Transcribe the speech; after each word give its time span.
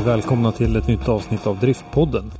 Och 0.00 0.06
välkomna 0.06 0.52
till 0.52 0.76
ett 0.76 0.88
nytt 0.88 1.08
avsnitt 1.08 1.46
av 1.46 1.58
Driftpodden. 1.58 2.30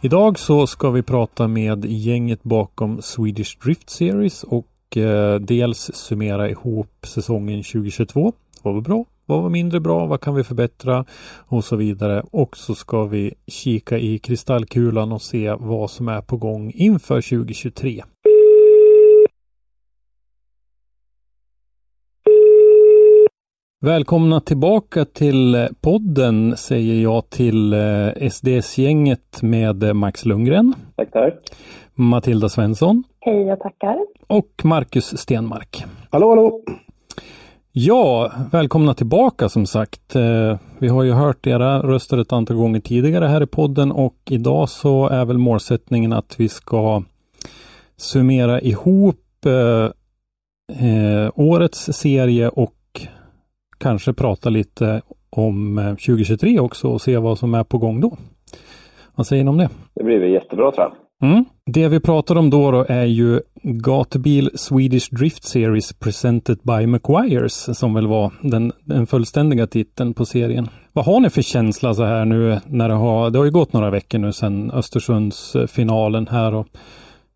Idag 0.00 0.38
så 0.38 0.66
ska 0.66 0.90
vi 0.90 1.02
prata 1.02 1.48
med 1.48 1.84
gänget 1.84 2.42
bakom 2.42 3.02
Swedish 3.02 3.58
Drift 3.64 3.90
Series 3.90 4.42
och 4.42 4.96
eh, 4.96 5.40
dels 5.40 5.90
summera 5.94 6.50
ihop 6.50 7.06
säsongen 7.06 7.62
2022. 7.62 8.32
Vad 8.62 8.74
var 8.74 8.80
bra? 8.80 9.04
Vad 9.26 9.42
var 9.42 9.50
mindre 9.50 9.80
bra? 9.80 10.06
Vad 10.06 10.20
kan 10.20 10.34
vi 10.34 10.44
förbättra? 10.44 11.04
Och 11.48 11.64
så 11.64 11.76
vidare. 11.76 12.22
Och 12.30 12.56
så 12.56 12.74
ska 12.74 13.04
vi 13.04 13.34
kika 13.46 13.98
i 13.98 14.18
kristallkulan 14.18 15.12
och 15.12 15.22
se 15.22 15.54
vad 15.58 15.90
som 15.90 16.08
är 16.08 16.20
på 16.20 16.36
gång 16.36 16.72
inför 16.74 17.20
2023. 17.20 18.02
Välkomna 23.86 24.40
tillbaka 24.40 25.04
till 25.04 25.68
podden 25.80 26.56
säger 26.56 27.02
jag 27.02 27.30
till 27.30 27.72
eh, 27.72 28.28
SDS-gänget 28.30 29.42
med 29.42 29.96
Max 29.96 30.24
Lundgren, 30.24 30.74
Tack, 30.96 31.10
tack. 31.12 31.34
Matilda 31.94 32.48
Svensson 32.48 33.04
Hej, 33.20 33.42
jag 33.42 33.60
tackar. 33.60 33.96
och 34.26 34.50
Marcus 34.64 35.18
Stenmark. 35.18 35.84
Hallå, 36.10 36.28
hallå! 36.28 36.60
Ja, 37.72 38.32
välkomna 38.52 38.94
tillbaka 38.94 39.48
som 39.48 39.66
sagt. 39.66 40.16
Eh, 40.16 40.58
Vi 40.78 40.88
har 40.88 41.02
ju 41.02 41.12
hört 41.12 41.46
era 41.46 41.80
röster 41.82 42.18
ett 42.18 42.32
antal 42.32 42.56
gånger 42.56 42.80
tidigare 42.80 43.24
här 43.26 43.42
i 43.42 43.46
podden 43.46 43.92
och 43.92 44.16
idag 44.30 44.68
så 44.68 45.08
är 45.08 45.24
väl 45.24 45.38
målsättningen 45.38 46.12
att 46.12 46.34
vi 46.38 46.48
ska 46.48 47.02
summera 47.96 48.60
ihop 48.60 49.46
eh, 49.46 49.90
eh, 50.88 51.30
årets 51.34 51.92
serie 51.92 52.48
och 52.48 52.72
kanske 53.78 54.12
prata 54.12 54.50
lite 54.50 55.02
om 55.30 55.78
eh, 55.78 55.84
2023 55.84 56.60
också 56.60 56.88
och 56.88 57.00
se 57.00 57.16
vad 57.16 57.38
som 57.38 57.54
är 57.54 57.64
på 57.64 57.78
gång 57.78 58.00
då. 58.00 58.16
Vad 59.14 59.26
säger 59.26 59.44
ni 59.44 59.50
om 59.50 59.58
det? 59.58 59.68
Det 59.94 60.04
blir 60.04 60.18
väl 60.18 60.30
jättebra 60.30 60.72
tror 60.72 60.86
jag. 60.86 60.92
Mm. 61.30 61.44
Det 61.66 61.88
vi 61.88 62.00
pratar 62.00 62.36
om 62.36 62.50
då, 62.50 62.70
då 62.70 62.86
är 62.88 63.04
ju 63.04 63.40
Gatubil 63.62 64.50
Swedish 64.54 65.14
Drift 65.14 65.44
Series 65.44 65.92
Presented 65.92 66.58
by 66.62 66.86
Macquires 66.86 67.78
som 67.78 67.94
väl 67.94 68.06
var 68.06 68.32
den, 68.42 68.72
den 68.84 69.06
fullständiga 69.06 69.66
titeln 69.66 70.14
på 70.14 70.24
serien. 70.24 70.68
Vad 70.92 71.04
har 71.04 71.20
ni 71.20 71.30
för 71.30 71.42
känsla 71.42 71.94
så 71.94 72.04
här 72.04 72.24
nu 72.24 72.60
när 72.66 72.88
det 72.88 72.94
har, 72.94 73.30
det 73.30 73.38
har 73.38 73.44
ju 73.44 73.50
gått 73.50 73.72
några 73.72 73.90
veckor 73.90 74.18
nu 74.18 74.32
sedan 74.32 74.70
Östersundsfinalen 74.70 76.28
här 76.30 76.54
och 76.54 76.66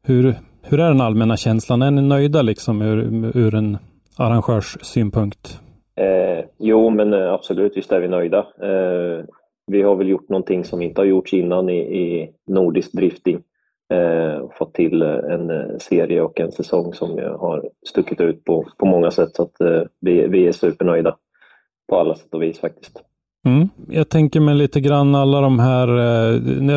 hur, 0.02 0.34
hur 0.62 0.80
är 0.80 0.88
den 0.88 1.00
allmänna 1.00 1.36
känslan? 1.36 1.82
Är 1.82 1.90
ni 1.90 2.02
nöjda 2.02 2.42
liksom 2.42 2.82
ur, 2.82 3.36
ur 3.36 3.54
en 3.54 3.78
arrangörssynpunkt? 4.16 5.60
Eh, 5.96 6.44
jo, 6.58 6.90
men 6.90 7.14
eh, 7.14 7.32
absolut, 7.32 7.76
visst 7.76 7.92
är 7.92 8.00
vi 8.00 8.08
nöjda. 8.08 8.38
Eh, 8.38 9.24
vi 9.66 9.82
har 9.82 9.96
väl 9.96 10.08
gjort 10.08 10.28
någonting 10.28 10.64
som 10.64 10.82
inte 10.82 11.00
har 11.00 11.06
gjorts 11.06 11.34
innan 11.34 11.68
i, 11.68 11.78
i 11.78 12.30
nordisk 12.46 12.92
drifting. 12.92 13.42
Eh, 13.92 14.38
och 14.38 14.54
fått 14.54 14.74
till 14.74 15.02
eh, 15.02 15.08
en 15.08 15.50
eh, 15.50 15.78
serie 15.80 16.20
och 16.20 16.40
en 16.40 16.52
säsong 16.52 16.94
som 16.94 17.10
har 17.18 17.68
stuckit 17.86 18.20
ut 18.20 18.44
på, 18.44 18.66
på 18.78 18.86
många 18.86 19.10
sätt. 19.10 19.34
Så 19.34 19.42
att 19.42 19.60
eh, 19.60 19.82
vi, 20.00 20.26
vi 20.26 20.46
är 20.46 20.52
supernöjda 20.52 21.16
på 21.88 21.98
alla 21.98 22.14
sätt 22.14 22.34
och 22.34 22.42
vis 22.42 22.60
faktiskt. 22.60 23.02
Mm. 23.46 23.68
Jag 23.88 24.08
tänker 24.08 24.40
mig 24.40 24.54
lite 24.54 24.80
grann 24.80 25.14
alla 25.14 25.40
de 25.40 25.58
här, 25.58 25.86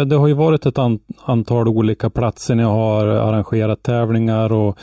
det 0.05 0.15
har 0.15 0.27
ju 0.27 0.33
varit 0.33 0.65
ett 0.65 0.77
antal 1.25 1.67
olika 1.67 2.09
platser 2.09 2.55
ni 2.55 2.63
har 2.63 3.07
arrangerat 3.07 3.83
tävlingar 3.83 4.53
och 4.53 4.77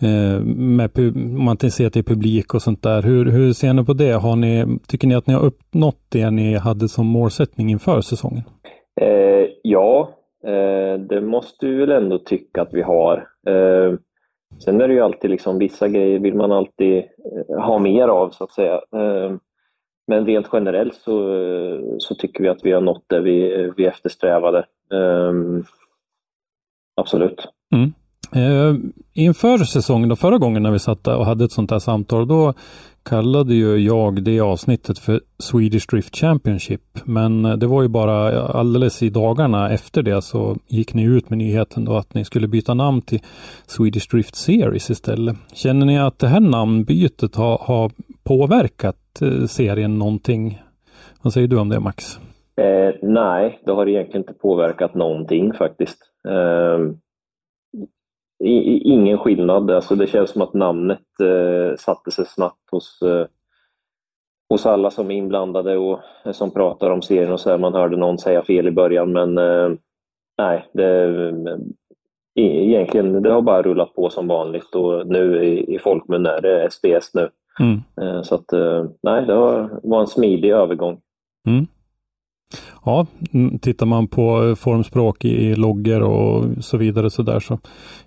med, 0.00 0.90
pu- 0.90 1.36
om 1.36 1.44
man 1.44 1.58
ser 1.58 1.90
till 1.90 2.04
publik 2.04 2.54
och 2.54 2.62
sånt 2.62 2.82
där. 2.82 3.02
Hur, 3.02 3.24
hur 3.24 3.52
ser 3.52 3.72
ni 3.72 3.84
på 3.84 3.92
det? 3.92 4.12
Har 4.12 4.36
ni, 4.36 4.78
tycker 4.88 5.08
ni 5.08 5.14
att 5.14 5.26
ni 5.26 5.34
har 5.34 5.44
uppnått 5.44 6.00
det 6.08 6.30
ni 6.30 6.54
hade 6.54 6.88
som 6.88 7.06
målsättning 7.06 7.70
inför 7.70 8.00
säsongen? 8.00 8.42
Eh, 9.00 9.48
ja, 9.62 10.10
eh, 10.46 11.00
det 11.00 11.20
måste 11.20 11.66
vi 11.66 11.74
väl 11.74 11.90
ändå 11.90 12.18
tycka 12.18 12.62
att 12.62 12.74
vi 12.74 12.82
har. 12.82 13.16
Eh, 13.48 13.94
sen 14.58 14.80
är 14.80 14.88
det 14.88 14.94
ju 14.94 15.00
alltid 15.00 15.30
liksom 15.30 15.58
vissa 15.58 15.88
grejer 15.88 16.18
vill 16.18 16.34
man 16.34 16.52
alltid 16.52 16.96
eh, 16.98 17.60
ha 17.60 17.78
mer 17.78 18.08
av 18.08 18.30
så 18.30 18.44
att 18.44 18.52
säga. 18.52 18.74
Eh, 18.74 19.36
men 20.08 20.26
rent 20.26 20.48
generellt 20.52 20.94
så, 20.94 21.34
eh, 21.34 21.80
så 21.98 22.14
tycker 22.14 22.42
vi 22.42 22.48
att 22.48 22.64
vi 22.64 22.72
har 22.72 22.80
nått 22.80 23.04
det 23.06 23.20
vi, 23.20 23.70
vi 23.76 23.86
eftersträvade. 23.86 24.58
Eh, 24.92 25.32
absolut. 26.96 27.48
Eh, 28.34 28.74
inför 29.14 29.58
säsongen, 29.58 30.08
då, 30.08 30.16
förra 30.16 30.38
gången 30.38 30.62
när 30.62 30.70
vi 30.70 30.78
satt 30.78 31.04
där 31.04 31.16
och 31.16 31.26
hade 31.26 31.44
ett 31.44 31.52
sånt 31.52 31.70
här 31.70 31.78
samtal, 31.78 32.28
då 32.28 32.54
kallade 33.08 33.54
ju 33.54 33.76
jag 33.76 34.22
det 34.22 34.40
avsnittet 34.40 34.98
för 34.98 35.20
Swedish 35.38 35.86
Drift 35.90 36.16
Championship. 36.16 36.80
Men 37.04 37.44
eh, 37.44 37.56
det 37.56 37.66
var 37.66 37.82
ju 37.82 37.88
bara 37.88 38.42
alldeles 38.42 39.02
i 39.02 39.10
dagarna 39.10 39.70
efter 39.70 40.02
det 40.02 40.22
så 40.22 40.56
gick 40.66 40.94
ni 40.94 41.02
ut 41.02 41.30
med 41.30 41.38
nyheten 41.38 41.84
då 41.84 41.96
att 41.96 42.14
ni 42.14 42.24
skulle 42.24 42.48
byta 42.48 42.74
namn 42.74 43.00
till 43.02 43.20
Swedish 43.66 44.10
Drift 44.10 44.34
Series 44.34 44.90
istället. 44.90 45.36
Känner 45.52 45.86
ni 45.86 45.98
att 45.98 46.18
det 46.18 46.28
här 46.28 46.40
namnbytet 46.40 47.36
har, 47.36 47.58
har 47.58 47.90
påverkat 48.24 49.22
eh, 49.22 49.46
serien 49.46 49.98
någonting? 49.98 50.62
Vad 51.22 51.32
säger 51.32 51.48
du 51.48 51.58
om 51.58 51.68
det 51.68 51.80
Max? 51.80 52.20
Eh, 52.56 52.94
nej, 53.02 53.60
det 53.64 53.72
har 53.72 53.88
egentligen 53.88 54.20
inte 54.20 54.32
påverkat 54.32 54.94
någonting 54.94 55.52
faktiskt. 55.52 55.98
Eh, 56.28 56.78
ingen 58.44 59.18
skillnad. 59.18 59.70
Alltså 59.70 59.94
det 59.94 60.06
känns 60.06 60.30
som 60.30 60.42
att 60.42 60.54
namnet 60.54 61.20
eh, 61.20 61.76
satte 61.76 62.10
sig 62.10 62.26
snabbt 62.26 62.70
hos, 62.70 63.02
eh, 63.02 63.26
hos 64.48 64.66
alla 64.66 64.90
som 64.90 65.10
är 65.10 65.14
inblandade 65.14 65.76
och 65.76 66.00
eh, 66.24 66.32
som 66.32 66.50
pratar 66.50 66.90
om 66.90 67.02
serien 67.02 67.32
och 67.32 67.40
så 67.40 67.50
här. 67.50 67.58
Man 67.58 67.74
hörde 67.74 67.96
någon 67.96 68.18
säga 68.18 68.42
fel 68.42 68.68
i 68.68 68.70
början 68.70 69.12
men 69.12 69.38
eh, 69.38 69.70
nej, 70.38 70.66
det, 70.72 71.08
e- 72.34 72.64
egentligen 72.64 73.22
det 73.22 73.32
har 73.32 73.42
bara 73.42 73.62
rullat 73.62 73.94
på 73.94 74.10
som 74.10 74.28
vanligt 74.28 74.74
och 74.74 75.06
nu 75.06 75.44
i, 75.44 75.74
i 75.74 75.78
folkmun 75.78 76.26
är 76.26 76.40
det 76.40 76.70
SBS 76.70 77.14
nu. 77.14 77.28
Mm. 77.60 77.82
Eh, 78.00 78.22
så 78.22 78.34
att 78.34 78.52
eh, 78.52 78.84
nej, 79.02 79.26
det 79.26 79.34
var, 79.34 79.80
var 79.82 80.00
en 80.00 80.06
smidig 80.06 80.50
övergång. 80.50 81.00
Mm. 81.46 81.66
Ja, 82.84 83.06
mm, 83.32 83.58
tittar 83.58 83.86
man 83.86 84.08
på 84.08 84.44
eh, 84.44 84.54
formspråk 84.54 85.24
i, 85.24 85.54
loggor 85.54 86.02
och 86.02 86.44
så 86.60 86.76
vidare 86.76 87.10
så 87.10 87.22
där 87.22 87.40
så 87.40 87.58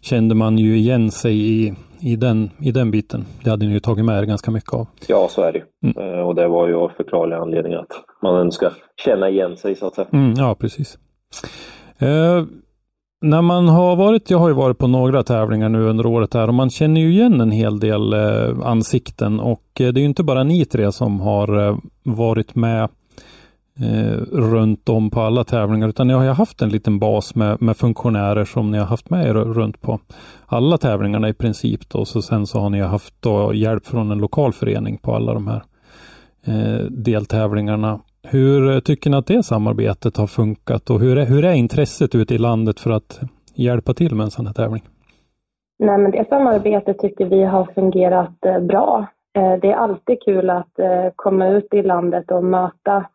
kände 0.01 0.35
man 0.35 0.57
ju 0.57 0.77
igen 0.77 1.11
sig 1.11 1.37
i, 1.37 1.73
i, 1.99 2.15
den, 2.15 2.49
i 2.59 2.71
den 2.71 2.91
biten. 2.91 3.25
Det 3.43 3.49
hade 3.49 3.65
ni 3.65 3.73
ju 3.73 3.79
tagit 3.79 4.05
med 4.05 4.19
er 4.21 4.25
ganska 4.25 4.51
mycket 4.51 4.73
av. 4.73 4.87
Ja, 5.07 5.27
så 5.29 5.41
är 5.41 5.51
det 5.53 5.59
ju. 5.59 5.65
Mm. 5.89 6.13
Eh, 6.13 6.19
Och 6.19 6.35
det 6.35 6.47
var 6.47 6.67
ju 6.67 6.75
av 6.75 6.89
förklarliga 6.97 7.39
anledningar 7.39 7.79
att 7.79 8.21
man 8.23 8.35
önskar 8.35 8.73
känna 9.05 9.29
igen 9.29 9.57
sig 9.57 9.75
så 9.75 9.87
att 9.87 9.95
säga. 9.95 10.07
Mm, 10.13 10.33
ja, 10.37 10.55
precis. 10.55 10.97
Eh, 11.97 12.43
när 13.21 13.41
man 13.41 13.67
har 13.67 13.95
varit, 13.95 14.29
jag 14.29 14.37
har 14.37 14.47
ju 14.47 14.55
varit 14.55 14.77
på 14.77 14.87
några 14.87 15.23
tävlingar 15.23 15.69
nu 15.69 15.83
under 15.83 16.05
året 16.05 16.33
här 16.33 16.47
och 16.47 16.53
man 16.53 16.69
känner 16.69 17.01
ju 17.01 17.11
igen 17.11 17.41
en 17.41 17.51
hel 17.51 17.79
del 17.79 18.13
eh, 18.13 18.67
ansikten 18.67 19.39
och 19.39 19.63
eh, 19.79 19.87
det 19.93 19.99
är 19.99 20.01
ju 20.01 20.05
inte 20.05 20.23
bara 20.23 20.43
ni 20.43 20.65
tre 20.65 20.91
som 20.91 21.19
har 21.19 21.67
eh, 21.67 21.77
varit 22.03 22.55
med 22.55 22.89
eh, 23.81 24.17
runt 24.31 24.89
om 24.89 25.09
på 25.09 25.21
alla 25.21 25.43
tävlingar 25.43 25.87
utan 25.87 26.07
ni 26.07 26.13
har 26.13 26.23
ju 26.23 26.29
haft 26.29 26.61
en 26.61 26.69
liten 26.69 26.99
bas 26.99 27.35
med, 27.35 27.61
med 27.61 27.77
funktionärer 27.77 28.45
som 28.45 28.71
ni 28.71 28.77
har 28.77 28.85
haft 28.85 29.09
med 29.09 29.27
er 29.27 29.33
runt 29.33 29.81
på 29.81 29.99
alla 30.45 30.77
tävlingarna 30.77 31.29
i 31.29 31.33
princip 31.33 31.89
då. 31.89 32.05
Så 32.05 32.21
sen 32.21 32.45
så 32.45 32.59
har 32.59 32.69
ni 32.69 32.81
haft 32.81 33.21
då 33.21 33.53
hjälp 33.53 33.85
från 33.85 34.11
en 34.11 34.17
lokal 34.17 34.53
förening 34.53 34.97
på 34.97 35.15
alla 35.15 35.33
de 35.33 35.47
här 35.47 35.61
eh, 36.47 36.85
deltävlingarna. 36.89 37.99
Hur 38.23 38.71
eh, 38.71 38.79
tycker 38.79 39.09
ni 39.09 39.17
att 39.17 39.27
det 39.27 39.43
samarbetet 39.43 40.17
har 40.17 40.27
funkat 40.27 40.89
och 40.89 40.99
hur 40.99 41.17
är, 41.17 41.25
hur 41.25 41.45
är 41.45 41.53
intresset 41.53 42.15
ute 42.15 42.35
i 42.35 42.37
landet 42.37 42.79
för 42.79 42.91
att 42.91 43.19
hjälpa 43.55 43.93
till 43.93 44.15
med 44.15 44.23
en 44.23 44.31
sån 44.31 44.47
här 44.47 44.53
tävling? 44.53 44.83
Nej, 45.79 45.97
men 45.97 46.11
det 46.11 46.25
samarbetet 46.29 46.99
tycker 46.99 47.25
vi 47.25 47.43
har 47.43 47.65
fungerat 47.75 48.45
eh, 48.45 48.59
bra. 48.59 49.07
Eh, 49.37 49.53
det 49.61 49.71
är 49.71 49.75
alltid 49.75 50.17
kul 50.25 50.49
att 50.49 50.79
komma 51.15 51.47
ut 51.47 51.73
i 51.73 51.81
landet 51.81 52.31
och 52.31 52.43
möta 52.43 53.05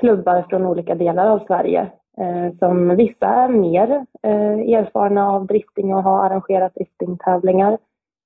klubbar 0.00 0.46
från 0.50 0.66
olika 0.66 0.94
delar 0.94 1.26
av 1.26 1.38
Sverige. 1.46 1.90
eh, 2.18 2.58
Som 2.58 2.96
vissa 2.96 3.26
är 3.26 3.48
mer 3.48 4.06
eh, 4.22 4.78
erfarna 4.78 5.28
av 5.30 5.46
drifting 5.46 5.94
och 5.94 6.02
har 6.02 6.26
arrangerat 6.26 6.74
driftingtävlingar. 6.74 7.78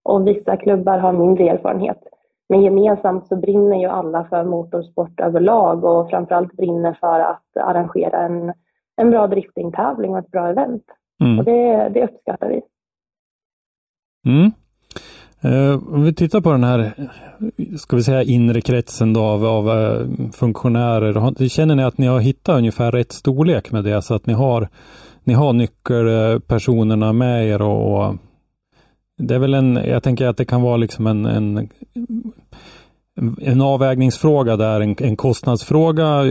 och 0.05 0.27
vissa 0.27 0.57
klubbar 0.57 0.99
har 0.99 1.13
mindre 1.13 1.49
erfarenhet. 1.49 1.99
Men 2.49 2.63
gemensamt 2.63 3.27
så 3.27 3.37
brinner 3.37 3.77
ju 3.77 3.87
alla 3.87 4.25
för 4.25 4.45
motorsport 4.45 5.21
överlag 5.21 5.85
och 5.85 6.11
framförallt 6.11 6.53
brinner 6.53 6.93
för 7.01 7.21
att 7.21 7.57
arrangera 7.57 8.19
en, 8.19 8.53
en 8.97 9.11
bra 9.11 9.27
driftingtävling 9.27 10.13
och 10.13 10.19
ett 10.19 10.31
bra 10.31 10.49
event. 10.49 10.85
Mm. 11.25 11.39
Och 11.39 11.45
det, 11.45 11.89
det 11.89 12.05
uppskattar 12.05 12.49
vi. 12.49 12.63
Mm. 14.27 14.53
Eh, 15.47 15.95
om 15.95 16.03
vi 16.03 16.15
tittar 16.15 16.41
på 16.41 16.53
den 16.53 16.65
här, 16.65 16.93
ska 17.79 17.97
vi 17.97 18.03
säga 18.03 18.23
inre 18.23 18.61
kretsen 18.61 19.13
då 19.13 19.21
av, 19.21 19.45
av 19.45 19.71
eh, 19.71 20.07
funktionärer. 20.33 21.49
Känner 21.49 21.75
ni 21.75 21.83
att 21.83 21.99
ni 21.99 22.07
har 22.07 22.21
hittat 22.21 22.59
ungefär 22.59 22.93
rätt 22.93 23.13
storlek 23.13 23.73
med 23.73 23.85
det 23.85 24.03
så 24.03 24.15
att 24.15 24.27
ni 24.27 24.33
har, 24.33 24.69
ni 25.25 25.35
har 25.35 25.53
nyckelpersonerna 25.53 27.13
med 27.13 27.49
er 27.49 27.63
och, 27.63 28.07
och 28.07 28.15
det 29.19 29.35
är 29.35 29.39
väl 29.39 29.55
en, 29.55 29.77
jag 29.77 30.03
tänker 30.03 30.27
att 30.27 30.37
det 30.37 30.45
kan 30.45 30.63
vara 30.63 30.77
liksom 30.77 31.07
en, 31.07 31.27
en, 31.27 31.69
en 33.41 33.61
avvägningsfråga 33.61 34.57
där, 34.57 34.81
en, 34.81 34.97
en 34.99 35.17
kostnadsfråga 35.17 36.25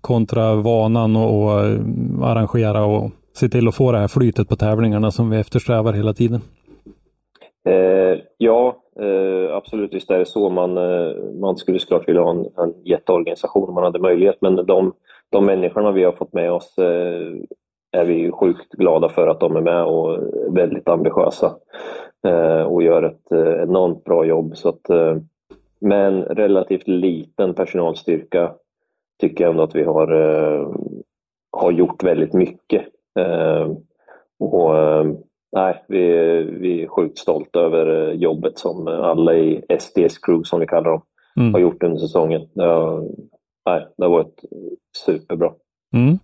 kontra 0.00 0.54
vanan 0.54 1.16
och, 1.16 1.42
och 1.42 1.64
eh, 1.64 1.78
arrangera 2.22 2.84
och 2.84 3.10
se 3.36 3.48
till 3.48 3.68
att 3.68 3.74
få 3.74 3.92
det 3.92 3.98
här 3.98 4.08
flytet 4.08 4.48
på 4.48 4.56
tävlingarna 4.56 5.10
som 5.10 5.30
vi 5.30 5.38
eftersträvar 5.38 5.92
hela 5.92 6.14
tiden. 6.14 6.40
Eh, 7.64 8.18
ja, 8.36 8.76
eh, 9.00 9.56
absolut 9.56 9.94
visst 9.94 10.10
är 10.10 10.18
det 10.18 10.26
så. 10.26 10.50
Man, 10.50 10.76
eh, 10.76 11.16
man 11.40 11.56
skulle 11.56 11.78
såklart 11.78 12.08
vilja 12.08 12.22
ha 12.22 12.30
en, 12.30 12.46
en 12.56 12.74
jätteorganisation 12.84 13.68
om 13.68 13.74
man 13.74 13.84
hade 13.84 13.98
möjlighet, 13.98 14.36
men 14.40 14.56
de, 14.56 14.92
de 15.30 15.46
människorna 15.46 15.92
vi 15.92 16.04
har 16.04 16.12
fått 16.12 16.32
med 16.32 16.52
oss 16.52 16.78
eh, 16.78 17.32
är 17.92 18.04
vi 18.04 18.30
sjukt 18.30 18.72
glada 18.72 19.08
för 19.08 19.28
att 19.28 19.40
de 19.40 19.56
är 19.56 19.60
med 19.60 19.84
och 19.84 20.14
är 20.14 20.50
väldigt 20.50 20.88
ambitiösa 20.88 21.56
eh, 22.26 22.62
och 22.62 22.82
gör 22.82 23.02
ett 23.02 23.32
eh, 23.32 23.62
enormt 23.62 24.04
bra 24.04 24.24
jobb. 24.24 24.56
Så 24.56 24.68
att, 24.68 24.90
eh, 24.90 25.16
med 25.80 26.06
en 26.06 26.22
relativt 26.22 26.88
liten 26.88 27.54
personalstyrka 27.54 28.52
tycker 29.20 29.44
jag 29.44 29.50
ändå 29.50 29.62
att 29.62 29.74
vi 29.74 29.82
har, 29.82 30.12
eh, 30.12 30.68
har 31.50 31.72
gjort 31.72 32.02
väldigt 32.02 32.32
mycket. 32.32 32.82
Eh, 33.18 33.70
och 34.38 34.74
nej, 35.52 35.84
vi, 35.88 36.02
vi 36.60 36.82
är 36.82 36.88
sjukt 36.88 37.18
stolta 37.18 37.60
över 37.60 38.08
eh, 38.08 38.14
jobbet 38.14 38.58
som 38.58 38.88
alla 38.88 39.34
i 39.34 39.62
SDS 39.78 40.18
Crew, 40.18 40.44
som 40.44 40.60
vi 40.60 40.66
kallar 40.66 40.90
dem, 40.90 41.02
mm. 41.36 41.54
har 41.54 41.60
gjort 41.60 41.82
under 41.82 41.98
säsongen. 41.98 42.48
Det 42.54 42.64
har, 42.64 43.00
nej, 43.66 43.86
det 43.96 44.04
har 44.04 44.10
varit 44.10 44.40
superbra. 45.06 45.52
Mm. 45.94 46.18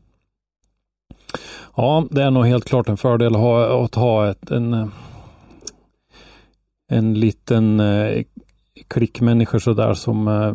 Ja, 1.76 2.06
det 2.10 2.22
är 2.22 2.30
nog 2.30 2.46
helt 2.46 2.64
klart 2.64 2.88
en 2.88 2.96
fördel 2.96 3.34
att 3.34 3.40
ha, 3.40 3.84
att 3.84 3.94
ha 3.94 4.30
ett, 4.30 4.50
en, 4.50 4.90
en 6.88 7.14
liten 7.14 7.80
eh, 7.80 8.24
klick 8.88 9.20
människor 9.20 9.58
sådär 9.58 9.94
som 9.94 10.28
eh, 10.28 10.54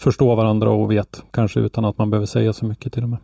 förstår 0.00 0.36
varandra 0.36 0.70
och 0.70 0.90
vet, 0.90 1.24
kanske 1.30 1.60
utan 1.60 1.84
att 1.84 1.98
man 1.98 2.10
behöver 2.10 2.26
säga 2.26 2.52
så 2.52 2.66
mycket 2.66 2.92
till 2.92 3.02
och 3.02 3.08
med. 3.08 3.18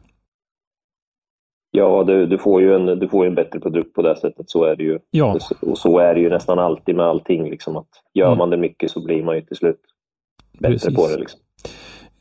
Ja, 1.70 2.04
du, 2.06 2.26
du, 2.26 2.38
får 2.38 2.62
ju 2.62 2.74
en, 2.74 2.86
du 2.98 3.08
får 3.08 3.26
en 3.26 3.34
bättre 3.34 3.60
produkt 3.60 3.94
på 3.94 4.02
det 4.02 4.16
sättet. 4.16 4.50
Så 4.50 4.64
är 4.64 4.76
det 4.76 4.82
ju. 4.82 4.98
Ja. 5.10 5.38
Och 5.60 5.78
så 5.78 5.98
är 5.98 6.14
det 6.14 6.20
ju 6.20 6.28
nästan 6.28 6.58
alltid 6.58 6.96
med 6.96 7.06
allting. 7.06 7.50
Liksom, 7.50 7.76
att 7.76 7.88
gör 8.14 8.26
mm. 8.26 8.38
man 8.38 8.50
det 8.50 8.56
mycket 8.56 8.90
så 8.90 9.04
blir 9.04 9.22
man 9.22 9.36
ju 9.36 9.42
till 9.42 9.56
slut 9.56 9.80
bättre 10.58 10.72
Precis. 10.72 10.96
på 10.96 11.08
det. 11.08 11.16
Liksom. 11.16 11.40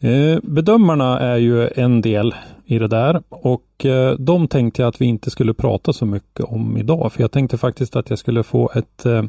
Eh, 0.02 0.40
bedömarna 0.44 1.20
är 1.20 1.38
ju 1.38 1.68
en 1.76 2.02
del 2.02 2.36
i 2.66 2.80
det 2.80 2.88
där 2.88 3.22
och 3.30 3.86
eh, 3.86 4.16
de 4.20 4.48
tänkte 4.48 4.82
jag 4.82 4.90
att 4.90 5.02
vi 5.02 5.06
inte 5.06 5.32
skulle 5.32 5.54
prata 5.54 5.94
så 5.94 6.06
mycket 6.06 6.46
om 6.46 6.78
idag. 6.78 7.14
För 7.14 7.22
jag 7.22 7.32
tänkte 7.32 7.58
faktiskt 7.58 7.96
att 7.96 8.10
jag 8.10 8.20
skulle 8.20 8.44
få 8.44 8.72
ett 8.76 9.06
eh, 9.06 9.24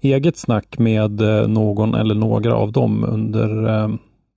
eget 0.00 0.36
snack 0.36 0.78
med 0.78 1.20
eh, 1.20 1.48
någon 1.48 1.94
eller 1.94 2.14
några 2.14 2.54
av 2.54 2.72
dem 2.72 3.04
under 3.04 3.68
eh, 3.68 3.88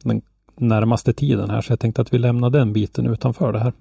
den 0.03 0.21
närmaste 0.55 1.13
tiden 1.13 1.49
här. 1.49 1.61
Så 1.61 1.71
jag 1.71 1.79
tänkte 1.79 2.01
att 2.01 2.13
vi 2.13 2.17
lämnar 2.17 2.49
den 2.49 2.73
biten 2.73 3.07
utanför 3.07 3.53
det 3.53 3.59
här. 3.59 3.73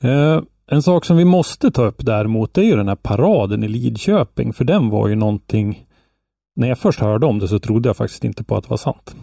Eh, 0.00 0.40
en 0.66 0.82
sak 0.82 1.04
som 1.04 1.16
vi 1.16 1.24
måste 1.24 1.70
ta 1.70 1.84
upp 1.84 2.06
däremot 2.06 2.58
är 2.58 2.62
ju 2.62 2.76
den 2.76 2.88
här 2.88 2.96
paraden 2.96 3.64
i 3.64 3.68
Lidköping, 3.68 4.52
för 4.52 4.64
den 4.64 4.88
var 4.88 5.08
ju 5.08 5.14
någonting 5.14 5.86
när 6.56 6.68
jag 6.68 6.78
först 6.78 7.00
hörde 7.00 7.26
om 7.26 7.38
det 7.38 7.48
så 7.48 7.58
trodde 7.58 7.88
jag 7.88 7.96
faktiskt 7.96 8.24
inte 8.24 8.44
på 8.44 8.56
att 8.56 8.64
det 8.64 8.70
var 8.70 8.76
sant. 8.76 9.16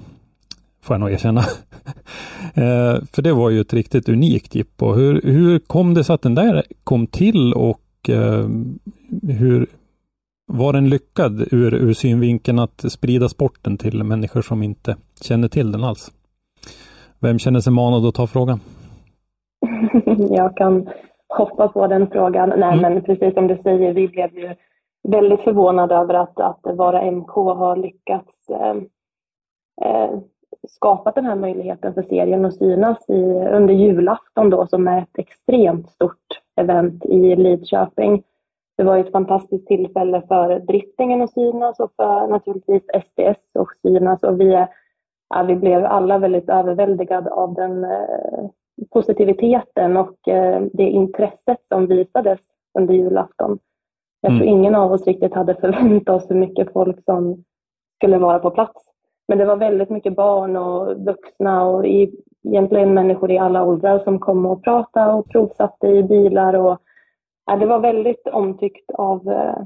Får 0.82 0.94
jag 0.94 1.00
nog 1.00 1.12
erkänna. 1.12 1.40
eh, 2.54 3.04
för 3.12 3.22
det 3.22 3.34
var 3.34 3.50
ju 3.50 3.62
ett 3.62 3.74
riktigt 3.74 4.10
unikt 4.10 4.56
jippo. 4.56 4.94
Hur, 4.94 5.22
hur 5.22 5.60
kom 5.60 5.94
det 5.94 6.04
sig 6.04 6.14
att 6.14 6.22
den 6.22 6.36
där 6.36 6.64
kom 6.84 7.08
till 7.08 7.54
och 7.54 8.10
eh, 8.10 8.50
hur 9.22 9.68
var 10.48 10.74
den 10.74 10.90
lyckad 10.90 11.42
ur, 11.52 11.74
ur 11.74 11.94
synvinkeln 11.94 12.60
att 12.60 12.86
sprida 12.90 13.30
sporten 13.30 13.78
till 13.78 14.04
människor 14.04 14.42
som 14.42 14.64
inte 14.64 14.98
känner 15.22 15.48
till 15.48 15.72
den 15.72 15.84
alls? 15.84 16.12
Vem 17.20 17.40
känner 17.40 17.62
sig 17.62 17.74
manad 17.74 18.06
att 18.06 18.16
ta 18.16 18.28
frågan? 18.28 18.60
jag 20.30 20.58
kan 20.58 20.90
hoppa 21.28 21.68
på 21.68 21.88
den 21.88 22.08
frågan. 22.08 22.50
Nej, 22.50 22.78
mm. 22.78 22.94
men 22.94 23.04
precis 23.04 23.34
som 23.34 23.48
du 23.48 23.58
säger, 23.64 23.94
vi 23.94 24.08
blev 24.08 24.38
ju 24.38 24.56
väldigt 25.08 25.42
förvånade 25.42 25.96
över 25.96 26.14
att, 26.14 26.40
att 26.40 26.60
Vara 26.64 27.12
MK 27.12 27.32
har 27.32 27.76
lyckats 27.76 28.50
eh, 28.50 28.76
eh, 29.82 30.20
skapat 30.68 31.16
den 31.16 31.26
här 31.26 31.36
möjligheten 31.36 31.94
för 31.94 32.02
serien 32.02 32.46
att 32.46 32.58
synas 32.58 33.10
i, 33.10 33.24
under 33.52 33.74
julafton 33.74 34.50
då, 34.50 34.68
som 34.68 34.88
är 34.88 35.02
ett 35.02 35.18
extremt 35.18 35.90
stort 35.90 36.42
event 36.56 37.06
i 37.06 37.36
Lidköping. 37.36 38.24
Det 38.78 38.84
var 38.84 38.98
ett 38.98 39.12
fantastiskt 39.12 39.68
tillfälle 39.68 40.22
för 40.28 40.60
driftingen 40.60 41.22
att 41.22 41.34
synas 41.34 41.80
och 41.80 41.92
för 41.96 42.28
naturligtvis 42.28 42.84
SDS 42.84 43.56
att 43.60 43.68
synas 43.82 44.24
och 44.24 44.42
vi, 44.42 44.66
ja, 45.30 45.44
vi 45.44 45.56
blev 45.56 45.86
alla 45.86 46.18
väldigt 46.18 46.50
överväldigade 46.50 47.32
av 47.32 47.54
den 47.54 47.84
eh, 47.84 48.50
positiviteten 48.90 49.98
och 49.98 50.28
eh, 50.28 50.62
det 50.74 50.84
intresset 50.84 51.60
som 51.68 51.88
visades 51.88 52.40
under 52.80 52.94
julafton. 52.94 53.60
Jag 54.22 54.32
tror 54.32 54.42
mm. 54.42 54.54
ingen 54.54 54.76
av 54.76 54.92
oss 54.92 55.08
riktigt 55.08 55.34
hade 55.34 55.56
förväntat 55.62 56.16
oss 56.16 56.32
hur 56.32 56.36
mycket 56.36 56.74
folk 56.74 57.04
som 57.06 57.44
skulle 57.96 58.18
vara 58.18 58.40
på 58.40 58.52
plats. 58.52 58.86
Men 59.28 59.38
det 59.38 59.46
var 59.46 59.56
väldigt 59.56 59.90
mycket 59.90 60.16
barn 60.16 60.58
och 60.58 61.06
vuxna 61.06 61.66
och 61.66 61.86
egentligen 61.86 62.94
människor 62.94 63.32
i 63.32 63.38
alla 63.38 63.64
åldrar 63.64 64.00
som 64.00 64.20
kom 64.20 64.46
och 64.46 64.64
pratade 64.64 65.14
och 65.14 65.30
provsatte 65.30 65.88
i 65.88 66.04
bilar. 66.04 66.54
Och, 66.54 66.80
ja, 67.46 67.56
det 67.56 67.66
var 67.66 67.80
väldigt 67.80 68.28
omtyckt 68.28 68.92
av, 68.92 69.30
eh, 69.30 69.58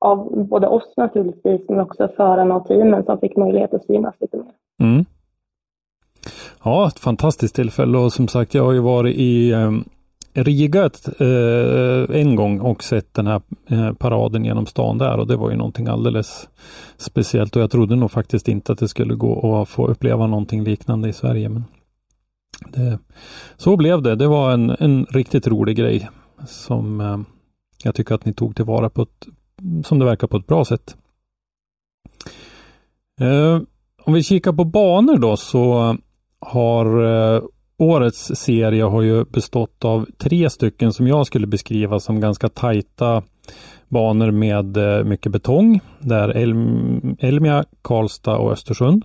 av 0.00 0.46
både 0.46 0.68
oss 0.68 0.94
naturligtvis 0.96 1.68
men 1.68 1.80
också 1.80 2.08
förarna 2.16 2.56
och 2.56 2.66
teamen 2.66 3.04
som 3.04 3.18
fick 3.18 3.36
möjlighet 3.36 3.74
att 3.74 3.86
synas 3.86 4.14
lite 4.20 4.36
mer. 4.36 4.54
Mm. 4.80 5.04
Ja, 6.64 6.88
ett 6.88 6.98
fantastiskt 6.98 7.54
tillfälle 7.54 7.98
och 7.98 8.12
som 8.12 8.28
sagt, 8.28 8.54
jag 8.54 8.64
har 8.64 8.72
ju 8.72 8.80
varit 8.80 9.16
i 9.16 9.50
eh, 9.50 9.70
Riga 10.34 10.86
ett, 10.86 11.20
eh, 11.20 12.20
en 12.20 12.36
gång 12.36 12.60
och 12.60 12.84
sett 12.84 13.14
den 13.14 13.26
här 13.26 13.42
eh, 13.66 13.92
paraden 13.92 14.44
genom 14.44 14.66
stan 14.66 14.98
där 14.98 15.18
och 15.18 15.26
det 15.26 15.36
var 15.36 15.50
ju 15.50 15.56
någonting 15.56 15.86
alldeles 15.86 16.48
speciellt 16.96 17.56
och 17.56 17.62
jag 17.62 17.70
trodde 17.70 17.96
nog 17.96 18.10
faktiskt 18.10 18.48
inte 18.48 18.72
att 18.72 18.78
det 18.78 18.88
skulle 18.88 19.14
gå 19.14 19.60
att 19.62 19.68
få 19.68 19.86
uppleva 19.86 20.26
någonting 20.26 20.64
liknande 20.64 21.08
i 21.08 21.12
Sverige. 21.12 21.48
Men 21.48 21.64
det, 22.68 22.98
så 23.56 23.76
blev 23.76 24.02
det. 24.02 24.16
Det 24.16 24.26
var 24.26 24.52
en, 24.52 24.70
en 24.70 25.04
riktigt 25.04 25.46
rolig 25.46 25.76
grej 25.76 26.08
som 26.46 27.00
eh, 27.00 27.18
jag 27.84 27.94
tycker 27.94 28.14
att 28.14 28.24
ni 28.24 28.32
tog 28.32 28.56
tillvara 28.56 28.90
på 28.90 29.02
ett, 29.02 29.26
som 29.84 29.98
det 29.98 30.04
verkar 30.04 30.26
på 30.26 30.36
ett 30.36 30.46
bra 30.46 30.64
sätt. 30.64 30.96
Eh, 33.20 33.60
om 34.04 34.12
vi 34.12 34.22
kikar 34.22 34.52
på 34.52 34.64
banor 34.64 35.16
då 35.16 35.36
så 35.36 35.96
har 36.42 37.04
eh, 37.34 37.42
årets 37.78 38.36
serie 38.36 38.84
har 38.84 39.02
ju 39.02 39.24
bestått 39.24 39.84
av 39.84 40.06
tre 40.18 40.50
stycken 40.50 40.92
som 40.92 41.06
jag 41.06 41.26
skulle 41.26 41.46
beskriva 41.46 42.00
som 42.00 42.20
ganska 42.20 42.48
tajta 42.48 43.22
banor 43.88 44.30
med 44.30 44.76
eh, 44.76 45.04
mycket 45.04 45.32
betong. 45.32 45.80
Där 45.98 46.28
Elm, 46.28 47.16
Elmia, 47.18 47.64
Karlstad 47.82 48.36
och 48.36 48.52
Östersund. 48.52 49.04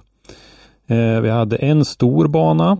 Eh, 0.87 1.21
vi 1.21 1.29
hade 1.29 1.55
en 1.55 1.85
stor 1.85 2.27
bana 2.27 2.77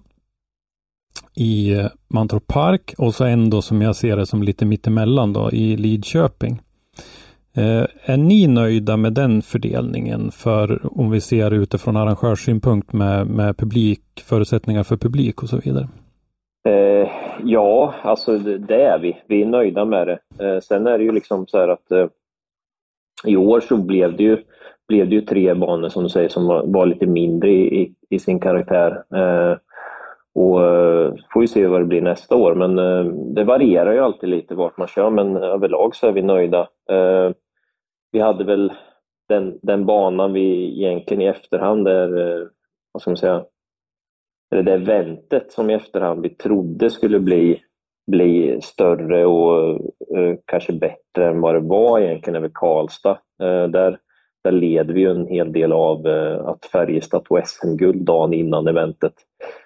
i 1.35 1.73
eh, 1.73 1.87
Mantorp 2.07 2.47
Park 2.47 2.93
och 2.97 3.15
så 3.15 3.23
en 3.23 3.49
då 3.49 3.61
som 3.61 3.81
jag 3.81 3.95
ser 3.95 4.17
det 4.17 4.25
som 4.25 4.43
lite 4.43 4.65
mittemellan 4.65 5.33
då 5.33 5.51
i 5.51 5.77
Lidköping. 5.77 6.61
Eh, 7.57 7.85
är 8.05 8.17
ni 8.17 8.47
nöjda 8.47 8.97
med 8.97 9.13
den 9.13 9.41
fördelningen 9.41 10.31
för 10.31 10.79
om 10.99 11.11
vi 11.11 11.21
ser 11.21 11.53
utifrån 11.53 11.97
arrangörssynpunkt 11.97 12.93
med, 12.93 13.27
med 13.27 13.57
publik, 13.57 14.01
förutsättningar 14.25 14.83
för 14.83 14.97
publik 14.97 15.43
och 15.43 15.49
så 15.49 15.57
vidare? 15.57 15.87
Eh, 16.69 17.09
ja, 17.43 17.93
alltså 18.01 18.37
det, 18.37 18.81
är 18.83 18.99
vi. 18.99 19.17
Vi 19.27 19.41
är 19.41 19.45
nöjda 19.45 19.85
med 19.85 20.07
det. 20.07 20.19
Eh, 20.45 20.59
sen 20.59 20.87
är 20.87 20.97
det 20.97 21.03
ju 21.03 21.11
liksom 21.11 21.47
så 21.47 21.57
här 21.57 21.67
att 21.67 21.91
eh, 21.91 22.07
i 23.25 23.35
år 23.35 23.59
så 23.59 23.77
blev 23.77 24.17
det 24.17 24.23
ju, 24.23 24.37
blev 24.87 25.09
det 25.09 25.15
ju 25.15 25.21
tre 25.21 25.53
banor 25.53 25.89
som 25.89 26.03
du 26.03 26.09
säger 26.09 26.29
som 26.29 26.47
var, 26.47 26.63
var 26.65 26.85
lite 26.85 27.05
mindre 27.05 27.49
i, 27.49 27.81
i, 27.81 27.93
i 28.09 28.19
sin 28.19 28.39
karaktär. 28.39 29.03
Eh, 29.15 29.57
och 30.35 30.63
eh, 30.63 31.13
får 31.33 31.41
vi 31.41 31.47
se 31.47 31.67
vad 31.67 31.81
det 31.81 31.85
blir 31.85 32.01
nästa 32.01 32.35
år, 32.35 32.55
men 32.55 32.79
eh, 32.79 33.13
det 33.35 33.43
varierar 33.43 33.93
ju 33.93 33.99
alltid 33.99 34.29
lite 34.29 34.55
vart 34.55 34.77
man 34.77 34.87
kör, 34.87 35.09
men 35.09 35.37
överlag 35.37 35.95
så 35.95 36.07
är 36.07 36.11
vi 36.11 36.21
nöjda. 36.21 36.59
Eh, 36.89 37.31
vi 38.11 38.19
hade 38.19 38.43
väl 38.43 38.73
den, 39.29 39.59
den 39.61 39.85
banan 39.85 40.33
vi 40.33 40.77
egentligen 40.77 41.21
i 41.21 41.25
efterhand 41.25 41.87
är, 41.87 42.17
eh, 42.17 42.47
vad 42.91 43.01
ska 43.01 43.11
man 43.11 43.17
säga, 43.17 43.45
eller 44.51 44.63
det 44.63 44.73
eventet 44.73 45.51
som 45.51 45.69
i 45.69 45.73
efterhand 45.73 46.21
vi 46.21 46.29
trodde 46.29 46.89
skulle 46.89 47.19
bli, 47.19 47.61
bli 48.11 48.61
större 48.61 49.25
och 49.25 49.79
uh, 50.17 50.35
kanske 50.45 50.73
bättre 50.73 51.27
än 51.27 51.41
vad 51.41 51.55
det 51.55 51.59
var 51.59 51.99
egentligen 51.99 52.35
över 52.35 52.51
Karlstad. 52.53 53.19
Uh, 53.43 53.67
där, 53.67 53.99
där 54.43 54.51
led 54.51 54.91
vi 54.91 55.05
en 55.05 55.27
hel 55.27 55.51
del 55.51 55.71
av 55.71 56.07
uh, 56.07 56.47
att 56.47 56.65
Färjestad 56.65 57.25
tog 57.25 57.47
SM-guld 57.47 58.05
dagen 58.05 58.33
innan 58.33 58.67
eventet. 58.67 59.13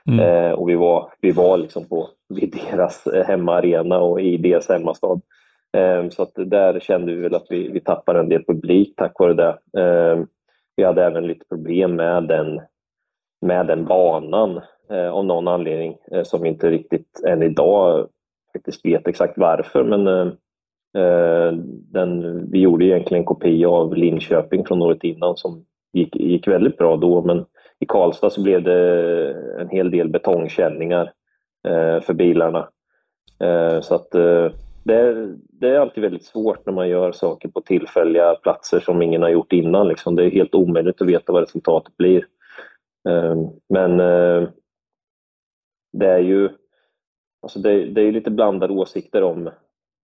Mm. 0.08 0.56
och 0.56 0.70
vi 0.70 0.76
var, 0.76 1.14
vi 1.22 1.32
var 1.32 1.58
liksom 1.58 1.88
på 1.88 2.10
vid 2.30 2.60
deras 2.72 3.08
hemmaarena 3.28 4.00
och 4.00 4.22
i 4.22 4.38
deras 4.38 4.70
hemmastad. 4.70 5.22
Ehm, 5.78 6.12
så 6.12 6.24
att 6.24 6.32
där 6.36 6.80
kände 6.80 7.16
vi 7.16 7.22
väl 7.22 7.36
att 7.36 7.48
vi, 7.50 7.72
vi 7.72 7.80
tappade 7.80 8.20
en 8.20 8.30
del 8.30 8.46
publik 8.46 8.94
tack 8.98 9.20
vare 9.20 9.34
det. 9.34 9.82
Ehm, 9.82 10.28
vi 10.76 10.84
hade 10.84 11.06
även 11.06 11.28
lite 11.28 11.46
problem 11.46 11.96
med 11.96 12.24
den 12.24 12.62
med 13.42 13.68
den 13.68 13.86
banan 13.86 14.62
eh, 14.90 15.10
av 15.10 15.26
någon 15.26 15.48
anledning 15.48 15.98
eh, 16.12 16.24
som 16.24 16.42
vi 16.42 16.50
inte 16.50 16.70
riktigt 16.70 17.24
än 17.28 17.44
idag 17.44 18.08
faktiskt 18.54 18.86
vet 18.86 19.08
exakt 19.08 19.38
varför. 19.38 19.84
Men 19.84 20.08
eh, 20.08 21.54
den, 21.92 22.52
vi 22.52 22.60
gjorde 22.60 22.86
egentligen 22.86 23.22
en 23.22 23.26
kopia 23.26 23.70
av 23.70 23.96
Linköping 23.96 24.66
från 24.66 24.82
året 24.82 25.04
innan 25.04 25.38
som 25.38 25.66
gick, 25.94 26.16
gick 26.16 26.48
väldigt 26.48 26.78
bra 26.78 26.98
då. 26.98 27.22
Men 27.22 27.46
i 27.80 27.86
Karlstad 27.86 28.30
så 28.30 28.44
blev 28.44 28.64
det 28.64 29.32
en 29.60 29.70
hel 29.70 29.92
del 29.92 30.10
betongkänningar 30.10 31.12
för 32.02 32.14
bilarna. 32.14 32.70
Så 33.82 33.96
att 33.96 34.16
det 34.84 34.96
är, 34.96 35.36
det 35.38 35.70
är 35.70 35.80
alltid 35.80 36.04
väldigt 36.04 36.26
svårt 36.26 36.66
när 36.66 36.74
man 36.74 36.90
gör 36.90 37.12
saker 37.12 37.50
på 37.50 37.62
tillfälliga 37.62 38.36
platser 38.36 38.80
som 38.80 39.02
ingen 39.02 39.22
har 39.22 39.30
gjort 39.30 39.54
innan. 39.54 39.88
Liksom. 39.88 40.16
Det 40.16 40.24
är 40.24 40.32
helt 40.32 40.56
omöjligt 40.56 41.02
att 41.02 41.08
veta 41.08 41.34
vad 41.34 41.42
resultatet 41.42 41.98
blir. 41.98 42.26
Ehm, 43.10 43.50
men 43.70 44.00
eh, 44.00 44.50
det 45.94 46.08
är 46.08 46.20
ju 46.20 46.50
alltså 47.42 47.60
det, 47.60 47.86
det 47.86 48.02
är 48.02 48.12
lite 48.12 48.32
blandade 48.32 48.74
åsikter 48.74 49.24
om, 49.24 49.50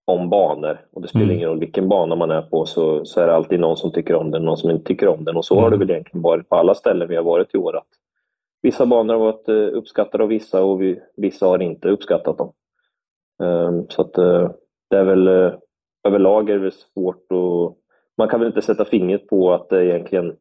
om 0.05 0.29
banor 0.29 0.85
och 0.91 1.01
det 1.01 1.07
spelar 1.07 1.25
mm. 1.25 1.35
ingen 1.35 1.49
roll 1.49 1.59
vilken 1.59 1.89
bana 1.89 2.15
man 2.15 2.31
är 2.31 2.41
på 2.41 2.65
så, 2.65 3.05
så 3.05 3.21
är 3.21 3.27
det 3.27 3.35
alltid 3.35 3.59
någon 3.59 3.77
som 3.77 3.91
tycker 3.91 4.15
om 4.15 4.31
den 4.31 4.41
och 4.41 4.45
någon 4.45 4.57
som 4.57 4.69
inte 4.69 4.85
tycker 4.85 5.07
om 5.07 5.25
den 5.25 5.37
och 5.37 5.45
så 5.45 5.53
mm. 5.53 5.63
har 5.63 5.69
det 5.69 5.75
mm. 5.75 5.87
väl 5.87 5.95
egentligen 5.95 6.21
varit 6.21 6.49
på 6.49 6.55
alla 6.55 6.75
ställen 6.75 7.07
vi 7.07 7.15
har 7.15 7.23
varit 7.23 7.55
i 7.55 7.57
år. 7.57 7.77
Att 7.77 7.87
vissa 8.61 8.85
banor 8.85 9.13
har 9.13 9.21
varit 9.21 9.49
eh, 9.49 9.77
uppskattade 9.77 10.23
av 10.23 10.29
vissa 10.29 10.63
och 10.63 10.81
vi, 10.81 10.99
vissa 11.17 11.45
har 11.45 11.61
inte 11.61 11.89
uppskattat 11.89 12.37
dem. 12.37 12.53
Um, 13.39 13.85
så 13.89 14.01
att 14.01 14.17
uh, 14.17 14.49
det 14.89 14.97
är 14.97 15.03
väl 15.03 15.27
uh, 15.27 15.53
överlag 16.07 16.49
är 16.49 16.59
det 16.59 16.71
svårt 16.71 17.31
och 17.31 17.77
man 18.17 18.27
kan 18.27 18.39
väl 18.39 18.47
inte 18.47 18.61
sätta 18.61 18.85
fingret 18.85 19.27
på 19.27 19.53
att 19.53 19.69
det 19.69 19.85
egentligen 19.85 20.35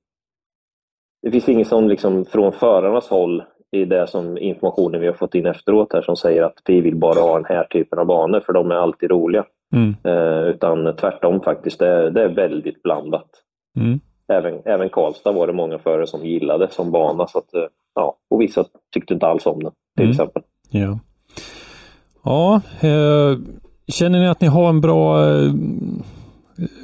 det 1.23 1.31
finns 1.31 1.49
inget 1.49 1.69
som 1.69 1.89
liksom 1.89 2.25
från 2.25 2.53
förarnas 2.53 3.09
håll 3.09 3.43
i 3.73 3.85
det 3.85 4.07
som 4.07 4.39
informationen 4.39 5.01
vi 5.01 5.07
har 5.07 5.15
fått 5.15 5.35
in 5.35 5.47
efteråt 5.47 5.93
här 5.93 6.03
som 6.03 6.17
säger 6.17 6.43
att 6.43 6.63
vi 6.65 6.81
vill 6.81 6.97
bara 6.97 7.21
ha 7.21 7.35
den 7.35 7.57
här 7.57 7.65
typen 7.65 7.99
av 7.99 8.07
banor 8.07 8.41
för 8.41 8.53
de 8.53 8.71
är 8.71 8.75
alltid 8.75 9.11
roliga. 9.11 9.45
Mm. 9.73 9.95
Eh, 10.05 10.43
utan 10.49 10.97
tvärtom 10.97 11.41
faktiskt, 11.41 11.79
det 11.79 11.89
är, 11.89 12.11
det 12.11 12.23
är 12.23 12.29
väldigt 12.29 12.83
blandat. 12.83 13.31
Mm. 13.77 14.01
Även, 14.29 14.63
även 14.65 14.89
Karlstad 14.89 15.33
var 15.33 15.47
det 15.47 15.53
många 15.53 15.79
förare 15.79 16.07
som 16.07 16.27
gillade 16.27 16.69
som 16.71 16.91
bana 16.91 17.27
så 17.27 17.39
att, 17.39 17.55
eh, 17.55 17.67
ja, 17.95 18.17
och 18.31 18.41
vissa 18.41 18.65
tyckte 18.95 19.15
inte 19.15 19.27
alls 19.27 19.47
om 19.47 19.63
den 19.63 19.73
till 19.97 20.05
mm. 20.05 20.11
exempel. 20.11 20.43
Ja, 20.71 20.99
ja 22.25 22.61
eh, 22.81 23.39
känner 23.93 24.19
ni 24.19 24.29
att 24.29 24.41
ni 24.41 24.49
har 24.49 24.69
en 24.69 24.81
bra 24.81 25.29
eh, 25.29 25.53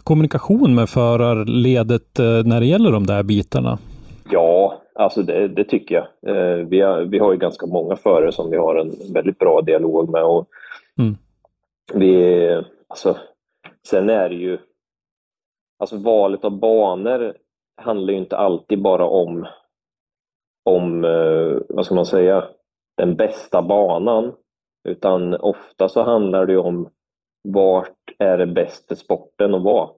kommunikation 0.02 0.75
med 0.75 0.88
förarledet 0.88 2.18
eh, 2.18 2.44
när 2.44 2.61
det 2.61 2.66
gäller 2.66 2.92
de 2.92 3.06
där 3.06 3.23
bitarna? 3.23 3.78
Ja, 4.30 4.80
alltså 4.94 5.23
det, 5.23 5.49
det 5.49 5.64
tycker 5.64 5.94
jag. 5.94 6.37
Eh, 6.37 6.66
vi, 6.66 6.80
har, 6.80 7.02
vi 7.02 7.18
har 7.18 7.32
ju 7.32 7.38
ganska 7.38 7.66
många 7.66 7.97
förare 7.97 8.32
som 8.32 8.50
vi 8.50 8.56
har 8.56 8.76
en 8.76 9.12
väldigt 9.14 9.38
bra 9.38 9.61
dialog 9.61 10.09
med. 10.09 10.25
Och 10.25 10.49
mm. 10.99 11.16
vi, 11.94 12.47
alltså, 12.88 13.16
sen 13.87 14.11
är 14.11 14.28
det 14.28 14.35
ju, 14.35 14.59
alltså 15.78 15.97
valet 15.97 16.44
av 16.44 16.59
banor 16.59 17.35
handlar 17.76 18.12
ju 18.12 18.18
inte 18.18 18.37
alltid 18.37 18.82
bara 18.82 19.04
om, 19.04 19.47
om 20.64 21.02
vad 21.68 21.87
ska 21.87 21.94
man 21.94 22.06
säga, 22.06 22.44
den 22.97 23.16
bästa 23.16 23.62
banan. 23.62 24.32
Utan 24.85 25.35
ofta 25.35 25.89
så 25.89 26.03
handlar 26.03 26.47
det 26.47 26.57
om 26.57 26.89
vart 27.45 28.12
är 28.19 28.39
det 28.39 28.47
bäst 28.47 28.89
för 28.89 28.95
sporten 28.95 29.55
att 29.55 29.62
vara. 29.62 29.89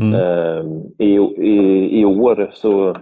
Mm. 0.00 0.14
Eh, 0.14 0.64
I, 0.98 1.14
i, 1.38 2.00
I 2.00 2.04
år 2.04 2.50
så 2.52 2.96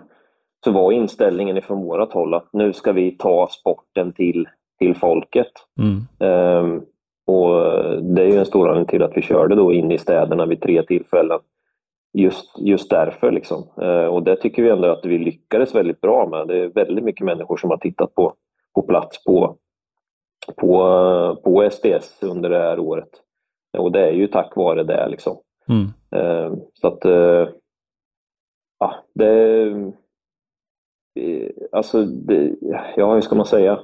så 0.66 0.72
var 0.72 0.92
inställningen 0.92 1.56
ifrån 1.56 1.82
vårat 1.82 2.12
håll 2.12 2.34
att 2.34 2.48
nu 2.52 2.72
ska 2.72 2.92
vi 2.92 3.10
ta 3.10 3.48
sporten 3.48 4.12
till, 4.12 4.48
till 4.78 4.94
folket. 4.94 5.52
Mm. 5.78 6.30
Um, 6.32 6.84
och 7.26 7.62
Det 8.02 8.22
är 8.22 8.26
ju 8.26 8.38
en 8.38 8.46
stor 8.46 8.68
anledning 8.68 8.86
till 8.88 9.02
att 9.02 9.16
vi 9.16 9.22
körde 9.22 9.54
då 9.54 9.72
in 9.72 9.92
i 9.92 9.98
städerna 9.98 10.46
vid 10.46 10.62
tre 10.62 10.82
tillfällen. 10.82 11.38
Just, 12.12 12.58
just 12.58 12.90
därför. 12.90 13.32
Liksom. 13.32 13.64
Uh, 13.82 14.06
och 14.06 14.22
det 14.22 14.36
tycker 14.36 14.62
vi 14.62 14.70
ändå 14.70 14.88
att 14.88 15.04
vi 15.04 15.18
lyckades 15.18 15.74
väldigt 15.74 16.00
bra 16.00 16.28
med. 16.28 16.48
Det 16.48 16.58
är 16.58 16.68
väldigt 16.68 17.04
mycket 17.04 17.26
människor 17.26 17.56
som 17.56 17.70
har 17.70 17.76
tittat 17.76 18.14
på, 18.14 18.34
på 18.74 18.82
plats 18.82 19.24
på, 19.24 19.56
på, 20.56 21.40
på 21.44 21.70
SDS 21.70 22.22
under 22.22 22.50
det 22.50 22.58
här 22.58 22.78
året. 22.78 23.10
Och 23.78 23.92
det 23.92 24.00
är 24.00 24.12
ju 24.12 24.26
tack 24.26 24.56
vare 24.56 24.82
det. 24.82 25.08
Liksom. 25.08 25.38
Mm. 25.68 25.86
Uh, 26.22 26.58
så 26.74 26.86
att 26.86 27.06
uh, 27.06 27.48
ja, 28.78 28.94
det 29.14 29.92
Eh, 31.16 31.48
alltså, 31.72 32.04
det, 32.04 32.54
ja 32.96 33.14
hur 33.14 33.20
ska 33.20 33.34
man 33.34 33.46
säga? 33.46 33.80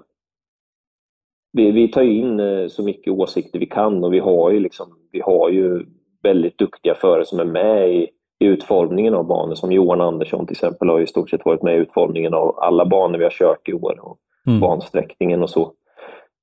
Vi, 1.52 1.70
vi 1.70 1.88
tar 1.88 2.02
in 2.02 2.40
eh, 2.40 2.68
så 2.68 2.82
mycket 2.82 3.12
åsikter 3.12 3.58
vi 3.58 3.66
kan 3.66 4.04
och 4.04 4.12
vi 4.12 4.18
har 4.18 4.50
ju, 4.50 4.60
liksom, 4.60 4.86
vi 5.12 5.20
har 5.20 5.48
ju 5.48 5.86
väldigt 6.22 6.58
duktiga 6.58 6.94
förare 6.94 7.24
som 7.24 7.40
är 7.40 7.44
med 7.44 7.94
i, 7.94 8.08
i 8.38 8.46
utformningen 8.46 9.14
av 9.14 9.26
banor. 9.26 9.54
Som 9.54 9.72
Johan 9.72 10.00
Andersson 10.00 10.46
till 10.46 10.54
exempel 10.54 10.88
har 10.88 11.00
i 11.00 11.06
stort 11.06 11.30
sett 11.30 11.44
varit 11.44 11.62
med 11.62 11.74
i 11.74 11.78
utformningen 11.78 12.34
av 12.34 12.58
alla 12.58 12.86
banor 12.86 13.18
vi 13.18 13.24
har 13.24 13.30
kört 13.30 13.68
i 13.68 13.72
år 13.72 13.98
och 14.02 14.18
mm. 14.46 14.60
bansträckningen 14.60 15.42
och 15.42 15.50
så. 15.50 15.72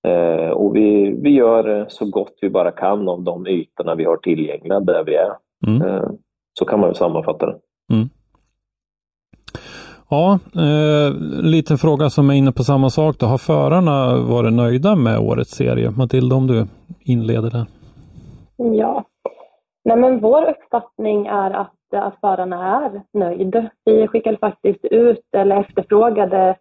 Eh, 0.07 0.49
och 0.49 0.75
vi, 0.75 1.11
vi 1.21 1.29
gör 1.29 1.85
så 1.89 2.05
gott 2.05 2.37
vi 2.41 2.49
bara 2.49 2.71
kan 2.71 3.09
av 3.09 3.23
de 3.23 3.47
ytorna 3.47 3.95
vi 3.95 4.05
har 4.05 4.17
tillgängliga 4.17 4.79
där 4.79 5.03
vi 5.03 5.15
är. 5.15 5.31
Mm. 5.67 5.87
Eh, 5.87 6.09
så 6.59 6.65
kan 6.65 6.79
man 6.79 6.95
sammanfatta 6.95 7.45
det. 7.45 7.57
Mm. 7.93 8.09
Ja, 10.09 10.39
eh, 10.55 11.13
liten 11.43 11.77
fråga 11.77 12.09
som 12.09 12.29
är 12.29 12.33
inne 12.33 12.51
på 12.51 12.63
samma 12.63 12.89
sak. 12.89 13.15
Då. 13.19 13.25
Har 13.25 13.37
förarna 13.37 14.17
varit 14.17 14.53
nöjda 14.53 14.95
med 14.95 15.19
årets 15.19 15.51
serie? 15.51 15.91
Matilda, 15.91 16.35
om 16.35 16.47
du 16.47 16.67
inleder 17.05 17.49
där. 17.49 17.65
Ja, 18.57 19.05
Nej, 19.89 19.97
men 19.97 20.19
vår 20.19 20.49
uppfattning 20.49 21.27
är 21.27 21.51
att, 21.51 21.93
att 21.93 22.19
förarna 22.21 22.85
är 22.85 23.01
nöjda. 23.19 23.69
Vi 23.85 24.07
skickade 24.07 24.37
faktiskt 24.37 24.85
ut, 24.85 25.25
eller 25.37 25.59
efterfrågade 25.59 26.55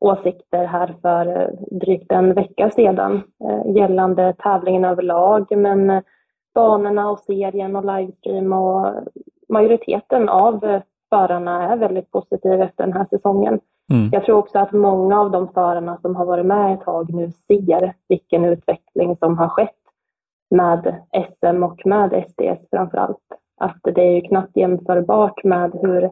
åsikter 0.00 0.64
här 0.64 0.94
för 1.02 1.50
drygt 1.70 2.12
en 2.12 2.34
vecka 2.34 2.70
sedan 2.70 3.22
eh, 3.44 3.76
gällande 3.76 4.34
tävlingen 4.38 4.84
överlag, 4.84 5.56
men 5.56 6.02
banorna 6.54 7.10
och 7.10 7.18
serien 7.18 7.76
och 7.76 7.84
livestream 7.84 8.52
och 8.52 8.94
majoriteten 9.48 10.28
av 10.28 10.80
förarna 11.10 11.72
är 11.72 11.76
väldigt 11.76 12.10
positiva 12.10 12.64
efter 12.64 12.84
den 12.84 12.92
här 12.92 13.06
säsongen. 13.10 13.60
Mm. 13.92 14.08
Jag 14.12 14.24
tror 14.24 14.38
också 14.38 14.58
att 14.58 14.72
många 14.72 15.20
av 15.20 15.30
de 15.30 15.48
förarna 15.48 15.98
som 16.02 16.16
har 16.16 16.24
varit 16.24 16.46
med 16.46 16.74
ett 16.74 16.80
tag 16.80 17.14
nu 17.14 17.30
ser 17.30 17.94
vilken 18.08 18.44
utveckling 18.44 19.16
som 19.16 19.38
har 19.38 19.48
skett 19.48 19.76
med 20.50 21.02
SM 21.12 21.62
och 21.62 21.86
med 21.86 22.24
SDS 22.28 22.70
framför 22.70 22.98
allt. 22.98 23.18
Att 23.60 23.80
det 23.82 24.02
är 24.02 24.14
ju 24.14 24.20
knappt 24.20 24.56
jämförbart 24.56 25.44
med 25.44 25.72
hur, 25.82 26.10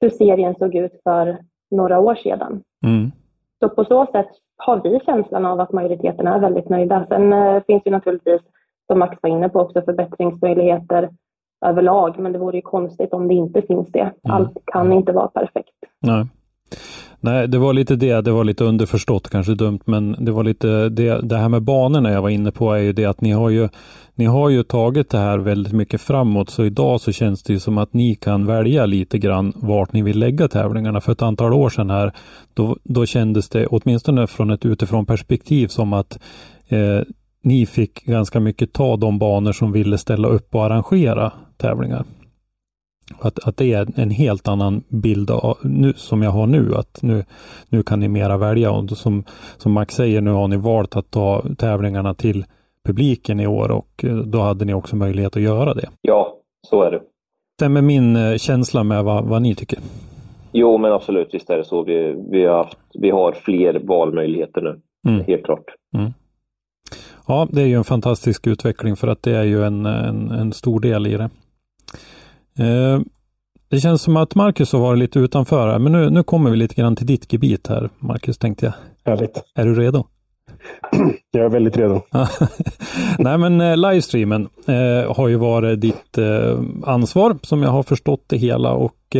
hur 0.00 0.10
serien 0.10 0.54
såg 0.54 0.74
ut 0.74 1.00
för 1.04 1.38
några 1.70 1.98
år 1.98 2.14
sedan. 2.14 2.62
Mm. 2.84 3.12
Så 3.58 3.68
på 3.68 3.84
så 3.84 4.06
sätt 4.12 4.28
har 4.56 4.80
vi 4.84 5.00
känslan 5.06 5.46
av 5.46 5.60
att 5.60 5.72
majoriteten 5.72 6.26
är 6.26 6.38
väldigt 6.38 6.68
nöjda. 6.68 7.06
Sen 7.08 7.32
eh, 7.32 7.62
finns 7.66 7.82
det 7.84 7.90
naturligtvis, 7.90 8.40
som 8.86 8.98
Max 8.98 9.18
var 9.22 9.30
inne 9.30 9.48
på, 9.48 9.60
också 9.60 9.82
förbättringsmöjligheter 9.82 11.10
överlag. 11.66 12.18
Men 12.18 12.32
det 12.32 12.38
vore 12.38 12.56
ju 12.56 12.62
konstigt 12.62 13.12
om 13.12 13.28
det 13.28 13.34
inte 13.34 13.62
finns 13.62 13.88
det. 13.92 14.00
Mm. 14.00 14.36
Allt 14.36 14.58
kan 14.66 14.92
inte 14.92 15.12
vara 15.12 15.28
perfekt. 15.28 15.74
Nej. 16.00 16.26
Nej, 17.24 17.48
det 17.48 17.58
var 17.58 17.72
lite 17.72 17.96
det, 17.96 18.20
det 18.20 18.32
var 18.32 18.44
lite 18.44 18.64
underförstått, 18.64 19.30
kanske 19.30 19.54
dumt, 19.54 19.80
men 19.84 20.16
det 20.18 20.32
var 20.32 20.44
lite 20.44 20.88
det, 20.88 21.20
det 21.22 21.36
här 21.36 21.48
med 21.48 21.62
banorna 21.62 22.10
jag 22.10 22.22
var 22.22 22.28
inne 22.28 22.50
på 22.50 22.72
är 22.72 22.78
ju 22.78 22.92
det 22.92 23.04
att 23.04 23.20
ni 23.20 23.32
har 23.32 23.50
ju, 23.50 23.68
ni 24.14 24.24
har 24.24 24.48
ju 24.48 24.62
tagit 24.62 25.10
det 25.10 25.18
här 25.18 25.38
väldigt 25.38 25.72
mycket 25.72 26.00
framåt, 26.00 26.50
så 26.50 26.64
idag 26.64 27.00
så 27.00 27.12
känns 27.12 27.42
det 27.42 27.52
ju 27.52 27.60
som 27.60 27.78
att 27.78 27.92
ni 27.92 28.14
kan 28.14 28.46
välja 28.46 28.86
lite 28.86 29.18
grann 29.18 29.52
vart 29.56 29.92
ni 29.92 30.02
vill 30.02 30.18
lägga 30.18 30.48
tävlingarna. 30.48 31.00
För 31.00 31.12
ett 31.12 31.22
antal 31.22 31.52
år 31.52 31.70
sedan 31.70 31.90
här, 31.90 32.12
då, 32.54 32.76
då 32.82 33.06
kändes 33.06 33.48
det, 33.48 33.66
åtminstone 33.66 34.26
från 34.26 34.50
ett 34.50 34.66
utifrån 34.66 35.06
perspektiv, 35.06 35.68
som 35.68 35.92
att 35.92 36.18
eh, 36.68 37.00
ni 37.42 37.66
fick 37.66 38.04
ganska 38.04 38.40
mycket 38.40 38.72
ta 38.72 38.96
de 38.96 39.18
banor 39.18 39.52
som 39.52 39.72
ville 39.72 39.98
ställa 39.98 40.28
upp 40.28 40.54
och 40.54 40.64
arrangera 40.64 41.32
tävlingar. 41.56 42.04
Att, 43.20 43.48
att 43.48 43.56
det 43.56 43.72
är 43.72 43.86
en 43.96 44.10
helt 44.10 44.48
annan 44.48 44.82
bild 44.88 45.30
av, 45.30 45.56
nu, 45.62 45.92
som 45.96 46.22
jag 46.22 46.30
har 46.30 46.46
nu, 46.46 46.74
att 46.74 47.02
nu, 47.02 47.24
nu 47.68 47.82
kan 47.82 48.00
ni 48.00 48.08
mera 48.08 48.36
välja 48.36 48.70
och 48.70 48.90
som, 48.90 49.24
som 49.56 49.72
Max 49.72 49.94
säger, 49.94 50.20
nu 50.20 50.30
har 50.30 50.48
ni 50.48 50.56
valt 50.56 50.96
att 50.96 51.10
ta 51.10 51.44
tävlingarna 51.58 52.14
till 52.14 52.44
publiken 52.84 53.40
i 53.40 53.46
år 53.46 53.70
och 53.70 54.04
eh, 54.04 54.16
då 54.16 54.40
hade 54.40 54.64
ni 54.64 54.74
också 54.74 54.96
möjlighet 54.96 55.36
att 55.36 55.42
göra 55.42 55.74
det. 55.74 55.88
Ja, 56.00 56.36
så 56.66 56.82
är 56.82 56.90
det. 56.90 57.00
Stämmer 57.58 57.82
min 57.82 58.16
eh, 58.16 58.36
känsla 58.36 58.84
med 58.84 59.04
vad, 59.04 59.24
vad 59.24 59.42
ni 59.42 59.54
tycker? 59.54 59.78
Jo, 60.52 60.78
men 60.78 60.92
absolut, 60.92 61.28
visst 61.32 61.50
är 61.50 61.56
det 61.56 61.64
så. 61.64 61.82
Vi, 61.82 62.16
vi, 62.30 62.44
har, 62.44 62.56
haft, 62.56 62.78
vi 62.94 63.10
har 63.10 63.32
fler 63.32 63.80
valmöjligheter 63.84 64.62
nu, 64.62 64.80
mm. 65.10 65.24
helt 65.26 65.44
klart. 65.44 65.64
Mm. 65.96 66.12
Ja, 67.26 67.48
det 67.50 67.62
är 67.62 67.66
ju 67.66 67.74
en 67.74 67.84
fantastisk 67.84 68.46
utveckling 68.46 68.96
för 68.96 69.08
att 69.08 69.22
det 69.22 69.36
är 69.36 69.42
ju 69.44 69.64
en, 69.64 69.86
en, 69.86 70.30
en 70.30 70.52
stor 70.52 70.80
del 70.80 71.06
i 71.06 71.16
det. 71.16 71.30
Eh, 72.58 73.00
det 73.68 73.80
känns 73.80 74.02
som 74.02 74.16
att 74.16 74.34
Marcus 74.34 74.72
har 74.72 74.80
varit 74.80 74.98
lite 74.98 75.18
utanför 75.18 75.68
här, 75.68 75.78
men 75.78 75.92
nu, 75.92 76.10
nu 76.10 76.22
kommer 76.22 76.50
vi 76.50 76.56
lite 76.56 76.74
grann 76.74 76.96
till 76.96 77.06
ditt 77.06 77.32
gebit 77.32 77.66
här, 77.66 77.90
Marcus, 77.98 78.38
tänkte 78.38 78.66
jag. 78.66 78.74
Härligt. 79.04 79.42
Är 79.54 79.64
du 79.64 79.74
redo? 79.74 80.06
Jag 81.30 81.44
är 81.44 81.48
väldigt 81.48 81.76
redo. 81.76 82.02
Nej 83.18 83.38
men 83.38 83.60
eh, 83.60 83.76
livestreamen 83.76 84.48
eh, 84.66 85.16
har 85.16 85.28
ju 85.28 85.36
varit 85.36 85.80
ditt 85.80 86.18
eh, 86.18 86.60
ansvar 86.84 87.38
som 87.42 87.62
jag 87.62 87.70
har 87.70 87.82
förstått 87.82 88.24
det 88.26 88.36
hela 88.36 88.72
och 88.72 89.16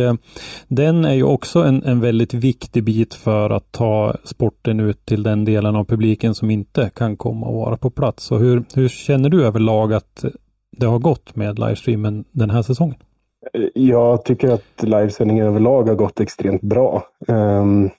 den 0.67 1.05
är 1.05 1.13
ju 1.13 1.23
också 1.23 1.63
en, 1.63 1.83
en 1.83 1.99
väldigt 1.99 2.33
viktig 2.33 2.83
bit 2.83 3.13
för 3.13 3.49
att 3.49 3.71
ta 3.71 4.15
sporten 4.23 4.79
ut 4.79 5.05
till 5.05 5.23
den 5.23 5.45
delen 5.45 5.75
av 5.75 5.85
publiken 5.85 6.35
som 6.35 6.51
inte 6.51 6.91
kan 6.95 7.17
komma 7.17 7.47
och 7.47 7.55
vara 7.55 7.77
på 7.77 7.89
plats. 7.89 8.23
Så 8.23 8.37
hur, 8.37 8.63
hur 8.73 8.87
känner 8.87 9.29
du 9.29 9.45
överlag 9.45 9.93
att 9.93 10.25
det 10.77 10.85
har 10.85 10.99
gått 10.99 11.35
med 11.35 11.59
livestreamen 11.59 12.25
den 12.31 12.49
här 12.49 12.61
säsongen? 12.61 12.97
Jag 13.73 14.25
tycker 14.25 14.49
att 14.49 14.83
livesändningen 14.83 15.45
överlag 15.45 15.83
har 15.83 15.95
gått 15.95 16.19
extremt 16.19 16.61
bra. 16.61 17.07
Um, 17.27 17.89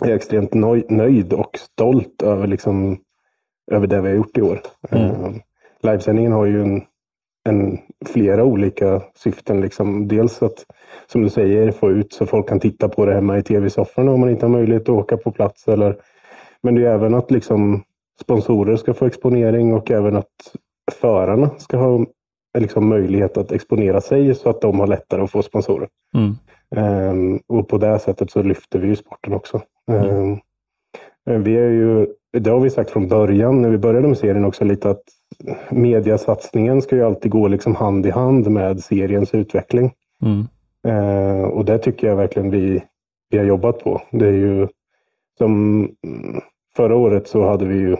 jag 0.00 0.10
är 0.10 0.14
extremt 0.14 0.54
nöjd 0.88 1.32
och 1.32 1.58
stolt 1.58 2.22
över, 2.22 2.46
liksom, 2.46 2.98
över 3.70 3.86
det 3.86 4.00
vi 4.00 4.08
har 4.08 4.16
gjort 4.16 4.38
i 4.38 4.42
år. 4.42 4.60
Mm. 4.90 5.10
Uh, 5.10 5.30
livesändningen 5.82 6.32
har 6.32 6.46
ju 6.46 6.62
en, 6.62 6.82
en, 7.48 7.78
flera 8.06 8.44
olika 8.44 9.02
syften. 9.14 9.60
Liksom. 9.60 10.08
Dels 10.08 10.42
att, 10.42 10.66
som 11.06 11.22
du 11.22 11.30
säger, 11.30 11.72
få 11.72 11.90
ut 11.90 12.12
så 12.12 12.26
folk 12.26 12.48
kan 12.48 12.60
titta 12.60 12.88
på 12.88 13.06
det 13.06 13.14
hemma 13.14 13.38
i 13.38 13.42
tv-sofforna 13.42 14.12
om 14.12 14.20
man 14.20 14.30
inte 14.30 14.46
har 14.46 14.50
möjlighet 14.50 14.82
att 14.82 14.88
åka 14.88 15.16
på 15.16 15.32
plats. 15.32 15.68
Eller, 15.68 15.96
men 16.62 16.74
det 16.74 16.86
är 16.86 16.94
även 16.94 17.14
att 17.14 17.30
liksom, 17.30 17.82
sponsorer 18.20 18.76
ska 18.76 18.94
få 18.94 19.06
exponering 19.06 19.74
och 19.74 19.90
även 19.90 20.16
att 20.16 20.56
förarna 20.92 21.50
ska 21.58 21.76
ha 21.76 22.06
liksom, 22.58 22.88
möjlighet 22.88 23.36
att 23.36 23.52
exponera 23.52 24.00
sig 24.00 24.34
så 24.34 24.50
att 24.50 24.60
de 24.60 24.80
har 24.80 24.86
lättare 24.86 25.22
att 25.22 25.30
få 25.30 25.42
sponsorer. 25.42 25.88
Mm. 26.14 26.36
Um, 26.76 27.40
och 27.46 27.68
på 27.68 27.78
det 27.78 27.98
sättet 27.98 28.30
så 28.30 28.42
lyfter 28.42 28.78
vi 28.78 28.88
ju 28.88 28.96
sporten 28.96 29.32
också. 29.32 29.62
Mm. 29.90 30.38
Um, 31.30 31.42
vi 31.42 31.56
är 31.56 31.70
ju, 31.70 32.06
det 32.32 32.50
har 32.50 32.60
vi 32.60 32.70
sagt 32.70 32.90
från 32.90 33.08
början 33.08 33.62
när 33.62 33.68
vi 33.68 33.78
började 33.78 34.08
med 34.08 34.18
serien 34.18 34.44
också 34.44 34.64
lite 34.64 34.90
att 34.90 35.02
mediasatsningen 35.70 36.82
ska 36.82 36.96
ju 36.96 37.02
alltid 37.02 37.30
gå 37.30 37.48
liksom 37.48 37.74
hand 37.74 38.06
i 38.06 38.10
hand 38.10 38.50
med 38.50 38.80
seriens 38.80 39.34
utveckling. 39.34 39.92
Mm. 40.22 40.46
Uh, 40.88 41.44
och 41.44 41.64
det 41.64 41.78
tycker 41.78 42.06
jag 42.06 42.16
verkligen 42.16 42.50
vi, 42.50 42.82
vi 43.30 43.38
har 43.38 43.44
jobbat 43.44 43.78
på. 43.78 44.02
Det 44.10 44.26
är 44.26 44.32
ju 44.32 44.68
som 45.38 45.88
förra 46.76 46.96
året 46.96 47.28
så 47.28 47.46
hade 47.46 47.64
vi 47.64 47.78
ju 47.78 47.96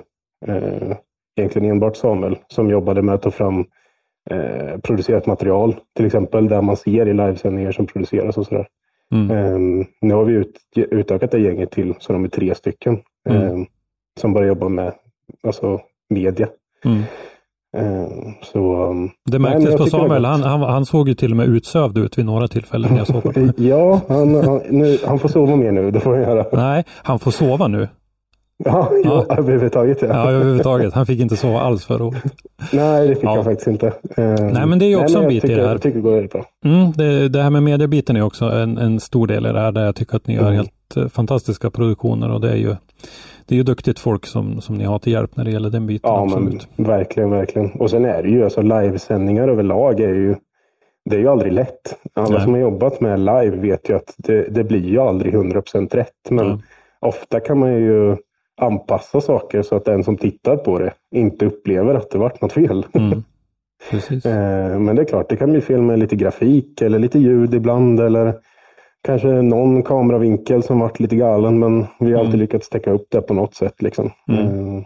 uh, 0.48 0.96
egentligen 1.36 1.70
enbart 1.70 1.96
Samuel 1.96 2.38
som 2.48 2.70
jobbade 2.70 3.02
med 3.02 3.14
att 3.14 3.22
ta 3.22 3.30
fram 3.30 3.64
eh, 4.30 4.78
producerat 4.82 5.26
material, 5.26 5.76
till 5.96 6.06
exempel 6.06 6.48
där 6.48 6.62
man 6.62 6.76
ser 6.76 7.08
i 7.08 7.14
livesändningar 7.14 7.72
som 7.72 7.86
produceras 7.86 8.38
och 8.38 8.46
sådär. 8.46 8.66
Mm. 9.14 9.30
Eh, 9.30 9.86
nu 10.00 10.14
har 10.14 10.24
vi 10.24 10.32
ut, 10.32 10.56
utökat 10.76 11.30
det 11.30 11.38
gänget 11.38 11.70
till 11.70 11.94
så 11.98 12.12
de 12.12 12.24
är 12.24 12.28
tre 12.28 12.54
stycken 12.54 12.98
mm. 13.28 13.42
eh, 13.42 13.66
som 14.20 14.32
börjar 14.32 14.48
jobba 14.48 14.68
med 14.68 14.92
alltså, 15.42 15.80
media. 16.08 16.48
Mm. 16.84 17.02
Ehm, 17.76 18.34
så, 18.42 18.84
um, 18.84 19.10
det 19.30 19.38
märktes 19.38 19.64
nej, 19.64 19.76
på 19.76 19.86
Samuel, 19.86 20.24
han, 20.24 20.42
han, 20.42 20.60
han, 20.60 20.86
såg 20.86 21.08
ju 21.08 21.14
till 21.14 21.30
och 21.30 21.36
med 21.36 21.46
utsövd 21.46 21.98
ut 21.98 22.18
vid 22.18 22.24
några 22.24 22.48
tillfällen. 22.48 22.96
Jag 22.96 23.06
såg 23.06 23.22
på 23.22 23.32
ja, 23.56 24.00
han, 24.08 24.34
han, 24.34 24.60
nu, 24.70 24.98
han 25.06 25.18
får 25.18 25.28
sova 25.28 25.56
mer 25.56 25.72
nu, 25.72 25.90
det 25.90 26.00
får 26.00 26.14
han 26.14 26.22
göra. 26.22 26.46
Nej, 26.52 26.84
han 27.02 27.18
får 27.18 27.30
sova 27.30 27.68
nu. 27.68 27.88
Ja, 28.64 28.90
ja. 29.04 29.26
överhuvudtaget. 29.38 30.02
Ja. 30.02 30.08
ja, 30.08 30.30
överhuvudtaget. 30.30 30.94
Han 30.94 31.06
fick 31.06 31.20
inte 31.20 31.36
sova 31.36 31.60
alls 31.60 31.84
förra 31.84 32.04
året. 32.04 32.22
Nej, 32.72 33.08
det 33.08 33.14
fick 33.14 33.24
ja. 33.24 33.34
han 33.34 33.44
faktiskt 33.44 33.66
inte. 33.66 33.86
Uh, 33.86 33.92
nej, 34.52 34.66
men 34.66 34.78
det 34.78 34.84
är 34.84 34.88
ju 34.88 34.96
också 34.96 35.14
nej, 35.14 35.22
en 35.22 35.28
bit 35.28 35.42
tycker, 35.42 35.54
i 35.54 35.56
det 35.56 35.66
här. 35.66 35.72
Jag 35.72 35.82
tycker 35.82 35.96
det 35.96 36.02
går 36.02 36.12
väldigt 36.12 36.32
bra. 36.32 36.44
Mm, 36.64 36.92
det, 36.92 37.28
det, 37.28 37.42
här 37.42 37.50
med 37.50 37.62
mediebiten 37.62 38.16
är 38.16 38.22
också 38.22 38.44
en, 38.44 38.78
en 38.78 39.00
stor 39.00 39.26
del 39.26 39.46
i 39.46 39.52
det 39.52 39.60
här, 39.60 39.72
där 39.72 39.84
jag 39.84 39.96
tycker 39.96 40.16
att 40.16 40.26
ni 40.26 40.34
gör 40.34 40.42
mm. 40.42 40.54
helt 40.54 40.96
uh, 40.96 41.08
fantastiska 41.08 41.70
produktioner 41.70 42.30
och 42.30 42.40
det 42.40 42.50
är 42.50 42.56
ju 42.56 42.76
det 43.46 43.54
är 43.54 43.56
ju 43.56 43.62
duktigt 43.62 43.98
folk 43.98 44.26
som, 44.26 44.60
som 44.60 44.74
ni 44.74 44.84
har 44.84 44.98
till 44.98 45.12
hjälp 45.12 45.36
när 45.36 45.44
det 45.44 45.50
gäller 45.50 45.70
den 45.70 45.86
biten. 45.86 46.10
Ja, 46.10 46.22
absolut. 46.22 46.68
men 46.76 46.86
verkligen, 46.86 47.30
verkligen. 47.30 47.70
Och 47.70 47.90
sen 47.90 48.04
är 48.04 48.22
det 48.22 48.28
ju, 48.28 48.44
alltså 48.44 48.62
livesändningar 48.62 49.48
överlag 49.48 50.00
är 50.00 50.14
ju 50.14 50.34
det 51.04 51.16
är 51.16 51.20
ju 51.20 51.28
aldrig 51.28 51.52
lätt. 51.52 51.98
Alla 52.14 52.28
Nej. 52.28 52.40
som 52.40 52.52
har 52.52 52.60
jobbat 52.60 53.00
med 53.00 53.18
live 53.20 53.56
vet 53.56 53.88
ju 53.90 53.96
att 53.96 54.14
det, 54.16 54.42
det 54.42 54.64
blir 54.64 54.88
ju 54.88 54.98
aldrig 54.98 55.34
100% 55.34 55.94
rätt. 55.94 56.30
Men 56.30 56.46
ja. 56.46 56.58
ofta 57.00 57.40
kan 57.40 57.58
man 57.58 57.72
ju 57.72 58.16
anpassa 58.62 59.20
saker 59.20 59.62
så 59.62 59.76
att 59.76 59.84
den 59.84 60.04
som 60.04 60.16
tittar 60.16 60.56
på 60.56 60.78
det 60.78 60.92
inte 61.14 61.46
upplever 61.46 61.94
att 61.94 62.10
det 62.10 62.18
varit 62.18 62.40
något 62.40 62.52
fel. 62.52 62.86
Mm. 62.92 63.22
Eh, 64.24 64.78
men 64.78 64.96
det 64.96 65.02
är 65.02 65.06
klart, 65.06 65.28
det 65.28 65.36
kan 65.36 65.50
bli 65.50 65.60
fel 65.60 65.82
med 65.82 65.98
lite 65.98 66.16
grafik 66.16 66.82
eller 66.82 66.98
lite 66.98 67.18
ljud 67.18 67.54
ibland 67.54 68.00
eller 68.00 68.34
kanske 69.02 69.28
någon 69.28 69.82
kameravinkel 69.82 70.62
som 70.62 70.80
varit 70.80 71.00
lite 71.00 71.16
galen 71.16 71.58
men 71.58 71.86
vi 72.00 72.12
har 72.12 72.18
alltid 72.18 72.34
mm. 72.34 72.40
lyckats 72.40 72.68
täcka 72.68 72.90
upp 72.90 73.06
det 73.08 73.22
på 73.22 73.34
något 73.34 73.54
sätt. 73.54 73.82
Liksom. 73.82 74.10
Mm. 74.28 74.46
Eh, 74.46 74.84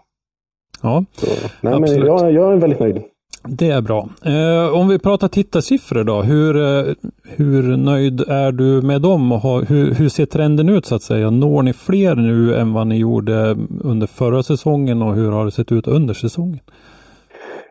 ja, 0.83 1.05
så, 1.13 1.27
nej, 1.61 1.75
absolut. 1.75 1.99
Men 1.99 2.07
jag, 2.07 2.33
jag 2.33 2.53
är 2.53 2.57
väldigt 2.57 2.81
nöjd. 2.81 3.03
Det 3.49 3.71
är 3.71 3.81
bra. 3.81 4.09
Eh, 4.25 4.77
om 4.77 4.89
vi 4.89 4.99
pratar 4.99 5.29
tittarsiffror 5.29 6.05
då, 6.05 6.23
hur, 6.23 6.57
eh, 6.57 6.95
hur 7.23 7.77
nöjd 7.77 8.21
är 8.21 8.53
du 8.53 8.83
med 8.83 9.03
dem 9.03 9.33
och 9.33 9.39
har, 9.39 9.63
hur, 9.63 9.95
hur 9.95 10.09
ser 10.09 10.27
trenden 10.27 10.69
ut 10.69 10.87
så 10.87 10.95
att 10.95 11.03
säga? 11.03 11.31
Når 11.31 11.63
ni 11.63 11.73
fler 11.73 12.15
nu 12.15 12.55
än 12.57 12.73
vad 12.73 12.87
ni 12.87 12.99
gjorde 12.99 13.57
under 13.81 14.07
förra 14.07 14.43
säsongen 14.43 15.03
och 15.03 15.15
hur 15.15 15.31
har 15.31 15.45
det 15.45 15.51
sett 15.51 15.73
ut 15.73 15.89
under 15.89 16.15
säsongen? 16.15 16.61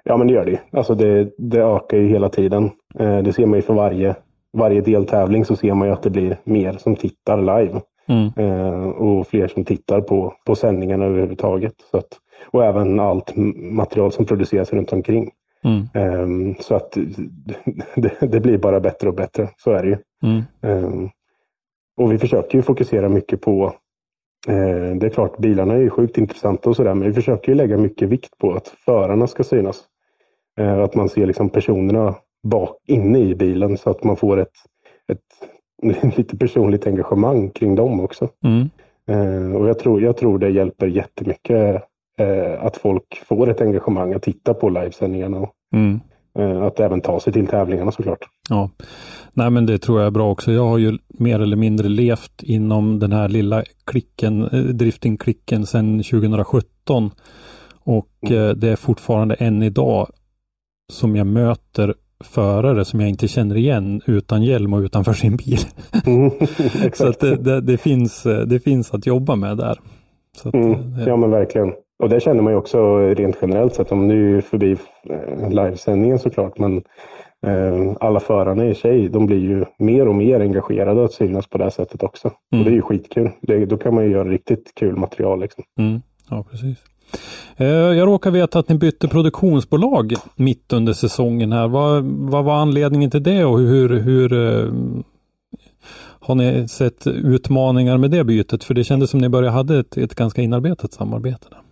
Ja 0.04 0.18
men 0.18 0.28
det 0.28 0.34
gör 0.34 0.46
det 0.46 0.78
Alltså 0.78 0.96
det, 0.96 1.30
det 1.38 1.60
ökar 1.60 1.98
ju 1.98 2.08
hela 2.08 2.30
tiden. 2.30 2.72
Eh, 3.00 3.18
det 3.18 3.34
ser 3.34 3.46
man 3.46 3.60
ju 3.60 3.62
för 3.62 3.74
varje, 3.74 4.16
varje 4.58 4.82
deltävling 4.82 5.46
så 5.46 5.56
ser 5.56 5.74
man 5.74 5.88
ju 5.88 5.94
att 5.94 6.04
det 6.04 6.10
blir 6.10 6.38
mer 6.44 6.74
som 6.74 6.96
tittar 6.96 7.38
live. 7.38 7.82
Mm. 8.08 8.32
Eh, 8.38 8.88
och 8.88 9.28
fler 9.28 9.48
som 9.48 9.66
tittar 9.66 10.02
på, 10.02 10.34
på 10.46 10.56
sändningarna 10.56 11.06
överhuvudtaget. 11.06 11.74
Så 11.92 11.98
att, 11.98 12.08
och 12.52 12.66
även 12.66 13.00
allt 13.00 13.34
material 13.56 14.12
som 14.12 14.26
produceras 14.26 14.74
runt 14.74 14.94
omkring. 14.94 15.32
Mm. 15.64 15.88
Um, 15.94 16.56
så 16.60 16.76
att 16.76 16.92
det, 17.96 18.18
det, 18.20 18.40
blir 18.40 18.58
bara 18.58 18.80
bättre 18.80 19.08
och 19.08 19.16
bättre, 19.16 19.50
så 19.58 19.72
är 19.72 19.84
det 19.84 19.90
ju. 19.90 19.98
Mm. 20.24 20.44
Um, 20.62 21.10
och 21.98 22.12
vi 22.12 22.18
försöker 22.18 22.58
ju 22.58 22.62
fokusera 22.62 23.10
mycket 23.10 23.42
på, 23.42 23.66
uh, 24.50 24.96
det 24.96 25.06
är 25.06 25.10
klart 25.10 25.38
bilarna 25.38 25.74
är 25.74 25.80
ju 25.80 25.90
sjukt 25.90 26.18
intressanta 26.18 26.70
och 26.70 26.76
sådär, 26.76 26.94
men 26.94 27.08
vi 27.08 27.14
försöker 27.14 27.50
ju 27.50 27.56
lägga 27.56 27.78
mycket 27.78 28.10
vikt 28.10 28.38
på 28.38 28.54
att 28.54 28.68
förarna 28.68 29.28
ska 29.28 29.44
synas. 29.44 29.84
Uh, 30.60 30.80
att 30.80 30.96
man 30.96 31.10
ser 31.10 31.26
liksom 31.26 31.50
personerna 31.50 32.16
bak 32.44 32.78
inne 32.88 33.20
i 33.20 33.36
bilen 33.36 33.78
så 33.78 33.90
att 33.90 34.04
man 34.04 34.16
får 34.16 34.40
ett, 34.40 34.56
ett 35.08 36.14
lite 36.18 36.38
personligt 36.38 36.88
engagemang 36.88 37.50
kring 37.50 37.76
dem 37.76 38.00
också. 38.00 38.30
Mm. 38.44 38.70
Uh, 39.10 39.56
och 39.56 39.70
jag 39.70 39.80
tror, 39.80 40.02
jag 40.02 40.18
tror 40.18 40.40
det 40.40 40.50
hjälper 40.50 40.88
jättemycket 40.88 41.84
eh, 42.20 42.66
att 42.66 42.78
folk 42.78 43.24
får 43.28 43.50
ett 43.50 43.62
engagemang 43.62 44.14
att 44.14 44.22
titta 44.22 44.54
på 44.54 44.70
livesändningarna. 44.70 45.38
Och, 45.38 45.54
mm. 45.74 46.00
eh, 46.40 46.64
att 46.64 46.80
även 46.80 47.02
ta 47.02 47.20
sig 47.20 47.34
till 47.34 47.48
tävlingarna 47.48 47.92
såklart. 47.92 48.20
Ja, 48.50 48.70
nej 49.34 49.50
men 49.50 49.66
det 49.66 49.78
tror 49.78 50.00
jag 50.00 50.08
är 50.08 50.12
bra 50.12 50.32
också. 50.32 50.52
Jag 50.52 50.68
har 50.68 50.78
ju 50.78 50.98
mer 51.08 51.40
eller 51.40 51.56
mindre 51.56 51.90
levt 51.90 52.44
inom 52.44 53.00
den 53.00 53.12
här 53.12 53.30
lilla 53.30 53.64
klicken, 53.86 54.44
eh, 54.44 54.60
driftingklicken 54.60 55.66
sedan 55.66 56.04
2017. 56.04 57.12
Och 57.84 58.10
mm. 58.22 58.50
eh, 58.50 58.50
det 58.50 58.70
är 58.70 58.76
fortfarande 58.76 59.36
än 59.36 59.64
idag 59.64 60.08
som 60.92 61.16
jag 61.16 61.28
möter 61.28 61.94
förare 62.24 62.86
som 62.86 63.00
jag 63.00 63.10
inte 63.10 63.28
känner 63.28 63.58
igen 63.58 64.02
utan 64.06 64.44
hjälm 64.44 64.74
och 64.74 64.80
utanför 64.80 65.14
sin 65.14 65.36
bil. 65.36 65.60
Mm, 66.06 66.32
så 66.94 67.12
det, 67.20 67.36
det, 67.36 67.62
det, 67.62 67.78
finns, 67.78 68.24
det 68.24 68.64
finns 68.64 68.94
att 68.94 69.06
jobba 69.06 69.36
med 69.36 69.58
där. 69.58 69.80
Att, 70.44 70.54
mm, 70.54 71.00
ja 71.08 71.16
men 71.16 71.32
verkligen. 71.32 71.74
Och 72.00 72.10
det 72.10 72.20
känner 72.20 72.42
man 72.42 72.54
ju 72.54 72.58
också 72.58 72.98
rent 72.98 73.38
generellt 73.42 73.76
sett. 73.76 73.92
Om 73.92 74.08
nu 74.08 74.38
är 74.38 74.42
förbi 74.42 74.78
eh, 75.10 75.50
livesändningen 75.50 76.20
såklart, 76.20 76.58
men 76.58 76.78
eh, 77.48 77.96
alla 78.00 78.20
förarna 78.20 78.66
i 78.66 78.76
sig, 78.76 79.10
de 79.10 79.26
blir 79.26 79.40
ju 79.40 79.66
mer 79.78 80.08
och 80.08 80.16
mer 80.16 80.40
engagerade 80.40 81.06
att 81.06 81.14
synas 81.14 81.48
på 81.48 81.58
det 81.58 81.72
sättet 81.72 82.04
också. 82.04 82.32
Mm. 82.52 82.60
Och 82.60 82.70
det 82.70 82.72
är 82.72 82.76
ju 82.76 82.82
skitkul. 82.82 83.30
Det, 83.42 83.66
då 83.66 83.78
kan 83.78 83.96
man 83.96 84.04
ju 84.04 84.12
göra 84.12 84.30
riktigt 84.30 84.72
kul 84.76 84.96
material. 84.96 85.40
Liksom. 85.40 85.64
Mm. 85.80 86.02
Ja, 86.30 86.46
precis. 86.52 86.78
Eh, 87.58 87.68
jag 87.68 88.08
råkar 88.08 88.32
veta 88.32 88.60
att 88.60 88.70
ni 88.70 88.76
bytte 88.76 89.08
produktionsbolag 89.08 90.14
mitt 90.36 90.74
under 90.74 90.94
säsongen 90.94 91.52
här. 91.52 91.68
Vad, 91.68 92.04
vad 92.04 92.46
var 92.46 92.56
anledningen 92.56 93.12
till 93.12 93.24
det 93.24 93.46
och 93.46 93.60
hur, 93.60 94.00
hur 94.00 94.30
har 96.20 96.36
ni 96.36 96.68
sett 96.68 97.08
utmaningar 97.08 97.98
med 97.98 98.12
det 98.12 98.24
bytet? 98.24 98.64
För 98.64 98.74
det 98.74 98.84
kändes 98.84 99.10
som 99.10 99.20
ni 99.20 99.30
började 99.30 99.56
hade 99.56 99.80
ett, 99.80 99.98
ett 99.98 100.16
ganska 100.16 100.42
inarbetat 100.42 100.94
samarbete. 100.94 101.48
Där. 101.50 101.63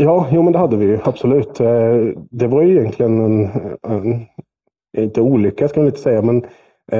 Ja, 0.00 0.28
jo 0.32 0.42
men 0.42 0.52
det 0.52 0.58
hade 0.58 0.76
vi 0.76 0.84
ju 0.84 0.98
absolut. 1.04 1.60
Eh, 1.60 1.96
det 2.30 2.46
var 2.46 2.62
ju 2.62 2.80
egentligen 2.80 3.20
en, 3.20 3.48
en 3.82 4.26
inte 4.96 5.20
olycka 5.20 5.68
ska 5.68 5.80
man 5.80 5.86
inte 5.86 6.00
säga, 6.00 6.22
men 6.22 6.46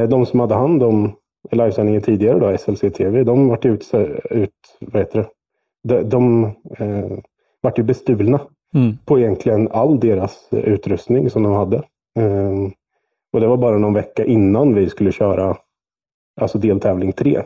de 0.08 0.26
som 0.26 0.40
hade 0.40 0.54
hand 0.54 0.82
om 0.82 1.12
livesändningen 1.50 2.02
tidigare 2.02 2.38
då, 2.38 2.58
SLC 2.58 2.80
TV, 2.80 3.24
de 3.24 3.48
vart 3.48 3.64
ut, 3.64 3.90
ut 4.30 4.50
vad 4.80 5.02
heter 5.02 5.18
det? 5.18 5.28
De, 5.82 6.08
de 6.08 6.44
eh, 6.78 7.18
vart 7.60 7.78
ju 7.78 7.82
bestulna 7.82 8.40
mm. 8.74 8.98
på 9.04 9.18
egentligen 9.18 9.68
all 9.70 10.00
deras 10.00 10.48
utrustning 10.50 11.30
som 11.30 11.42
de 11.42 11.52
hade. 11.52 11.76
Eh, 12.18 12.70
och 13.32 13.40
det 13.40 13.46
var 13.46 13.56
bara 13.56 13.78
någon 13.78 13.94
vecka 13.94 14.24
innan 14.24 14.74
vi 14.74 14.88
skulle 14.88 15.12
köra 15.12 15.56
alltså 16.40 16.58
deltävling 16.58 17.12
3. 17.12 17.42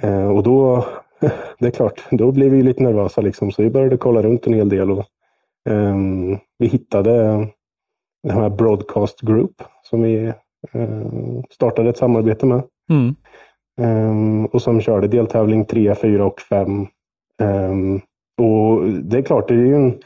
Eh, 0.00 0.28
och 0.28 0.42
då, 0.42 0.84
det 1.58 1.66
är 1.66 1.70
klart, 1.70 2.04
då 2.10 2.32
blev 2.32 2.50
vi 2.50 2.62
lite 2.62 2.82
nervösa 2.82 3.20
liksom, 3.20 3.52
så 3.52 3.62
vi 3.62 3.70
började 3.70 3.96
kolla 3.96 4.22
runt 4.22 4.46
en 4.46 4.54
hel 4.54 4.68
del 4.68 4.90
och 4.90 5.04
eh, 5.68 5.96
vi 6.58 6.66
hittade 6.66 7.12
den 8.22 8.36
här 8.36 8.50
Broadcast 8.50 9.20
Group 9.20 9.62
som 9.82 10.02
vi 10.02 10.32
Eh, 10.72 11.42
startade 11.50 11.90
ett 11.90 11.96
samarbete 11.96 12.46
med. 12.46 12.62
Mm. 12.90 13.14
Um, 13.80 14.46
och 14.46 14.62
som 14.62 14.80
körde 14.80 15.08
deltävling 15.08 15.64
3, 15.64 15.94
4 15.94 16.26
och 16.26 16.40
5. 16.40 16.86
Um, 17.42 18.00
och 18.38 18.84
det 18.88 19.18
är 19.18 19.22
klart, 19.22 19.48
det 19.48 19.54
är 19.54 19.58
ju 19.58 19.74
en... 19.74 19.98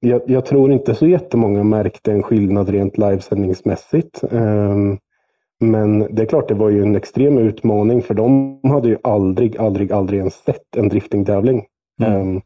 jag, 0.00 0.22
jag, 0.26 0.46
tror 0.46 0.72
inte 0.72 0.94
så 0.94 1.06
jättemånga 1.06 1.62
märkte 1.62 2.12
en 2.12 2.22
skillnad 2.22 2.68
rent 2.68 2.98
livesändningsmässigt. 2.98 4.24
Um, 4.30 4.98
men 5.60 6.14
det 6.14 6.22
är 6.22 6.26
klart, 6.26 6.48
det 6.48 6.54
var 6.54 6.70
ju 6.70 6.82
en 6.82 6.96
extrem 6.96 7.38
utmaning 7.38 8.02
för 8.02 8.14
de 8.14 8.60
hade 8.64 8.88
ju 8.88 8.98
aldrig, 9.02 9.56
aldrig, 9.56 9.92
aldrig 9.92 10.18
ens 10.18 10.34
sett 10.34 10.76
en 10.76 10.88
driftingtävling. 10.88 11.66
Mm. 12.02 12.40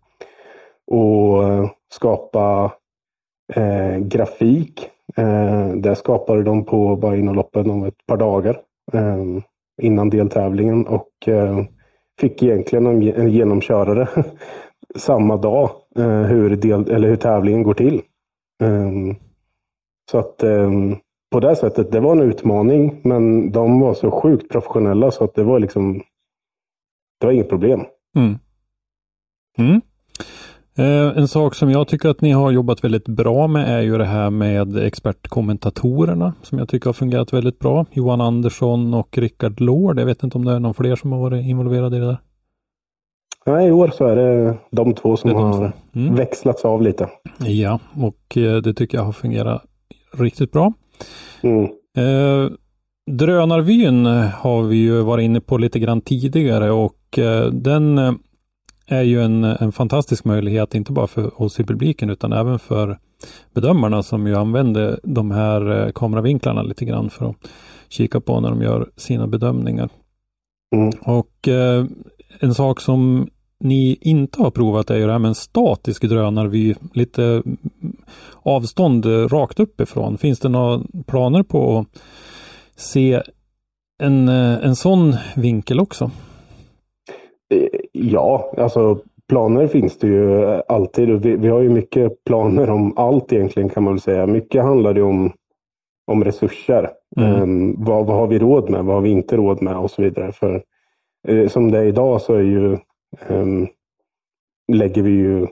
och 0.87 1.43
skapa 1.91 2.73
eh, 3.55 3.99
grafik 3.99 4.91
Eh, 5.17 5.69
det 5.69 5.97
skapade 5.97 6.43
de 6.43 6.65
på 6.65 6.97
bara 6.97 7.17
inom 7.17 7.35
loppen 7.35 7.71
av 7.71 7.87
ett 7.87 8.07
par 8.07 8.17
dagar 8.17 8.61
eh, 8.93 9.25
innan 9.83 10.11
deltävlingen 10.11 10.87
och 10.87 11.29
eh, 11.29 11.65
fick 12.21 12.43
egentligen 12.43 12.87
en, 12.87 13.03
en 13.03 13.31
genomkörare 13.31 14.09
samma 14.97 15.37
dag 15.37 15.71
eh, 15.97 16.23
hur, 16.23 16.57
del, 16.57 16.91
eller 16.91 17.09
hur 17.09 17.17
tävlingen 17.17 17.63
går 17.63 17.75
till. 17.75 18.03
Eh, 18.63 19.17
så 20.11 20.19
att 20.19 20.43
eh, 20.43 20.71
på 21.35 21.41
det 21.41 21.57
sättet, 21.57 21.93
det 21.93 22.01
var 22.01 22.13
en 22.13 22.23
utmaning 22.23 23.01
men 23.03 23.53
de 23.53 23.81
var 23.81 23.95
så 23.95 24.11
sjukt 24.11 24.53
professionella 24.53 25.11
så 25.11 25.25
att 25.25 25.35
det 25.35 25.45
var 25.45 25.59
liksom 25.59 26.03
det 27.21 27.27
var 27.27 27.33
inget 27.33 27.49
problem. 27.49 27.81
Mm. 28.17 28.39
Mm. 29.59 29.81
Eh, 30.79 31.19
en 31.19 31.29
sak 31.29 31.55
som 31.55 31.71
jag 31.71 31.89
tycker 31.89 32.09
att 32.09 32.21
ni 32.21 32.31
har 32.31 32.51
jobbat 32.51 32.85
väldigt 32.85 33.09
bra 33.09 33.47
med 33.47 33.79
är 33.79 33.81
ju 33.81 33.99
det 33.99 34.05
här 34.05 34.31
med 34.31 34.77
expertkommentatorerna 34.77 36.35
som 36.43 36.59
jag 36.59 36.69
tycker 36.69 36.87
har 36.87 36.93
fungerat 36.93 37.33
väldigt 37.33 37.59
bra. 37.59 37.87
Johan 37.93 38.21
Andersson 38.21 38.95
och 38.95 39.19
Rickard 39.19 39.61
Lord. 39.61 39.99
Jag 39.99 40.07
vet 40.07 40.23
inte 40.23 40.39
om 40.39 40.45
det 40.45 40.53
är 40.53 40.61
någon 40.61 40.75
fler 40.75 40.97
som 40.97 41.13
har 41.13 41.21
varit 41.21 41.47
involverade 41.47 41.97
i 41.97 42.01
det 42.01 42.07
där? 42.07 42.19
Nej, 43.47 43.69
i 43.69 43.71
år 43.71 43.89
så 43.89 44.07
är 44.07 44.17
det 44.17 44.57
de 44.71 44.95
två 44.95 45.17
som 45.17 45.31
de 45.31 45.43
har 45.43 45.73
mm. 45.95 46.15
växlats 46.15 46.65
av 46.65 46.83
lite. 46.83 47.09
Ja, 47.39 47.79
och 47.97 48.37
eh, 48.37 48.57
det 48.57 48.75
tycker 48.75 48.99
jag 48.99 49.05
har 49.05 49.13
fungerat 49.13 49.63
riktigt 50.13 50.53
bra. 50.53 50.73
Mm. 51.43 51.65
Eh, 51.97 52.51
drönarvyn 53.11 54.07
har 54.07 54.63
vi 54.63 54.77
ju 54.77 55.03
varit 55.03 55.25
inne 55.25 55.41
på 55.41 55.59
lite 55.59 55.79
grann 55.79 56.01
tidigare 56.01 56.71
och 56.71 57.19
eh, 57.19 57.47
den 57.51 57.99
eh, 57.99 58.13
är 58.87 59.03
ju 59.03 59.23
en, 59.23 59.45
en 59.45 59.73
fantastisk 59.73 60.25
möjlighet, 60.25 60.75
inte 60.75 60.93
bara 60.93 61.07
för 61.07 61.43
oss 61.43 61.61
i 61.61 61.65
publiken 61.65 62.11
utan 62.11 62.33
även 62.33 62.59
för 62.59 62.99
bedömarna 63.55 64.03
som 64.03 64.27
ju 64.27 64.37
använder 64.37 65.01
de 65.03 65.31
här 65.31 65.87
eh, 65.87 65.93
kameravinklarna 65.93 66.63
lite 66.63 66.85
grann 66.85 67.11
för 67.11 67.31
att 67.31 67.37
kika 67.89 68.21
på 68.21 68.41
när 68.41 68.51
de 68.51 68.63
gör 68.63 68.91
sina 68.97 69.27
bedömningar. 69.27 69.89
Mm. 70.75 70.93
Och 71.03 71.49
en 72.41 72.55
sak 72.55 72.81
som 72.81 73.29
ni 73.65 73.99
inte 74.01 74.43
har 74.43 74.51
provat 74.51 74.91
är 74.91 74.97
ju 74.97 75.07
det 75.07 75.13
här 75.13 75.19
med 75.19 75.29
en 75.29 75.35
statisk 75.35 76.03
drönarvy, 76.03 76.75
lite 76.93 77.43
avstånd 78.43 79.07
rakt 79.33 79.61
uppifrån. 79.61 80.19
Finns 80.19 80.41
det 80.41 80.49
några 80.49 80.81
planer 81.07 81.43
på 81.43 81.79
att 81.79 82.03
se 82.77 83.23
en, 84.03 84.29
eh, 84.29 84.65
en 84.65 84.77
sån 84.77 85.15
vinkel 85.37 85.81
också? 85.81 86.11
Ja, 87.93 88.55
alltså 88.57 88.99
planer 89.29 89.67
finns 89.67 89.99
det 89.99 90.07
ju 90.07 90.45
alltid. 90.69 91.09
Vi, 91.09 91.37
vi 91.37 91.49
har 91.49 91.61
ju 91.61 91.69
mycket 91.69 92.25
planer 92.25 92.71
om 92.71 92.99
allt 92.99 93.33
egentligen 93.33 93.69
kan 93.69 93.83
man 93.83 93.93
väl 93.93 94.01
säga. 94.01 94.27
Mycket 94.27 94.63
handlar 94.63 94.95
det 94.95 95.03
om, 95.03 95.33
om 96.07 96.25
resurser. 96.25 96.91
Mm. 97.17 97.43
Um, 97.43 97.85
vad, 97.85 98.07
vad 98.07 98.17
har 98.17 98.27
vi 98.27 98.39
råd 98.39 98.71
med? 98.71 98.85
Vad 98.85 98.95
har 98.95 99.03
vi 99.03 99.11
inte 99.11 99.37
råd 99.37 99.63
med? 99.63 99.77
Och 99.77 99.91
så 99.91 100.03
vidare. 100.03 100.33
För 100.33 100.63
uh, 101.29 101.49
som 101.49 101.71
det 101.71 101.79
är 101.79 101.85
idag 101.85 102.21
så 102.21 102.35
är 102.35 102.43
ju, 102.43 102.79
lägger 104.73 105.03
vi 105.03 105.11
ju 105.11 105.47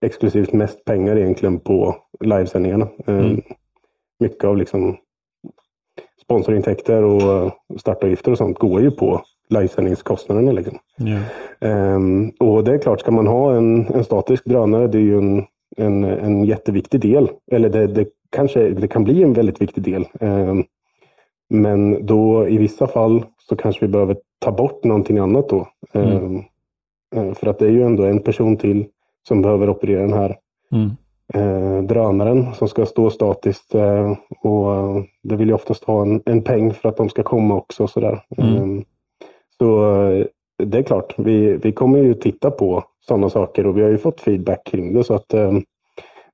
exklusivt 0.00 0.52
mest 0.52 0.84
pengar 0.84 1.16
egentligen 1.16 1.60
på 1.60 1.96
livesändningarna. 2.20 2.88
Um, 3.06 3.18
mm. 3.18 3.42
Mycket 4.20 4.44
av 4.44 4.56
liksom 4.56 4.96
sponsorintäkter 6.22 7.02
och 7.02 7.52
startavgifter 7.80 8.32
och 8.32 8.38
sånt 8.38 8.58
går 8.58 8.80
ju 8.80 8.90
på 8.90 9.22
livesändningskostnaderna. 9.48 10.52
Liksom. 10.52 10.78
Yeah. 11.00 11.96
Um, 11.96 12.30
och 12.30 12.64
det 12.64 12.74
är 12.74 12.78
klart, 12.78 13.00
ska 13.00 13.10
man 13.10 13.26
ha 13.26 13.56
en, 13.56 13.86
en 13.86 14.04
statisk 14.04 14.44
drönare, 14.44 14.86
det 14.86 14.98
är 14.98 15.02
ju 15.02 15.18
en, 15.18 15.46
en, 15.76 16.04
en 16.04 16.44
jätteviktig 16.44 17.00
del. 17.00 17.30
Eller 17.52 17.68
det, 17.68 17.86
det, 17.86 18.08
kanske 18.30 18.68
det 18.68 18.88
kan 18.88 19.04
bli 19.04 19.22
en 19.22 19.32
väldigt 19.32 19.60
viktig 19.60 19.82
del. 19.82 20.08
Um, 20.20 20.64
men 21.50 22.06
då 22.06 22.48
i 22.48 22.58
vissa 22.58 22.86
fall 22.86 23.24
så 23.48 23.56
kanske 23.56 23.86
vi 23.86 23.92
behöver 23.92 24.16
ta 24.38 24.52
bort 24.52 24.84
någonting 24.84 25.18
annat 25.18 25.48
då. 25.48 25.68
Mm. 25.92 26.24
Um, 26.24 26.44
för 27.34 27.46
att 27.46 27.58
det 27.58 27.66
är 27.66 27.70
ju 27.70 27.82
ändå 27.82 28.04
en 28.04 28.20
person 28.20 28.56
till 28.56 28.86
som 29.28 29.42
behöver 29.42 29.70
operera 29.70 30.00
den 30.00 30.12
här 30.12 30.36
mm. 30.72 30.90
uh, 31.36 31.82
drönaren 31.82 32.54
som 32.54 32.68
ska 32.68 32.86
stå 32.86 33.10
statiskt. 33.10 33.74
Uh, 33.74 34.16
och 34.42 34.66
det 35.22 35.36
vill 35.36 35.48
ju 35.48 35.54
oftast 35.54 35.84
ha 35.84 36.02
en, 36.02 36.22
en 36.26 36.42
peng 36.42 36.74
för 36.74 36.88
att 36.88 36.96
de 36.96 37.08
ska 37.08 37.22
komma 37.22 37.54
också. 37.54 37.86
Sådär. 37.86 38.22
Mm. 38.36 38.84
Så 39.58 40.00
eh, 40.10 40.26
det 40.64 40.78
är 40.78 40.82
klart, 40.82 41.14
vi, 41.18 41.56
vi 41.56 41.72
kommer 41.72 41.98
ju 41.98 42.14
titta 42.14 42.50
på 42.50 42.84
sådana 43.00 43.30
saker 43.30 43.66
och 43.66 43.78
vi 43.78 43.82
har 43.82 43.88
ju 43.88 43.98
fått 43.98 44.20
feedback 44.20 44.66
kring 44.66 44.94
det 44.94 45.04
så 45.04 45.14
att 45.14 45.34
eh, 45.34 45.52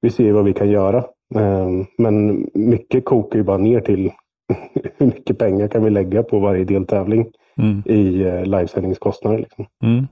vi 0.01 0.11
ser 0.11 0.33
vad 0.33 0.45
vi 0.45 0.53
kan 0.53 0.71
göra. 0.71 0.99
Eh, 1.35 1.69
men 1.99 2.47
mycket 2.55 3.05
kokar 3.05 3.39
ju 3.39 3.43
bara 3.43 3.59
ner 3.59 3.81
till 3.81 4.13
hur 4.97 5.07
mycket 5.07 5.39
pengar 5.39 5.69
kan 5.69 5.85
vi 5.85 5.91
lägga 5.91 6.23
på 6.23 6.39
varje 6.39 6.65
deltävling 6.65 7.27
mm. 7.59 7.83
i 7.87 8.23
eh, 8.23 8.45
livesändningskostnader. 8.45 9.39
Liksom. 9.39 9.67
Mm. 9.83 10.07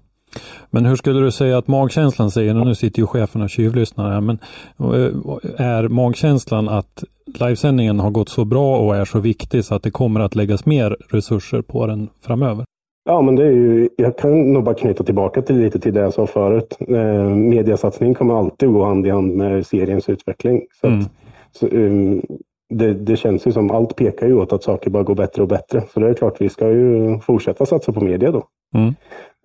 Men 0.70 0.86
hur 0.86 0.96
skulle 0.96 1.20
du 1.20 1.30
säga 1.30 1.58
att 1.58 1.68
magkänslan 1.68 2.30
säger, 2.30 2.54
nu 2.54 2.74
sitter 2.74 3.00
ju 3.00 3.06
chefen 3.06 3.42
och 3.42 3.50
tjuvlyssnar 3.50 4.10
här, 4.10 4.20
men 4.20 4.38
eh, 4.78 5.66
är 5.66 5.88
magkänslan 5.88 6.68
att 6.68 7.04
livesändningen 7.26 8.00
har 8.00 8.10
gått 8.10 8.28
så 8.28 8.44
bra 8.44 8.78
och 8.78 8.96
är 8.96 9.04
så 9.04 9.20
viktig 9.20 9.64
så 9.64 9.74
att 9.74 9.82
det 9.82 9.90
kommer 9.90 10.20
att 10.20 10.34
läggas 10.34 10.66
mer 10.66 10.96
resurser 11.10 11.62
på 11.62 11.86
den 11.86 12.08
framöver? 12.26 12.64
Ja, 13.04 13.22
men 13.22 13.36
det 13.36 13.44
är 13.44 13.50
ju, 13.50 13.88
jag 13.96 14.18
kan 14.18 14.52
nog 14.52 14.64
bara 14.64 14.74
knyta 14.74 15.04
tillbaka 15.04 15.42
till 15.42 15.58
lite 15.58 15.80
till 15.80 15.94
det 15.94 16.00
jag 16.00 16.14
sa 16.14 16.26
förut. 16.26 16.76
Eh, 16.88 17.24
mediasatsning 17.28 18.14
kommer 18.14 18.38
alltid 18.38 18.68
gå 18.68 18.84
hand 18.84 19.06
i 19.06 19.10
hand 19.10 19.36
med 19.36 19.66
seriens 19.66 20.08
utveckling. 20.08 20.62
Så, 20.80 20.86
mm. 20.86 21.00
att, 21.00 21.10
så 21.52 21.66
um, 21.66 22.22
det, 22.68 22.94
det, 22.94 23.16
känns 23.16 23.46
ju 23.46 23.52
som 23.52 23.70
allt 23.70 23.96
pekar 23.96 24.26
ju 24.26 24.34
åt 24.34 24.52
att 24.52 24.62
saker 24.62 24.90
bara 24.90 25.02
går 25.02 25.14
bättre 25.14 25.42
och 25.42 25.48
bättre. 25.48 25.82
Så 25.94 26.00
det 26.00 26.08
är 26.08 26.14
klart, 26.14 26.40
vi 26.40 26.48
ska 26.48 26.68
ju 26.70 27.18
fortsätta 27.18 27.66
satsa 27.66 27.92
på 27.92 28.00
media 28.00 28.30
då. 28.30 28.44
Mm. 28.74 28.94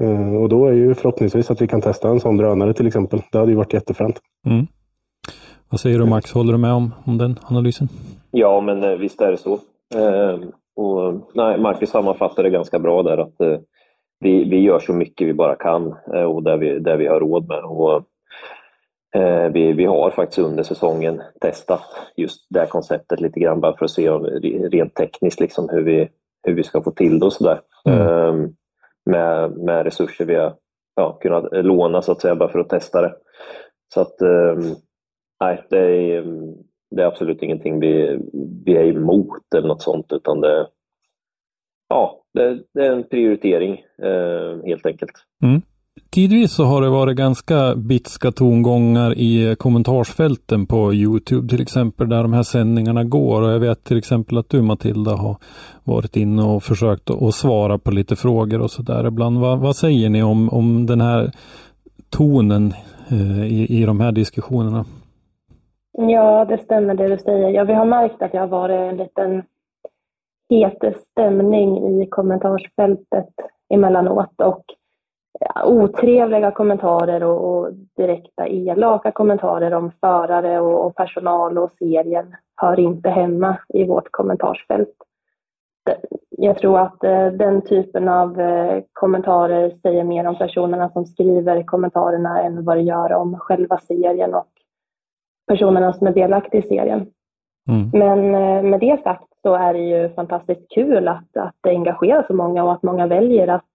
Uh, 0.04 0.36
och 0.36 0.50
då 0.50 0.66
är 0.66 0.74
ju 0.74 0.96
förhoppningsvis 0.96 1.52
att 1.52 1.62
vi 1.62 1.68
kan 1.68 1.82
testa 1.82 2.10
en 2.10 2.20
sån 2.20 2.38
drönare 2.38 2.74
till 2.74 2.88
exempel. 2.88 3.22
Det 3.32 3.38
hade 3.38 3.52
ju 3.52 3.58
varit 3.58 3.74
jättefränt. 3.74 4.20
Mm. 4.46 4.68
Vad 5.70 5.80
säger 5.80 6.00
du 6.00 6.06
Max, 6.06 6.32
håller 6.32 6.52
du 6.52 6.58
med 6.58 6.74
om, 6.74 6.94
om 7.06 7.18
den 7.18 7.40
analysen? 7.44 7.90
Ja, 8.32 8.62
men 8.62 8.84
eh, 8.84 8.98
visst 8.98 9.22
är 9.22 9.32
det 9.32 9.38
så. 9.38 9.54
Uh, 9.96 10.50
och, 10.78 11.14
nej, 11.34 11.60
Marcus 11.60 11.90
sammanfattar 11.90 12.44
det 12.44 12.50
ganska 12.50 12.80
bra 12.80 13.04
där 13.04 13.18
att 13.18 13.42
eh, 13.42 13.60
vi, 14.20 14.44
vi 14.44 14.60
gör 14.60 14.80
så 14.80 14.94
mycket 14.94 15.28
vi 15.28 15.34
bara 15.34 15.56
kan 15.56 15.96
eh, 16.14 16.24
och 16.24 16.44
där 16.44 16.58
vi, 16.58 16.80
där 16.80 16.98
vi 16.98 17.08
har 17.08 17.20
råd 17.20 17.48
med. 17.48 17.64
Och, 17.64 18.04
eh, 19.16 19.52
vi, 19.52 19.74
vi 19.74 19.86
har 19.86 20.10
faktiskt 20.10 20.40
under 20.40 20.64
säsongen 20.64 21.22
testat 21.42 21.82
just 22.16 22.46
det 22.50 22.60
här 22.60 22.68
konceptet 22.68 23.22
lite 23.22 23.40
grann 23.40 23.62
bara 23.62 23.78
för 23.78 23.86
att 23.86 23.92
se 23.92 24.10
om, 24.10 24.26
rent 24.72 24.96
tekniskt 24.96 25.40
liksom, 25.40 25.70
hur, 25.70 25.82
vi, 25.82 26.10
hur 26.44 26.54
vi 26.54 26.64
ska 26.64 26.82
få 26.82 26.92
till 26.92 27.20
det 27.20 27.26
och 27.26 27.34
sådär. 27.34 27.60
Mm. 27.86 28.56
Med, 29.08 29.52
med 29.58 29.84
resurser 29.84 30.26
vi 30.26 30.36
har 30.36 30.56
ja, 30.96 31.20
kunnat 31.22 31.66
låna 31.66 32.02
så 32.02 32.12
att 32.12 32.22
säga 32.22 32.36
bara 32.36 32.50
för 32.50 32.60
att 32.60 32.70
testa 32.70 33.02
det. 33.02 33.16
Så 33.94 34.02
att 34.02 34.22
ehm, 34.22 34.76
nej, 35.40 35.64
det 35.70 35.80
är, 35.80 36.24
det 36.96 37.02
är 37.02 37.08
absolut 37.08 37.44
ingenting 37.44 37.80
vi, 37.80 38.20
vi 38.66 38.78
är 38.78 38.84
emot 38.84 39.54
eller 39.56 39.68
något 39.68 39.82
sånt 39.82 40.14
utan 40.14 40.42
det, 40.42 40.68
ja, 41.90 42.24
det, 42.34 42.64
det 42.74 42.86
är 42.86 42.92
en 42.92 43.04
prioritering 43.04 43.86
ehm, 44.04 44.64
helt 44.64 44.86
enkelt. 44.86 45.14
Mm. 45.44 45.62
Tidvis 46.10 46.52
så 46.52 46.64
har 46.64 46.82
det 46.82 46.90
varit 46.90 47.18
ganska 47.18 47.76
bitska 47.76 48.32
tongångar 48.32 49.18
i 49.18 49.56
kommentarsfälten 49.60 50.66
på 50.66 50.94
Youtube 50.94 51.50
till 51.50 51.62
exempel 51.62 52.10
där 52.10 52.22
de 52.22 52.34
här 52.34 52.44
sändningarna 52.44 53.04
går 53.04 53.42
och 53.42 53.52
jag 53.52 53.60
vet 53.60 53.84
till 53.84 53.98
exempel 53.98 54.38
att 54.38 54.50
du 54.50 54.62
Matilda 54.62 55.12
har 55.12 55.38
varit 55.84 56.16
inne 56.16 56.44
och 56.44 56.64
försökt 56.64 57.10
att 57.10 57.36
svara 57.36 57.78
på 57.78 57.92
lite 57.92 58.16
frågor 58.16 58.62
och 58.62 58.72
sådär 58.72 59.08
ibland. 59.08 59.40
Vad, 59.40 59.60
vad, 59.60 59.76
säger 59.76 60.10
ni 60.10 60.24
om, 60.24 60.50
om 60.50 60.86
den 60.86 61.02
här 61.02 61.32
tonen 62.10 62.74
eh, 63.12 63.46
i, 63.46 63.82
i 63.82 63.86
de 63.86 64.00
här 64.00 64.12
diskussionerna? 64.12 64.86
Ja, 65.92 66.46
det 66.46 66.58
stämmer 66.58 66.96
det 66.96 67.08
du 67.08 67.18
säger. 67.18 67.50
Ja, 67.50 67.64
vi 67.64 67.74
har 67.74 67.86
märkt 67.86 68.22
att 68.22 68.32
det 68.32 68.38
har 68.38 68.48
varit 68.48 68.92
en 68.92 68.98
liten 68.98 69.44
het 70.50 70.98
stämning 71.12 72.02
i 72.02 72.08
kommentarsfältet 72.10 73.34
emellanåt 73.70 74.42
och 74.42 74.64
otrevliga 75.66 76.52
kommentarer 76.52 77.24
och, 77.24 77.58
och, 77.58 77.74
direkta 77.98 78.48
elaka 78.48 79.12
kommentarer 79.12 79.74
om 79.74 79.92
förare 80.02 80.60
och, 80.60 80.86
och, 80.86 80.96
personal 80.96 81.58
och 81.58 81.72
serien 81.80 82.36
hör 82.62 82.80
inte 82.80 83.10
hemma 83.10 83.58
i 83.70 83.84
vårt 83.84 84.12
kommentarsfält. 84.12 84.96
Jag 86.30 86.58
tror 86.58 86.80
att 86.80 87.04
eh, 87.04 87.28
den 87.28 87.62
typen 87.62 88.08
av 88.10 88.42
eh, 88.42 88.84
kommentarer 88.94 89.74
säger 89.82 90.04
mer 90.04 90.28
om 90.28 90.38
personerna 90.38 90.90
som 90.90 91.06
skriver 91.06 91.64
kommentarerna 91.64 92.42
än 92.42 92.66
vad 92.66 92.78
det 92.78 92.82
gör 92.82 93.14
om 93.14 93.40
själva 93.40 93.78
serien 93.78 94.34
och 94.34 94.48
personerna 95.48 95.94
som 95.94 96.08
är 96.08 96.14
delaktiga 96.14 96.62
i 96.62 96.68
serien. 96.68 97.08
Mm. 97.70 97.90
Men 97.94 98.36
eh, 98.36 98.64
med 98.64 98.80
det 98.80 99.04
sagt 99.04 99.28
så 99.42 99.56
är 99.56 99.74
det 99.74 99.80
ju 99.80 100.10
fantastiskt 100.10 100.72
kul 100.72 101.08
att, 101.08 101.38
att 101.38 101.56
det 101.62 101.70
engagerar 101.70 102.26
så 102.28 102.34
många 102.34 102.64
och 102.64 102.72
att 102.72 102.84
många 102.84 103.08
väljer 103.08 103.48
att 103.48 103.66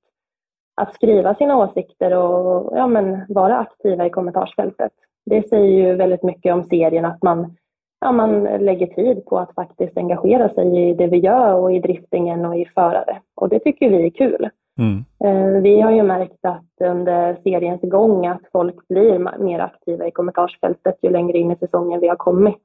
att 0.75 0.95
skriva 0.95 1.35
sina 1.35 1.57
åsikter 1.57 2.17
och 2.17 2.73
ja, 2.77 2.87
men 2.87 3.25
vara 3.29 3.59
aktiva 3.59 4.07
i 4.07 4.11
kommentarsfältet. 4.11 4.93
Det 5.27 5.49
säger 5.49 5.69
ju 5.69 5.95
väldigt 5.95 6.23
mycket 6.23 6.55
om 6.55 6.65
serien 6.65 7.05
att 7.05 7.23
man, 7.23 7.57
ja, 8.01 8.13
man 8.13 8.43
lägger 8.43 8.87
tid 8.87 9.25
på 9.25 9.39
att 9.39 9.55
faktiskt 9.55 9.97
engagera 9.97 10.49
sig 10.49 10.91
i 10.91 10.95
det 10.95 11.07
vi 11.07 11.19
gör 11.19 11.55
och 11.55 11.73
i 11.73 11.79
driftingen 11.79 12.45
och 12.45 12.57
i 12.57 12.65
förare. 12.65 13.21
Och 13.35 13.49
det 13.49 13.59
tycker 13.59 13.91
vi 13.91 14.07
är 14.07 14.11
kul. 14.11 14.49
Mm. 14.79 15.05
Eh, 15.25 15.63
vi 15.63 15.81
har 15.81 15.91
ju 15.91 16.03
märkt 16.03 16.45
att 16.45 16.89
under 16.89 17.37
seriens 17.43 17.81
gång 17.83 18.27
att 18.27 18.43
folk 18.53 18.89
blir 18.89 19.39
mer 19.39 19.59
aktiva 19.59 20.07
i 20.07 20.11
kommentarsfältet 20.11 20.99
ju 21.03 21.11
längre 21.11 21.39
in 21.39 21.51
i 21.51 21.57
säsongen 21.57 22.01
vi 22.01 22.09
har 22.09 22.17
kommit. 22.17 22.63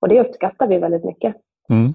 Och 0.00 0.08
det 0.08 0.20
uppskattar 0.20 0.66
vi 0.66 0.78
väldigt 0.78 1.04
mycket. 1.04 1.36
Mm. 1.68 1.94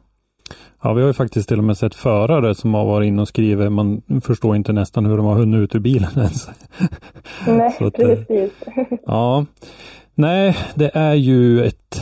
Ja, 0.82 0.94
vi 0.94 1.02
har 1.02 1.08
ju 1.08 1.14
faktiskt 1.14 1.50
till 1.50 1.58
och 1.58 1.64
med 1.64 1.78
sett 1.78 1.96
förare 1.96 2.56
som 2.56 2.74
har 2.74 2.86
varit 2.86 3.08
inne 3.08 3.22
och 3.22 3.28
skrivit. 3.28 3.72
Man 3.72 4.02
förstår 4.24 4.56
inte 4.56 4.74
nästan 4.74 5.06
hur 5.06 5.18
de 5.18 5.26
har 5.26 5.36
hunnit 5.36 5.60
ut 5.60 5.76
ur 5.76 5.80
bilen 5.80 6.10
ens. 6.16 6.50
Nej, 7.48 7.78
att, 7.80 8.00
eh, 8.00 8.08
precis. 8.08 8.52
Ja, 9.06 9.46
nej, 10.16 10.58
det 10.76 10.92
är 10.94 11.14
ju 11.14 11.66
ett 11.66 12.02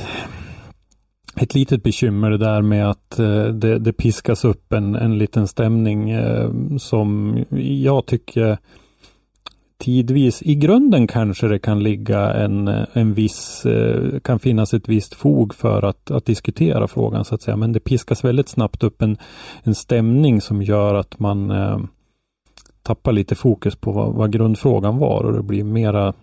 ett 1.41 1.55
litet 1.55 1.83
bekymmer 1.83 2.29
det 2.29 2.37
där 2.37 2.61
med 2.61 2.89
att 2.89 3.19
eh, 3.19 3.45
det, 3.45 3.79
det 3.79 3.93
piskas 3.93 4.45
upp 4.45 4.73
en, 4.73 4.95
en 4.95 5.17
liten 5.17 5.47
stämning 5.47 6.09
eh, 6.09 6.49
som 6.77 7.37
jag 7.59 8.05
tycker 8.05 8.57
tidvis, 9.79 10.41
i 10.41 10.55
grunden 10.55 11.07
kanske 11.07 11.47
det 11.47 11.59
kan 11.59 11.83
ligga 11.83 12.33
en, 12.33 12.67
en 12.93 13.13
viss, 13.13 13.65
eh, 13.65 14.19
kan 14.19 14.39
finnas 14.39 14.73
ett 14.73 14.89
visst 14.89 15.13
fog 15.13 15.53
för 15.53 15.85
att, 15.85 16.11
att 16.11 16.25
diskutera 16.25 16.87
frågan 16.87 17.25
så 17.25 17.35
att 17.35 17.41
säga. 17.41 17.57
Men 17.57 17.73
det 17.73 17.79
piskas 17.79 18.23
väldigt 18.23 18.49
snabbt 18.49 18.83
upp 18.83 19.01
en, 19.01 19.17
en 19.63 19.75
stämning 19.75 20.41
som 20.41 20.61
gör 20.61 20.93
att 20.93 21.19
man 21.19 21.51
eh, 21.51 21.79
tappar 22.81 23.11
lite 23.11 23.35
fokus 23.35 23.75
på 23.75 23.91
vad, 23.91 24.13
vad 24.13 24.31
grundfrågan 24.31 24.97
var 24.97 25.23
och 25.23 25.33
det 25.33 25.43
blir 25.43 25.63
mera, 25.63 26.13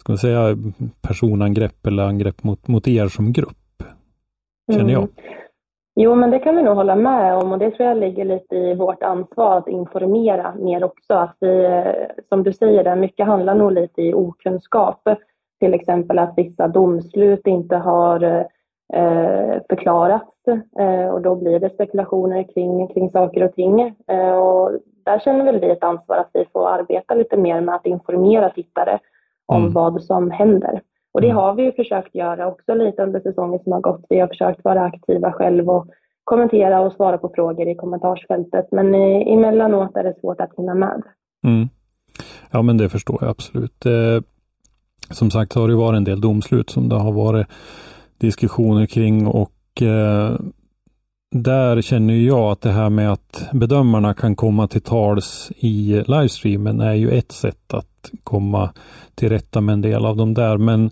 ska 0.00 0.12
man 0.12 0.18
säga, 0.18 0.56
personangrepp 1.00 1.86
eller 1.86 2.02
angrepp 2.02 2.44
mot, 2.44 2.68
mot 2.68 2.88
er 2.88 3.08
som 3.08 3.32
grupp. 3.32 3.82
Känner 4.72 4.94
mm. 4.94 5.08
Jo, 5.96 6.14
men 6.14 6.30
det 6.30 6.38
kan 6.38 6.56
vi 6.56 6.62
nog 6.62 6.76
hålla 6.76 6.96
med 6.96 7.36
om 7.36 7.52
och 7.52 7.58
det 7.58 7.70
tror 7.70 7.88
jag 7.88 7.98
ligger 7.98 8.24
lite 8.24 8.56
i 8.56 8.74
vårt 8.74 9.02
ansvar 9.02 9.58
att 9.58 9.68
informera 9.68 10.54
mer 10.54 10.84
också. 10.84 11.14
Att 11.14 11.36
vi, 11.40 11.84
som 12.28 12.42
du 12.42 12.52
säger, 12.52 12.84
där 12.84 12.96
mycket 12.96 13.26
handlar 13.26 13.54
nog 13.54 13.72
lite 13.72 14.02
i 14.02 14.14
okunskap. 14.14 15.08
Till 15.60 15.74
exempel 15.74 16.18
att 16.18 16.34
vissa 16.36 16.68
domslut 16.68 17.46
inte 17.46 17.76
har 17.76 18.22
eh, 18.92 19.62
förklarats 19.68 20.48
eh, 20.78 21.08
och 21.08 21.22
då 21.22 21.34
blir 21.34 21.58
det 21.58 21.70
spekulationer 21.70 22.42
kring, 22.54 22.88
kring 22.88 23.10
saker 23.10 23.44
och 23.44 23.54
ting. 23.54 23.80
Eh, 24.08 24.36
och 24.36 24.70
där 25.04 25.18
känner 25.18 25.44
väl 25.44 25.60
vi 25.60 25.70
ett 25.70 25.84
ansvar 25.84 26.16
att 26.16 26.30
vi 26.32 26.44
får 26.52 26.68
arbeta 26.68 27.14
lite 27.14 27.36
mer 27.36 27.60
med 27.60 27.74
att 27.74 27.86
informera 27.86 28.50
tittare 28.50 28.98
om 29.46 29.60
mm. 29.60 29.72
vad 29.72 30.02
som 30.02 30.30
händer. 30.30 30.80
Och 31.14 31.20
det 31.20 31.26
mm. 31.26 31.36
har 31.36 31.54
vi 31.54 31.62
ju 31.62 31.72
försökt 31.72 32.14
göra 32.14 32.46
också 32.46 32.74
lite 32.74 33.02
under 33.02 33.20
säsongen 33.20 33.60
som 33.62 33.72
har 33.72 33.80
gått. 33.80 34.04
Vi 34.08 34.20
har 34.20 34.28
försökt 34.28 34.64
vara 34.64 34.84
aktiva 34.84 35.32
själv 35.32 35.70
och 35.70 35.86
kommentera 36.24 36.80
och 36.80 36.92
svara 36.92 37.18
på 37.18 37.32
frågor 37.34 37.68
i 37.68 37.74
kommentarsfältet. 37.74 38.66
Men 38.72 38.94
emellanåt 38.94 39.96
är 39.96 40.04
det 40.04 40.20
svårt 40.20 40.40
att 40.40 40.50
hinna 40.56 40.74
med. 40.74 41.02
Mm. 41.46 41.68
Ja, 42.50 42.62
men 42.62 42.76
det 42.76 42.88
förstår 42.88 43.18
jag 43.20 43.30
absolut. 43.30 43.86
Eh, 43.86 44.22
som 45.10 45.30
sagt 45.30 45.54
har 45.54 45.68
det 45.68 45.76
varit 45.76 45.96
en 45.96 46.04
del 46.04 46.20
domslut 46.20 46.70
som 46.70 46.88
det 46.88 46.96
har 46.96 47.12
varit 47.12 47.46
diskussioner 48.18 48.86
kring 48.86 49.26
och 49.26 49.82
eh, 49.82 50.36
där 51.34 51.82
känner 51.82 52.14
jag 52.14 52.52
att 52.52 52.60
det 52.60 52.70
här 52.70 52.90
med 52.90 53.12
att 53.12 53.48
bedömarna 53.52 54.14
kan 54.14 54.36
komma 54.36 54.68
till 54.68 54.80
tals 54.80 55.52
i 55.56 56.02
livestreamen 56.06 56.80
är 56.80 56.94
ju 56.94 57.10
ett 57.10 57.32
sätt 57.32 57.74
att 57.74 58.10
komma 58.24 58.70
till 59.14 59.28
rätta 59.28 59.60
med 59.60 59.72
en 59.72 59.80
del 59.80 60.06
av 60.06 60.16
dem 60.16 60.34
där. 60.34 60.58
Men 60.58 60.90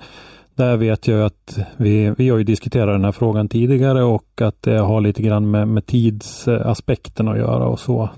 där 0.55 0.77
vet 0.77 1.09
jag 1.09 1.27
att 1.27 1.59
vi, 1.77 2.15
vi 2.19 2.29
har 2.29 2.39
ju 2.39 2.45
diskuterat 2.45 2.95
den 2.95 3.05
här 3.05 3.13
frågan 3.13 3.49
tidigare 3.49 4.03
och 4.03 4.41
att 4.41 4.63
det 4.63 4.79
har 4.79 5.01
lite 5.01 5.23
grann 5.23 5.51
med, 5.51 5.69
med 5.69 5.87
tidsaspekten 5.87 7.29
att 7.29 7.39
göra 7.39 7.67
och 7.67 7.81
så. 7.81 8.11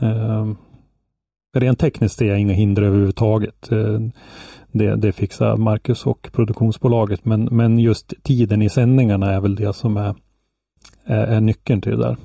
Eh, 0.00 0.48
rent 1.56 1.78
tekniskt 1.78 2.22
är 2.22 2.26
jag 2.26 2.40
inga 2.40 2.54
hinder 2.54 2.82
överhuvudtaget. 2.82 3.72
Eh, 3.72 4.00
det, 4.72 4.96
det 4.96 5.12
fixar 5.12 5.56
Marcus 5.56 6.06
och 6.06 6.28
produktionsbolaget, 6.32 7.24
men, 7.24 7.44
men 7.44 7.78
just 7.78 8.14
tiden 8.22 8.62
i 8.62 8.68
sändningarna 8.68 9.32
är 9.32 9.40
väl 9.40 9.54
det 9.54 9.72
som 9.72 9.96
är, 9.96 10.14
är, 11.04 11.26
är 11.26 11.40
nyckeln 11.40 11.80
till 11.80 11.98
det 11.98 12.04
där. 12.04 12.16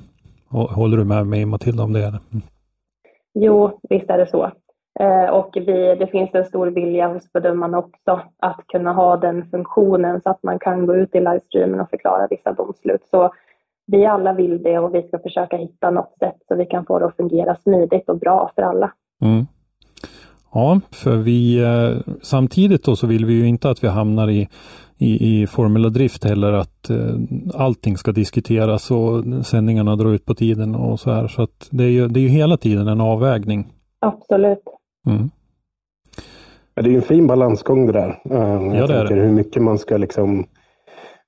Håller 0.49 0.97
du 0.97 1.03
med 1.03 1.27
mig 1.27 1.45
Matilda 1.45 1.83
om 1.83 1.93
det? 1.93 2.07
Mm. 2.07 2.41
Jo, 3.33 3.79
visst 3.89 4.09
är 4.09 4.17
det 4.17 4.27
så. 4.27 4.51
Eh, 4.99 5.29
och 5.29 5.51
vi, 5.55 5.95
det 5.95 6.07
finns 6.11 6.29
en 6.33 6.45
stor 6.45 6.67
vilja 6.67 7.07
hos 7.07 7.31
bedömarna 7.33 7.77
också 7.77 8.21
att 8.39 8.67
kunna 8.67 8.93
ha 8.93 9.17
den 9.17 9.49
funktionen 9.49 10.21
så 10.21 10.29
att 10.29 10.43
man 10.43 10.59
kan 10.59 10.85
gå 10.85 10.95
ut 10.95 11.15
i 11.15 11.19
livestreamen 11.19 11.79
och 11.79 11.89
förklara 11.89 12.27
vissa 12.29 12.53
domslut. 12.53 13.01
Så 13.11 13.33
vi 13.87 14.05
alla 14.05 14.33
vill 14.33 14.63
det 14.63 14.79
och 14.79 14.95
vi 14.95 15.07
ska 15.07 15.19
försöka 15.19 15.57
hitta 15.57 15.91
något 15.91 16.15
sätt 16.19 16.35
så 16.47 16.55
vi 16.55 16.65
kan 16.65 16.85
få 16.85 16.99
det 16.99 17.05
att 17.05 17.15
fungera 17.15 17.55
smidigt 17.55 18.09
och 18.09 18.19
bra 18.19 18.51
för 18.55 18.61
alla. 18.61 18.91
Mm. 19.21 19.45
Ja, 20.53 20.79
för 20.91 21.15
vi 21.15 21.63
eh, 21.63 22.13
samtidigt 22.21 22.83
då 22.83 22.95
så 22.95 23.07
vill 23.07 23.25
vi 23.25 23.33
ju 23.33 23.47
inte 23.47 23.69
att 23.69 23.83
vi 23.83 23.87
hamnar 23.87 24.29
i 24.29 24.49
i, 24.99 25.41
i 25.41 25.47
Formula 25.47 25.89
Drift 25.89 26.23
heller 26.23 26.53
att 26.53 26.89
eh, 26.89 27.15
allting 27.53 27.97
ska 27.97 28.11
diskuteras 28.11 28.91
och 28.91 29.23
sändningarna 29.45 29.95
drar 29.95 30.13
ut 30.13 30.25
på 30.25 30.35
tiden 30.35 30.75
och 30.75 30.99
så 30.99 31.11
här. 31.11 31.27
Så 31.27 31.41
att 31.41 31.67
det 31.69 31.83
är 31.83 31.89
ju, 31.89 32.07
det 32.07 32.19
är 32.19 32.21
ju 32.21 32.27
hela 32.27 32.57
tiden 32.57 32.87
en 32.87 33.01
avvägning. 33.01 33.67
Absolut. 33.99 34.63
Mm. 35.07 35.29
Ja, 36.75 36.81
det 36.81 36.89
är 36.89 36.95
en 36.95 37.01
fin 37.01 37.27
balansgång 37.27 37.85
det 37.85 37.91
där. 37.91 38.21
Uh, 38.31 38.77
ja, 38.77 38.87
det 38.87 38.93
är 38.93 39.05
det. 39.05 39.15
hur 39.15 39.31
mycket 39.31 39.61
man 39.61 39.77
ska 39.77 39.97
liksom 39.97 40.39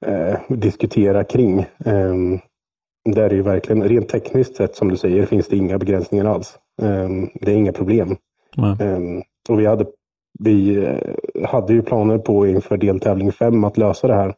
uh, 0.07 0.35
diskutera 0.57 1.23
kring. 1.23 1.65
Um, 1.85 2.39
där 3.09 3.29
är 3.29 3.33
ju 3.33 3.41
verkligen, 3.41 3.83
rent 3.83 4.09
tekniskt 4.09 4.55
sett 4.55 4.75
som 4.75 4.89
du 4.89 4.97
säger, 4.97 5.25
finns 5.25 5.47
det 5.47 5.57
inga 5.57 5.77
begränsningar 5.77 6.25
alls. 6.25 6.57
Um, 6.81 7.29
det 7.33 7.51
är 7.51 7.55
inga 7.55 7.73
problem. 7.73 8.15
Um, 8.57 9.23
och 9.49 9.59
vi 9.59 9.65
hade, 9.65 9.85
vi 10.39 10.85
eh, 10.85 11.45
hade 11.45 11.73
ju 11.73 11.81
planer 11.81 12.17
på 12.17 12.47
inför 12.47 12.77
deltävling 12.77 13.31
5 13.31 13.63
att 13.63 13.77
lösa 13.77 14.07
det 14.07 14.15
här. 14.15 14.35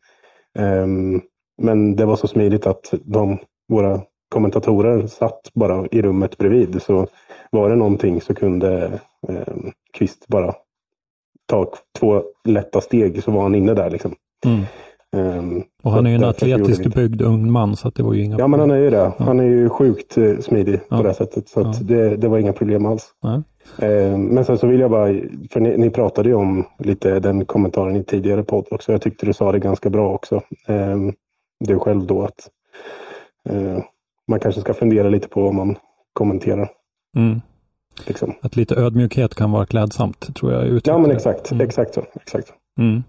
Ehm, 0.60 1.22
men 1.62 1.96
det 1.96 2.06
var 2.06 2.16
så 2.16 2.28
smidigt 2.28 2.68
att 2.68 2.94
de, 3.04 3.40
våra 3.68 4.02
kommentatorer 4.30 5.08
satt 5.08 5.42
bara 5.54 5.88
i 5.92 6.02
rummet 6.02 6.38
bredvid. 6.38 6.82
Så 6.82 7.08
var 7.52 7.70
det 7.70 7.76
någonting 7.76 8.22
så 8.22 8.36
kunde 8.36 9.00
ehm, 9.28 9.72
Kvist 9.94 10.28
bara 10.28 10.56
ta 11.46 11.74
två 12.00 12.24
lätta 12.46 12.82
steg 12.82 13.24
så 13.24 13.32
var 13.32 13.44
han 13.44 13.56
inne 13.56 13.74
där. 13.74 13.90
Liksom. 13.90 14.16
Mm. 14.46 14.64
Um, 15.16 15.64
och 15.84 15.92
han 15.92 16.06
är 16.06 16.10
ju 16.10 16.16
en 16.16 16.24
atletiskt 16.24 16.96
byggd 16.96 17.22
ung 17.22 17.52
man 17.52 17.76
så 17.76 17.88
att 17.88 17.96
det 17.96 18.04
var 18.04 18.14
ju 18.14 18.24
inga 18.24 18.38
Ja 18.40 18.48
men 18.48 18.60
han 18.60 18.72
är 18.72 18.78
ju 18.78 18.90
det. 18.90 19.14
Han 19.18 19.40
är 19.40 19.44
ju 19.44 19.70
sjukt 19.70 20.18
uh, 20.18 20.40
smidig 20.40 20.80
ja. 20.90 20.98
på 20.98 21.04
det 21.04 21.14
sättet. 21.14 21.50
Så 21.50 21.62
ja. 21.62 21.74
det, 21.82 22.16
det, 22.16 22.28
var 22.28 22.38
inga 22.38 22.54
problem 22.54 22.86
alls. 22.86 23.10
Um, 23.22 24.26
men 24.26 24.46
sen 24.46 24.58
så 24.58 24.68
vill 24.68 24.80
jag 24.80 24.92
bara, 24.92 25.08
för 25.52 25.60
ni, 25.60 25.78
ni, 25.78 25.90
pratade 25.90 26.30
ju 26.30 26.36
om 26.36 26.66
lite 26.80 27.20
den 27.20 27.46
kommentaren 27.46 27.96
i 27.96 28.04
tidigare 28.04 28.44
podd 28.44 28.68
också. 28.72 28.92
Jag 28.92 29.02
tyckte 29.02 29.26
du 29.26 29.34
sa 29.34 29.52
det 29.52 29.60
ganska 29.60 29.90
bra 29.90 30.14
också. 30.14 30.42
Um, 30.68 31.14
du 31.60 31.80
själv 31.80 32.06
då 32.06 32.24
att 32.24 32.50
uh, 33.50 33.80
man 34.28 34.40
kanske 34.40 34.62
ska 34.62 34.74
fundera 34.74 35.10
lite 35.10 35.28
på 35.28 35.42
vad 35.42 35.54
man 35.54 35.76
kommenterar. 36.14 36.70
Mm. 37.18 37.42
Liksom. 38.08 38.34
Att 38.42 38.56
lite 38.56 38.76
ödmjukhet 38.76 39.36
kan 39.36 39.52
vara 39.52 39.66
klädsamt, 39.66 40.36
tror 40.36 40.52
jag. 40.52 40.82
Ja, 40.84 40.98
men 40.98 41.12
exakt. 41.12 41.52
Mm. 41.52 41.68
Exakt 41.68 41.94
så. 41.94 42.04
Exakt 42.16 42.48
så. 42.48 42.54
Mm. 42.82 43.04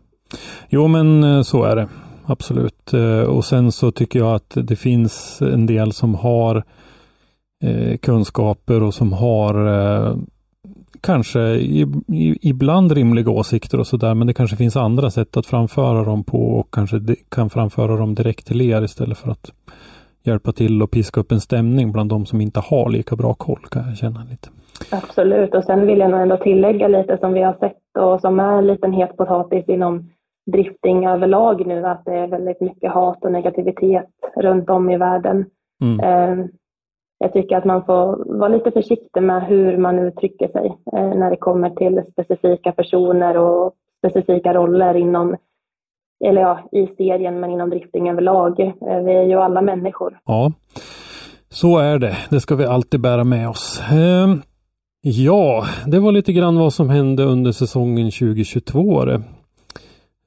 Jo, 0.68 0.86
men 0.88 1.24
eh, 1.24 1.42
så 1.42 1.64
är 1.64 1.76
det. 1.76 1.88
Absolut. 2.26 2.92
Eh, 2.92 3.20
och 3.20 3.44
sen 3.44 3.72
så 3.72 3.90
tycker 3.90 4.18
jag 4.18 4.34
att 4.34 4.52
det 4.54 4.76
finns 4.76 5.42
en 5.42 5.66
del 5.66 5.92
som 5.92 6.14
har 6.14 6.64
eh, 7.64 7.96
kunskaper 7.96 8.82
och 8.82 8.94
som 8.94 9.12
har 9.12 9.54
kanske 11.00 11.40
ibland 12.40 12.92
rimliga 12.92 13.30
åsikter 13.30 13.80
och 13.80 13.86
sådär, 13.86 14.14
men 14.14 14.26
det 14.26 14.34
kanske 14.34 14.56
finns 14.56 14.76
andra 14.76 15.10
sätt 15.10 15.36
att 15.36 15.46
framföra 15.46 16.04
dem 16.04 16.24
på 16.24 16.38
och 16.38 16.74
kanske 16.74 17.00
kan 17.28 17.50
framföra 17.50 17.96
dem 17.96 18.14
direkt 18.14 18.46
till 18.46 18.60
er 18.60 18.82
istället 18.82 19.18
för 19.18 19.30
att 19.30 19.52
hjälpa 20.24 20.52
till 20.52 20.82
och 20.82 20.90
piska 20.90 21.20
upp 21.20 21.32
en 21.32 21.40
stämning 21.40 21.92
bland 21.92 22.10
de 22.10 22.26
som 22.26 22.40
inte 22.40 22.60
har 22.60 22.90
lika 22.90 23.16
bra 23.16 23.34
koll 23.34 23.60
kan 23.70 23.88
jag 23.88 23.96
känna 23.96 24.20
lite. 24.30 24.48
Absolut, 24.90 25.54
och 25.54 25.64
sen 25.64 25.86
vill 25.86 25.98
jag 25.98 26.10
nog 26.10 26.20
ändå 26.20 26.36
tillägga 26.36 26.88
lite 26.88 27.18
som 27.20 27.32
vi 27.32 27.42
har 27.42 27.52
sett 27.52 27.96
och 27.98 28.20
som 28.20 28.40
är 28.40 28.58
en 28.58 28.66
liten 28.66 28.92
het 28.92 29.16
potatis 29.16 29.68
inom 29.68 30.10
drifting 30.52 31.06
överlag 31.06 31.66
nu, 31.66 31.86
att 31.86 32.04
det 32.04 32.14
är 32.14 32.26
väldigt 32.26 32.60
mycket 32.60 32.92
hat 32.92 33.24
och 33.24 33.32
negativitet 33.32 34.10
runt 34.36 34.70
om 34.70 34.90
i 34.90 34.96
världen. 34.96 35.44
Mm. 35.82 36.00
Ehm, 36.00 36.48
jag 37.18 37.32
tycker 37.32 37.56
att 37.56 37.64
man 37.64 37.84
får 37.84 38.38
vara 38.38 38.48
lite 38.48 38.70
försiktig 38.70 39.22
med 39.22 39.42
hur 39.42 39.76
man 39.76 39.98
uttrycker 39.98 40.48
sig 40.48 40.66
eh, 40.92 41.14
när 41.14 41.30
det 41.30 41.36
kommer 41.36 41.70
till 41.70 42.02
specifika 42.12 42.72
personer 42.72 43.36
och 43.36 43.74
specifika 43.98 44.54
roller 44.54 44.94
inom 44.94 45.36
eller 46.24 46.40
ja, 46.40 46.68
i 46.72 46.86
serien 46.86 47.40
men 47.40 47.50
inom 47.50 47.70
drifting 47.70 48.10
överlag. 48.10 48.60
Eh, 48.60 48.98
vi 49.04 49.12
är 49.12 49.22
ju 49.22 49.34
alla 49.34 49.62
människor. 49.62 50.18
Ja, 50.24 50.52
så 51.48 51.78
är 51.78 51.98
det. 51.98 52.16
Det 52.30 52.40
ska 52.40 52.54
vi 52.54 52.64
alltid 52.64 53.00
bära 53.00 53.24
med 53.24 53.48
oss. 53.48 53.82
Ehm, 53.92 54.42
ja, 55.00 55.64
det 55.86 56.00
var 56.00 56.12
lite 56.12 56.32
grann 56.32 56.58
vad 56.58 56.72
som 56.72 56.90
hände 56.90 57.24
under 57.24 57.52
säsongen 57.52 58.10
2022. 58.10 59.04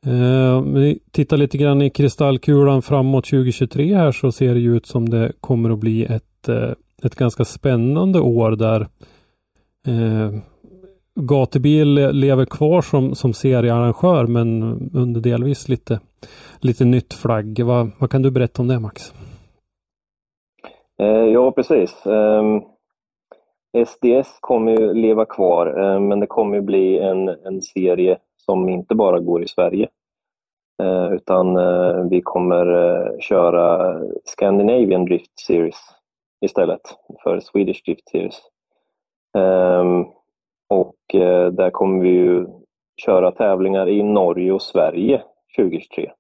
Ehm, 0.08 0.74
vi 0.74 1.00
tittar 1.12 1.38
lite 1.38 1.58
grann 1.58 1.82
i 1.82 1.90
kristallkulan 1.90 2.82
framåt 2.82 3.26
2023 3.26 3.96
här 3.96 4.12
så 4.12 4.32
ser 4.32 4.54
det 4.54 4.60
ju 4.60 4.78
ut 4.78 4.86
som 4.86 5.10
det 5.10 5.32
kommer 5.42 5.70
att 5.70 5.80
bli 5.80 6.06
ett, 6.06 6.50
eh, 6.50 6.72
ett 7.04 7.16
ganska 7.16 7.46
spännande 7.46 8.20
år 8.20 8.52
där 8.52 8.82
eh, 9.88 10.40
Gatebil 11.16 11.94
lever 12.12 12.46
kvar 12.46 12.82
som, 12.82 13.16
som 13.16 13.34
seriearrangör 13.34 14.28
men 14.28 14.64
under 14.94 15.22
delvis 15.22 15.70
lite, 15.70 16.00
lite 16.60 16.86
nytt 16.86 17.14
flagg. 17.14 17.60
Vad, 17.60 17.92
vad 18.00 18.12
kan 18.12 18.22
du 18.22 18.32
berätta 18.32 18.62
om 18.62 18.68
det 18.68 18.80
Max? 18.80 19.14
Eh, 21.02 21.08
ja 21.08 21.52
precis. 21.52 22.06
Eh, 22.06 22.44
SDS 23.86 24.38
kommer 24.40 24.72
ju 24.72 24.94
leva 24.94 25.26
kvar 25.26 25.68
eh, 25.84 26.00
men 26.00 26.20
det 26.20 26.28
kommer 26.28 26.56
ju 26.56 26.62
bli 26.62 27.00
en, 27.00 27.28
en 27.28 27.62
serie 27.62 28.18
som 28.38 28.70
inte 28.70 28.96
bara 28.96 29.20
går 29.20 29.44
i 29.44 29.48
Sverige. 29.48 29.88
Eh, 30.84 31.14
utan 31.14 31.58
eh, 31.58 32.04
vi 32.10 32.22
kommer 32.22 32.66
eh, 32.68 33.20
köra 33.20 33.96
Scandinavian 34.24 35.06
Drift 35.06 35.40
Series 35.40 35.80
istället 36.46 36.82
för 37.24 37.40
Swedish 37.40 37.84
Drift 37.86 38.10
Series. 38.10 38.42
Ehm, 39.38 40.06
och 40.70 40.96
där 41.52 41.70
kommer 41.70 42.04
vi 42.04 42.10
ju 42.10 42.48
köra 43.06 43.32
tävlingar 43.32 43.90
i 43.90 44.04
Norge 44.04 44.52
och 44.52 44.62
Sverige 44.62 45.24
2023. 45.58 46.12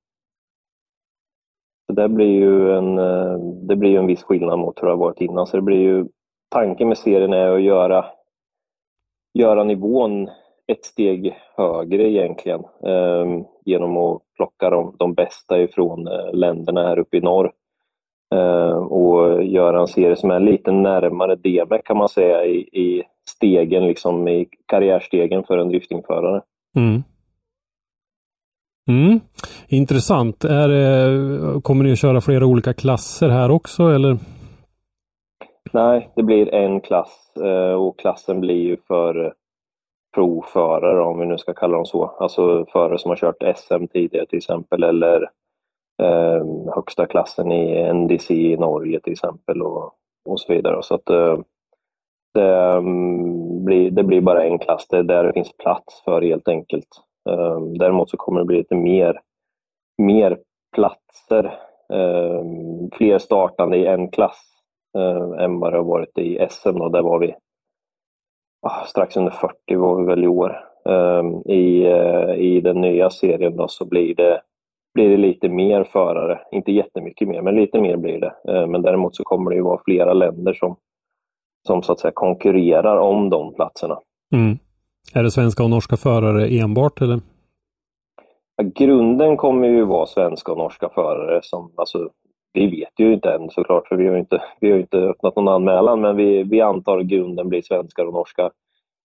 Så 1.88 1.94
det 1.94 2.10
blir 2.10 2.32
ju 2.32 2.78
en, 2.78 2.96
det 3.68 3.76
blir 3.76 4.00
en 4.00 4.08
viss 4.08 4.24
skillnad 4.24 4.60
mot 4.60 4.82
hur 4.82 4.88
det 4.88 4.94
har 4.94 4.98
varit 4.98 5.22
innan. 5.22 5.48
Så 5.48 5.58
det 5.58 5.62
blir 5.64 5.82
ju, 5.82 6.08
tanken 6.50 6.88
med 6.88 6.98
serien 6.98 7.34
är 7.34 7.52
att 7.52 7.62
göra, 7.62 8.06
göra 9.34 9.64
nivån 9.64 10.30
ett 10.68 10.86
steg 10.86 11.36
högre 11.58 12.10
egentligen 12.10 12.60
eh, 12.84 13.46
genom 13.66 13.98
att 13.98 14.22
plocka 14.36 14.70
de, 14.70 14.96
de 15.00 15.14
bästa 15.14 15.62
ifrån 15.62 16.08
eh, 16.08 16.34
länderna 16.34 16.88
här 16.88 17.00
uppe 17.00 17.18
i 17.18 17.22
norr 17.22 17.52
eh, 18.36 18.78
och 18.78 19.44
göra 19.44 19.80
en 19.80 19.88
serie 19.88 20.16
som 20.16 20.32
är 20.32 20.40
lite 20.40 20.72
närmare 20.72 21.36
DMEC 21.36 21.82
kan 21.86 21.98
man 21.98 22.10
säga 22.10 22.46
i, 22.46 22.58
i 22.58 23.04
stegen, 23.30 23.88
liksom 23.88 24.28
i 24.28 24.48
karriärstegen 24.66 25.44
för 25.44 25.58
en 25.58 25.70
driftingförare. 25.70 26.42
Mm. 26.76 27.04
Mm. 28.90 29.20
Intressant. 29.68 30.44
Är, 30.44 31.62
kommer 31.62 31.84
ni 31.84 31.92
att 31.92 32.00
köra 32.00 32.22
flera 32.22 32.46
olika 32.46 32.74
klasser 32.74 33.30
här 33.30 33.52
också 33.52 33.84
eller? 33.84 34.18
Nej, 35.74 36.10
det 36.16 36.24
blir 36.24 36.54
en 36.54 36.82
klass 36.82 37.32
eh, 37.44 37.74
och 37.74 38.00
klassen 38.00 38.42
blir 38.42 38.64
ju 38.64 38.78
för 38.88 39.34
provförare 40.16 41.02
om 41.02 41.20
vi 41.20 41.26
nu 41.26 41.38
ska 41.38 41.54
kalla 41.54 41.76
dem 41.76 41.86
så. 41.86 42.06
Alltså 42.06 42.66
förare 42.72 42.98
som 42.98 43.10
har 43.10 43.16
kört 43.16 43.58
SM 43.58 43.88
tidigare 43.88 44.26
till 44.26 44.38
exempel 44.38 44.84
eller 44.84 45.22
eh, 46.02 46.46
högsta 46.76 47.06
klassen 47.06 47.52
i 47.52 47.94
NDC 47.94 48.34
i 48.34 48.58
Norge 48.58 49.00
till 49.00 49.14
exempel 49.14 49.62
och, 49.62 49.94
och 50.26 50.40
så 50.40 50.54
vidare. 50.54 50.84
Så 50.84 50.96
att 50.96 51.10
eh, 51.10 51.38
det, 52.34 52.78
mm, 52.78 53.66
blir, 53.66 53.92
det 53.92 54.04
blir 54.04 54.22
bara 54.22 54.44
en 54.44 54.60
klass, 54.60 54.88
det 54.90 54.98
är 54.98 55.04
där 55.04 55.24
det 55.24 55.34
finns 55.34 55.58
plats 55.58 56.02
för 56.06 56.22
helt 56.22 56.48
enkelt. 56.48 56.88
Eh, 57.30 57.60
däremot 57.80 58.10
så 58.10 58.18
kommer 58.18 58.40
det 58.40 58.46
bli 58.46 58.58
lite 58.58 58.76
mer, 58.76 59.20
mer 59.98 60.40
platser, 60.76 61.46
eh, 61.94 62.44
fler 62.92 63.18
startande 63.18 63.78
i 63.78 63.86
en 63.88 64.12
klass 64.12 64.42
eh, 64.98 65.44
än 65.44 65.60
vad 65.60 65.74
det 65.74 65.78
har 65.78 65.86
varit 65.86 66.18
i 66.18 66.48
SM. 66.50 66.78
Då. 66.78 66.90
Där 66.90 67.02
var 67.02 67.20
vi 67.20 67.36
strax 68.88 69.18
under 69.18 69.32
40 69.32 69.76
var 69.76 69.96
vi 69.96 70.06
väl 70.06 70.24
i 70.24 70.28
år. 70.28 70.64
Um, 70.86 71.42
i, 71.46 71.86
uh, 71.86 72.36
I 72.36 72.62
den 72.62 72.82
nya 72.82 73.10
serien 73.10 73.58
då 73.58 73.68
så 73.68 73.86
blir 73.86 74.16
det, 74.16 74.42
blir 74.94 75.10
det 75.10 75.18
lite 75.18 75.50
mer 75.50 75.84
förare, 75.84 76.40
inte 76.52 76.72
jättemycket 76.72 77.28
mer, 77.28 77.42
men 77.42 77.56
lite 77.56 77.82
mer 77.82 77.98
blir 77.98 78.20
det. 78.20 78.54
Uh, 78.54 78.68
men 78.68 78.82
däremot 78.82 79.16
så 79.16 79.24
kommer 79.24 79.52
det 79.52 79.56
ju 79.56 79.64
vara 79.64 79.82
flera 79.86 80.14
länder 80.14 80.54
som 80.54 80.76
som 81.68 81.84
så 81.84 81.92
att 81.92 82.00
säga 82.00 82.12
konkurrerar 82.16 82.98
om 82.98 83.30
de 83.30 83.54
platserna. 83.54 84.00
Mm. 84.34 84.58
Är 85.14 85.24
det 85.24 85.32
svenska 85.32 85.64
och 85.64 85.70
norska 85.70 85.98
förare 85.98 86.48
enbart 86.48 87.02
eller? 87.02 87.20
Ja, 88.56 88.64
grunden 88.76 89.38
kommer 89.38 89.68
ju 89.68 89.86
vara 89.86 90.06
svenska 90.06 90.52
och 90.52 90.58
norska 90.58 90.90
förare 90.90 91.40
som, 91.44 91.72
alltså, 91.76 92.10
vi 92.58 92.68
vet 92.68 93.00
ju 93.00 93.14
inte 93.14 93.32
än 93.32 93.50
såklart 93.50 93.88
för 93.88 93.96
vi 93.96 94.08
har 94.08 94.18
inte, 94.18 94.42
vi 94.60 94.72
har 94.72 94.78
inte 94.78 94.98
öppnat 94.98 95.36
någon 95.36 95.48
anmälan 95.48 96.02
men 96.02 96.16
vi, 96.16 96.44
vi 96.44 96.62
antar 96.62 97.00
att 97.00 97.06
grunden 97.06 97.50
blir 97.50 97.62
svenskar 97.62 98.06
och 98.06 98.14
norska. 98.14 98.52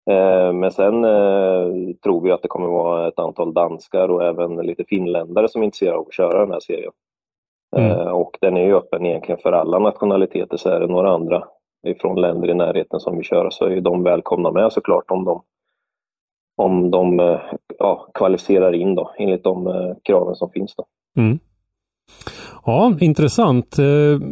Eh, 0.09 0.53
men 0.53 0.71
sen 0.71 1.03
eh, 1.03 1.95
tror 2.03 2.21
vi 2.21 2.31
att 2.31 2.41
det 2.41 2.47
kommer 2.47 2.67
vara 2.67 3.07
ett 3.07 3.19
antal 3.19 3.53
danskar 3.53 4.09
och 4.09 4.23
även 4.23 4.55
lite 4.55 4.83
finländare 4.83 5.49
som 5.49 5.61
är 5.61 5.65
intresserade 5.65 5.97
av 5.97 6.07
att 6.07 6.13
köra 6.13 6.39
den 6.39 6.51
här 6.51 6.59
serien. 6.59 6.91
Mm. 7.77 7.91
Eh, 7.91 8.07
och 8.07 8.37
den 8.41 8.57
är 8.57 8.65
ju 8.65 8.75
öppen 8.75 9.05
egentligen 9.05 9.41
för 9.41 9.51
alla 9.51 9.79
nationaliteter 9.79 10.57
så 10.57 10.69
är 10.69 10.79
det 10.79 10.87
några 10.87 11.11
andra 11.11 11.43
ifrån 11.87 12.21
länder 12.21 12.49
i 12.49 12.53
närheten 12.53 12.99
som 12.99 13.17
vi 13.17 13.23
kör 13.23 13.49
så 13.49 13.65
är 13.65 13.81
de 13.81 14.03
välkomna 14.03 14.51
med 14.51 14.73
såklart 14.73 15.11
om 15.11 15.25
de, 15.25 15.43
om 16.57 16.91
de 16.91 17.19
eh, 17.19 17.39
ja, 17.79 18.07
kvalificerar 18.13 18.73
in 18.73 18.95
då, 18.95 19.11
enligt 19.17 19.43
de 19.43 19.67
eh, 19.67 19.93
kraven 20.03 20.35
som 20.35 20.49
finns. 20.49 20.75
Då. 20.75 20.85
Mm. 21.17 21.39
Ja, 22.65 22.93
intressant. 23.00 23.80
Eh, 23.80 23.86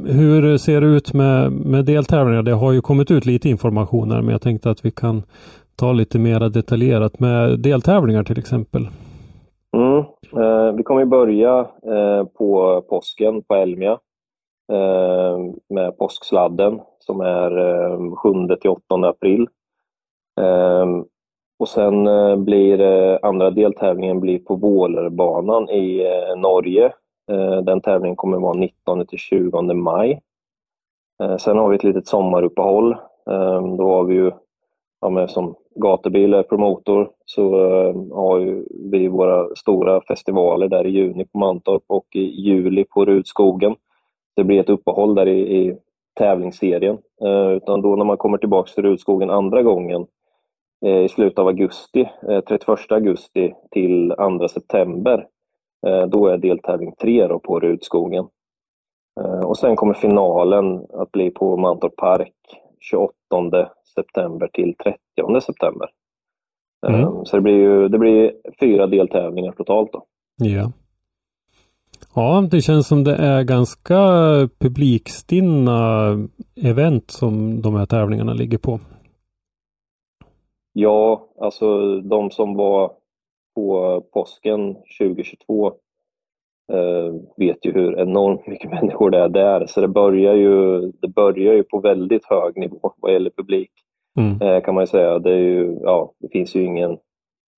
hur 0.06 0.58
ser 0.58 0.82
det 0.82 0.88
ut 0.88 1.14
med, 1.14 1.52
med 1.52 1.86
deltävlingar? 1.86 2.42
Det 2.42 2.52
har 2.52 2.72
ju 2.72 2.82
kommit 2.82 3.12
ut 3.12 3.26
lite 3.26 3.50
informationer 3.50 4.22
men 4.22 4.32
jag 4.32 4.42
tänkte 4.42 4.70
att 4.70 4.86
vi 4.86 4.92
kan 4.92 5.24
ta 5.76 5.92
lite 5.92 6.20
mer 6.20 6.40
detaljerat 6.50 7.20
med 7.20 7.60
deltävlingar 7.60 8.24
till 8.24 8.40
exempel. 8.40 8.88
Mm. 9.78 9.98
Eh, 10.44 10.76
vi 10.76 10.84
kommer 10.84 11.06
börja 11.06 11.60
eh, 11.86 12.24
på 12.38 12.82
påsken 12.90 13.42
på 13.42 13.56
Elmia 13.56 13.92
eh, 14.72 15.38
med 15.70 15.98
påsksladden 15.98 16.80
som 17.00 17.22
är 17.22 17.58
eh, 17.58 18.16
7 18.16 18.56
till 18.62 18.70
8 18.70 18.96
april. 18.96 19.48
Ehm, 20.42 21.06
och 21.60 21.68
sen 21.68 22.08
eh, 22.08 22.36
blir 22.36 22.82
eh, 22.82 23.18
andra 23.22 23.50
deltävlingen 23.50 24.20
blir 24.20 24.40
på 24.40 24.56
Vålerbanan 24.56 25.70
i 25.70 26.06
eh, 26.06 26.40
Norge. 26.40 26.94
Eh, 27.30 27.62
den 27.62 27.82
tävlingen 27.82 28.16
kommer 28.16 28.38
vara 28.38 28.54
19 28.54 29.06
till 29.06 29.20
20 29.20 29.74
maj. 29.74 30.22
Eh, 31.24 31.38
sen 31.38 31.58
har 31.58 31.70
vi 31.70 31.76
ett 31.76 31.84
litet 31.84 32.08
sommaruppehåll. 32.08 32.92
Eh, 33.32 33.76
då 33.78 33.90
har 33.90 34.04
vi 34.04 34.14
ju, 34.14 34.32
ja, 35.02 35.28
som 35.28 35.56
gatubil 35.76 36.34
är 36.34 36.44
promotor 36.44 37.10
så 37.26 37.52
har 38.14 38.64
vi 38.92 39.08
våra 39.08 39.56
stora 39.56 40.02
festivaler 40.02 40.68
där 40.68 40.86
i 40.86 40.90
juni 40.90 41.26
på 41.26 41.38
Mantorp 41.38 41.84
och 41.88 42.06
i 42.16 42.22
juli 42.22 42.84
på 42.84 43.06
Rudskogen. 43.06 43.76
Det 44.36 44.44
blir 44.44 44.60
ett 44.60 44.70
uppehåll 44.70 45.16
där 45.16 45.28
i, 45.28 45.58
i 45.58 45.78
tävlingsserien. 46.18 46.98
Utan 47.56 47.82
då 47.82 47.96
när 47.96 48.06
man 48.06 48.18
kommer 48.18 48.38
tillbaka 48.38 48.72
till 48.72 48.84
Rudskogen 48.84 49.30
andra 49.30 49.64
gången 49.64 50.08
i 51.06 51.10
slutet 51.10 51.40
av 51.40 51.48
augusti, 51.48 52.10
31 52.48 52.92
augusti 52.92 53.54
till 53.72 54.14
2 54.40 54.48
september, 54.48 55.28
då 56.08 56.28
är 56.28 56.38
deltävling 56.38 56.96
3 57.02 57.28
på 57.28 57.60
Rudskogen. 57.60 58.28
Och 59.46 59.58
sen 59.58 59.76
kommer 59.76 59.94
finalen 59.94 60.86
att 60.94 61.12
bli 61.12 61.30
på 61.30 61.58
Mantorp 61.58 61.96
Park 61.96 62.34
28 62.80 63.14
september 63.96 64.50
till 64.54 64.76
30 64.84 65.42
september. 65.42 65.90
Mm. 66.88 67.02
Ehm, 67.02 67.26
så 67.26 67.36
det 67.36 67.42
blir, 67.42 67.54
ju, 67.54 67.88
det 67.88 68.00
blir 68.00 68.34
fyra 68.60 68.88
deltävlingar 68.88 69.52
totalt. 69.52 69.92
Då. 69.94 70.06
Ja. 70.38 70.72
Ja, 72.16 72.48
det 72.52 72.62
känns 72.62 72.88
som 72.88 73.04
det 73.04 73.16
är 73.16 73.44
ganska 73.44 74.00
publikstinna 74.60 76.12
event 76.56 77.12
som 77.12 77.62
de 77.62 77.76
här 77.76 77.86
tävlingarna 77.86 78.34
ligger 78.34 78.58
på. 78.58 78.80
Ja, 80.74 81.28
alltså 81.42 82.00
de 82.02 82.32
som 82.32 82.56
var 82.56 82.92
på 83.60 84.04
påsken 84.14 84.76
2022 85.00 85.68
eh, 86.72 87.14
vet 87.38 87.66
ju 87.66 87.72
hur 87.72 88.00
enormt 88.00 88.48
mycket 88.48 88.72
människor 88.82 89.10
det 89.10 89.18
är 89.18 89.30
där. 89.30 89.66
Så 89.66 89.82
det 89.82 89.88
börjar 89.88 90.34
ju, 90.34 90.82
det 90.92 91.08
börjar 91.08 91.54
ju 91.54 91.64
på 91.64 91.80
väldigt 91.80 92.26
hög 92.26 92.58
nivå 92.58 92.94
vad 92.98 93.14
gäller 93.14 93.32
publik. 93.38 93.72
Mm. 94.20 94.42
Eh, 94.42 94.62
kan 94.62 94.76
man 94.76 94.84
ju 94.84 94.88
säga. 94.88 95.20
Det, 95.20 95.32
är 95.32 95.38
ju, 95.38 95.78
ja, 95.82 96.14
det 96.20 96.28
finns 96.28 96.56
ju 96.56 96.64
ingen, 96.64 96.98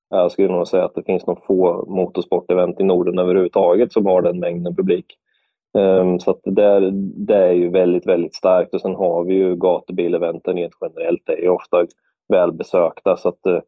jag 0.09 0.31
skulle 0.31 0.47
nog 0.47 0.67
säga 0.67 0.85
att 0.85 0.95
det 0.95 1.03
finns 1.03 1.27
nog 1.27 1.45
få 1.45 1.85
motorsportevent 1.87 2.79
i 2.79 2.83
Norden 2.83 3.19
överhuvudtaget 3.19 3.93
som 3.93 4.05
har 4.05 4.21
den 4.21 4.39
mängden 4.39 4.75
publik. 4.75 5.05
Um, 5.77 6.19
så 6.19 6.39
det, 6.43 6.91
det 7.27 7.35
är 7.35 7.51
ju 7.51 7.69
väldigt, 7.69 8.07
väldigt 8.07 8.35
starkt 8.35 8.73
och 8.73 8.81
sen 8.81 8.95
har 8.95 9.23
vi 9.23 9.33
ju 9.33 9.55
gatubileventen 9.55 10.55
rent 10.55 10.73
generellt, 10.81 11.21
det 11.25 11.33
är 11.33 11.41
ju 11.41 11.49
ofta 11.49 11.85
välbesökta 12.29 13.17
så 13.17 13.29
att 13.29 13.47
uh, 13.47 13.59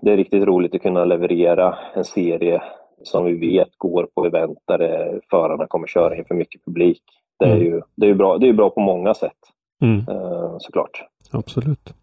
det 0.00 0.12
är 0.12 0.16
riktigt 0.16 0.44
roligt 0.44 0.74
att 0.74 0.82
kunna 0.82 1.04
leverera 1.04 1.78
en 1.94 2.04
serie 2.04 2.62
som 3.02 3.24
vi 3.24 3.34
vet 3.34 3.68
går 3.78 4.08
på 4.14 4.26
event 4.26 4.58
där 4.64 5.20
förarna 5.30 5.66
kommer 5.66 5.86
köra 5.86 6.16
inför 6.16 6.34
mycket 6.34 6.64
publik. 6.64 7.02
Det 7.38 7.44
är 7.44 7.56
mm. 7.56 7.64
ju 7.64 7.80
det 7.96 8.06
är 8.06 8.14
bra, 8.14 8.38
det 8.38 8.48
är 8.48 8.52
bra 8.52 8.70
på 8.70 8.80
många 8.80 9.14
sätt 9.14 9.32
mm. 9.82 9.98
uh, 10.08 10.56
såklart. 10.58 11.04
Absolut. 11.32 11.94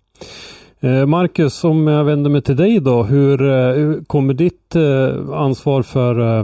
Eh, 0.84 1.06
Marcus, 1.06 1.64
om 1.64 1.88
jag 1.88 2.04
vänder 2.04 2.30
mig 2.30 2.41
till 2.41 2.56
dig 2.56 2.80
då, 2.80 3.04
hur, 3.04 3.41
eh, 3.41 3.74
hur 3.76 4.04
kommer 4.04 4.34
ditt 4.34 4.76
eh, 4.76 5.39
ansvar 5.39 5.82
för 5.82 6.44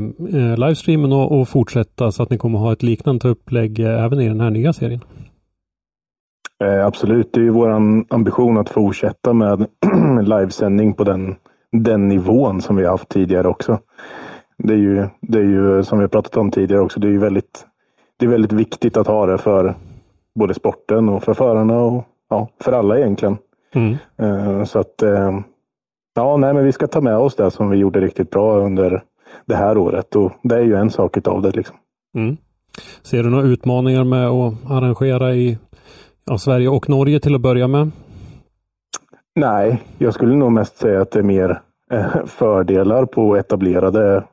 livestreamen 0.58 1.14
att 1.14 1.50
fortsätta 1.50 2.12
så 2.12 2.24
att 2.24 2.30
ni 2.30 2.38
kommer 2.38 2.60
ha 2.60 2.74
ett 2.74 2.84
liknande 2.84 3.30
upplägg 3.30 3.80
även 3.80 4.20
i 4.20 4.28
den 4.28 4.41
här 4.41 4.50
nya 4.50 4.74
serien? 4.74 5.02
Absolut, 6.86 7.34
det 7.34 7.41
är 7.41 7.49
vår 7.49 7.70
ambition 8.10 8.57
att 8.57 8.70
fortsätta 8.70 9.34
med 9.34 9.68
livesändning 10.22 10.93
på 10.93 11.03
den, 11.03 11.36
den 11.72 12.07
nivån 12.07 12.62
som 12.62 12.76
vi 12.76 12.84
har 12.84 12.91
haft 12.91 13.10
tidigare 13.10 13.47
också. 13.47 13.80
Det 14.57 14.74
är 14.74 14.78
ju, 14.78 15.07
det 15.22 15.38
är 15.38 15.43
ju 15.43 15.84
som 15.84 15.97
vi 15.97 16.03
har 16.03 16.10
pratat 16.10 16.38
om 16.38 16.51
tidigare 16.51 16.82
också, 16.82 16.99
det 16.99 17.07
är 17.07 17.12
ju 17.12 17.20
väldigt, 17.20 17.66
det 18.18 18.26
är 18.26 18.30
väldigt 18.30 18.53
viktigt 18.53 18.97
att 18.97 19.07
ha 19.07 19.26
det 19.26 19.38
för 19.38 19.76
både 20.36 20.53
sporten 20.53 21.10
och 21.10 21.24
för 21.24 21.34
förarna 21.34 21.80
och 21.80 22.03
ja, 22.30 22.47
för 22.64 22.72
alla 22.72 22.97
egentligen. 22.97 23.38
Mm. 23.76 23.97
Uh, 24.22 24.64
så 24.64 24.80
att 24.80 25.03
uh, 25.03 25.39
ja, 26.16 26.38
nej, 26.38 26.53
men 26.53 26.66
vi 26.66 26.72
ska 26.72 26.88
ta 26.88 27.01
med 27.01 27.18
oss 27.18 27.36
det 27.36 27.51
som 27.51 27.70
vi 27.70 27.78
gjorde 27.78 28.01
riktigt 28.01 28.30
bra 28.30 28.60
under 28.60 29.03
det 29.45 29.55
här 29.55 29.78
året 29.78 30.16
och 30.16 30.32
det 30.41 30.55
är 30.55 30.62
ju 30.62 30.76
en 30.76 30.89
sak 30.89 31.18
utav 31.18 31.41
det. 31.41 31.51
Liksom. 31.51 31.76
Mm. 32.16 32.38
Ser 33.01 33.24
du 33.24 33.30
några 33.30 33.47
utmaningar 33.47 34.03
med 34.03 34.28
att 34.28 34.72
arrangera 34.72 35.34
i 35.34 35.57
ja, 36.30 36.38
Sverige 36.38 36.69
och 36.69 36.89
Norge 36.89 37.19
till 37.19 37.36
att 37.36 37.41
börja 37.41 37.67
med? 37.67 37.91
Nej, 39.36 39.84
jag 39.97 40.13
skulle 40.13 40.36
nog 40.36 40.51
mest 40.51 40.77
säga 40.77 41.01
att 41.01 41.11
det 41.11 41.19
är 41.19 41.23
mer 41.23 41.61
eh, 41.91 42.25
fördelar 42.25 43.05
på 43.05 43.38
etablerade 43.38 44.23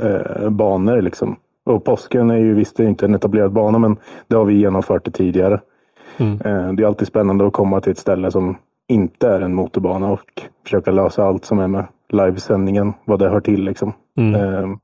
eh, 0.00 0.50
banor. 0.50 1.02
Liksom. 1.02 1.36
Och 1.66 1.84
påsken 1.84 2.30
är 2.30 2.36
ju 2.36 2.54
visst 2.54 2.80
inte 2.80 3.06
en 3.06 3.14
etablerad 3.14 3.52
bana, 3.52 3.78
men 3.78 3.96
det 4.26 4.36
har 4.36 4.44
vi 4.44 4.54
genomfört 4.54 5.04
det 5.04 5.10
tidigare. 5.10 5.60
Mm. 6.16 6.32
Eh, 6.32 6.72
det 6.72 6.82
är 6.82 6.86
alltid 6.86 7.08
spännande 7.08 7.46
att 7.46 7.52
komma 7.52 7.80
till 7.80 7.92
ett 7.92 7.98
ställe 7.98 8.30
som 8.30 8.56
inte 8.88 9.28
är 9.28 9.40
en 9.40 9.54
motorbana 9.54 10.12
och 10.12 10.42
försöka 10.64 10.90
lösa 10.90 11.24
allt 11.24 11.44
som 11.44 11.58
är 11.58 11.68
med 11.68 11.84
livesändningen, 12.08 12.92
vad 13.04 13.18
det 13.18 13.28
hör 13.28 13.40
till. 13.40 13.64
Liksom. 13.64 13.92
Mm. 14.16 14.34
Eh, 14.34 14.76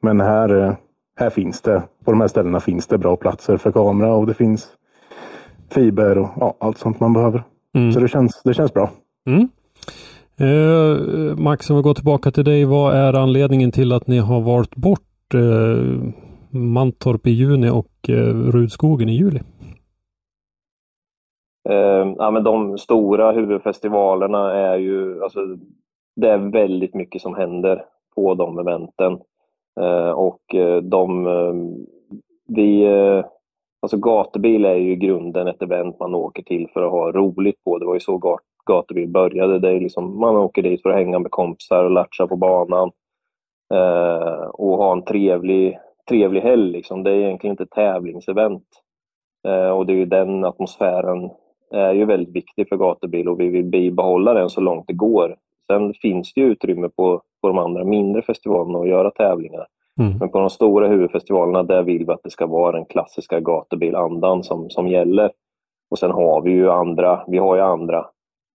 men 0.00 0.20
här, 0.20 0.62
eh, 0.62 0.72
här 1.16 1.30
finns 1.30 1.60
det, 1.60 1.82
på 2.04 2.10
de 2.10 2.20
här 2.20 2.28
ställena 2.28 2.60
finns 2.60 2.86
det 2.86 2.98
bra 2.98 3.16
platser 3.16 3.56
för 3.56 3.72
kamera 3.72 4.14
och 4.14 4.26
det 4.26 4.34
finns 4.34 4.68
fiber 5.70 6.18
och 6.18 6.28
ja, 6.40 6.54
allt 6.58 6.78
sånt 6.78 7.00
man 7.00 7.12
behöver. 7.12 7.42
Mm. 7.74 7.92
Så 7.92 8.00
det 8.00 8.08
känns, 8.08 8.42
det 8.44 8.54
känns 8.54 8.74
bra. 8.74 8.90
Mm. 9.26 9.48
Eh, 10.40 11.36
Max, 11.36 11.70
om 11.70 11.76
vi 11.76 11.82
går 11.82 11.94
tillbaka 11.94 12.30
till 12.30 12.44
dig. 12.44 12.64
Vad 12.64 12.94
är 12.94 13.12
anledningen 13.12 13.72
till 13.72 13.92
att 13.92 14.06
ni 14.06 14.18
har 14.18 14.40
valt 14.40 14.76
bort 14.76 15.34
eh, 15.34 16.12
Mantorp 16.50 17.26
i 17.26 17.30
juni 17.30 17.70
och 17.70 18.08
eh, 18.08 18.34
Rudskogen 18.50 19.08
i 19.08 19.12
juli? 19.12 19.40
Eh, 21.68 22.14
ja, 22.18 22.30
men 22.30 22.44
de 22.44 22.78
stora 22.78 23.32
huvudfestivalerna 23.32 24.52
är 24.52 24.76
ju, 24.78 25.22
alltså, 25.22 25.40
det 26.16 26.30
är 26.30 26.38
väldigt 26.38 26.94
mycket 26.94 27.22
som 27.22 27.34
händer 27.34 27.84
på 28.14 28.34
de 28.34 28.58
eventen. 28.58 29.12
Eh, 29.80 30.10
och 30.10 30.54
eh, 30.54 30.82
de, 30.82 31.26
eh, 31.26 31.54
vi, 32.46 32.84
eh, 32.84 33.24
alltså 33.84 33.96
gatubil 33.96 34.64
är 34.64 34.74
ju 34.74 34.92
i 34.92 34.96
grunden 34.96 35.48
ett 35.48 35.62
event 35.62 36.00
man 36.00 36.14
åker 36.14 36.42
till 36.42 36.68
för 36.72 36.82
att 36.82 36.90
ha 36.90 37.12
roligt 37.12 37.64
på. 37.64 37.78
Det 37.78 37.86
var 37.86 37.94
ju 37.94 38.00
så 38.00 38.38
gatubil 38.66 39.08
började. 39.08 39.58
Det 39.58 39.70
är 39.70 39.80
liksom, 39.80 40.20
man 40.20 40.36
åker 40.36 40.62
dit 40.62 40.82
för 40.82 40.90
att 40.90 40.96
hänga 40.96 41.18
med 41.18 41.30
kompisar 41.30 41.84
och 41.84 41.90
latcha 41.90 42.26
på 42.26 42.36
banan. 42.36 42.90
Eh, 43.74 44.46
och 44.46 44.76
ha 44.76 44.92
en 44.92 45.04
trevlig, 45.04 45.78
trevlig 46.08 46.40
helg. 46.40 46.72
Liksom. 46.72 47.02
Det 47.02 47.10
är 47.10 47.14
egentligen 47.14 47.52
inte 47.52 47.62
ett 47.62 47.70
tävlingsevent. 47.70 48.68
Eh, 49.48 49.70
och 49.70 49.86
det 49.86 49.92
är 49.92 49.96
ju 49.96 50.06
den 50.06 50.44
atmosfären 50.44 51.30
är 51.70 51.92
ju 51.92 52.04
väldigt 52.04 52.36
viktig 52.36 52.68
för 52.68 52.76
gatubil 52.76 53.28
och 53.28 53.40
vi 53.40 53.48
vill 53.48 53.64
bibehålla 53.64 54.34
den 54.34 54.50
så 54.50 54.60
långt 54.60 54.84
det 54.86 54.92
går. 54.92 55.36
Sen 55.66 55.94
finns 55.94 56.34
det 56.34 56.40
ju 56.40 56.46
utrymme 56.46 56.88
på, 56.88 57.22
på 57.40 57.48
de 57.48 57.58
andra 57.58 57.84
mindre 57.84 58.22
festivalerna 58.22 58.78
att 58.78 58.88
göra 58.88 59.10
tävlingar. 59.10 59.66
Mm. 60.00 60.18
Men 60.18 60.28
på 60.28 60.38
de 60.38 60.50
stora 60.50 60.88
huvudfestivalerna 60.88 61.62
där 61.62 61.82
vill 61.82 62.06
vi 62.06 62.12
att 62.12 62.22
det 62.22 62.30
ska 62.30 62.46
vara 62.46 62.76
den 62.76 62.84
klassiska 62.84 63.40
gatubilandan 63.40 64.44
som, 64.44 64.70
som 64.70 64.88
gäller. 64.88 65.30
Och 65.90 65.98
sen 65.98 66.10
har 66.10 66.42
vi 66.42 66.50
ju 66.50 66.70
andra, 66.70 67.24
vi 67.26 67.38
har 67.38 67.56
ju 67.56 67.62
andra 67.62 68.06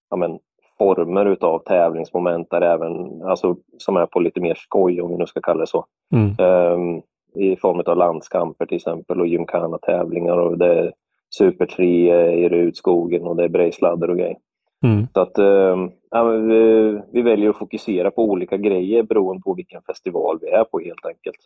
ja 0.09 0.17
men, 0.17 0.39
former 0.77 1.25
utav 1.25 1.59
tävlingsmoment 1.59 2.49
där 2.49 2.61
även, 2.61 3.23
alltså, 3.23 3.55
som 3.77 3.97
är 3.97 4.05
på 4.05 4.19
lite 4.19 4.41
mer 4.41 4.55
skoj 4.55 5.01
om 5.01 5.11
vi 5.11 5.17
nu 5.17 5.25
ska 5.25 5.41
kalla 5.41 5.59
det 5.59 5.67
så. 5.67 5.85
Mm. 6.13 6.35
Um, 6.39 7.01
I 7.35 7.55
form 7.55 7.83
av 7.85 7.97
landskamper 7.97 8.65
till 8.65 8.77
exempel 8.77 9.21
och 9.21 9.27
gymkhana-tävlingar 9.27 10.37
och 10.37 10.57
det 10.57 10.91
Super 11.29 11.65
3 11.65 12.33
i 12.33 12.49
Rudskogen 12.49 13.23
och 13.23 13.35
det 13.35 13.43
är 13.43 13.49
brejsladder 13.49 14.09
och 14.09 14.17
grejer. 14.17 14.37
Mm. 14.83 15.07
Så 15.13 15.21
att, 15.21 15.37
äh, 15.37 16.31
vi, 16.47 17.01
vi, 17.11 17.21
väljer 17.21 17.49
att 17.49 17.57
fokusera 17.57 18.11
på 18.11 18.23
olika 18.23 18.57
grejer 18.57 19.03
beroende 19.03 19.41
på 19.41 19.53
vilken 19.53 19.81
festival 19.81 20.37
vi 20.41 20.47
är 20.47 20.63
på 20.63 20.79
helt 20.79 21.05
enkelt. 21.05 21.37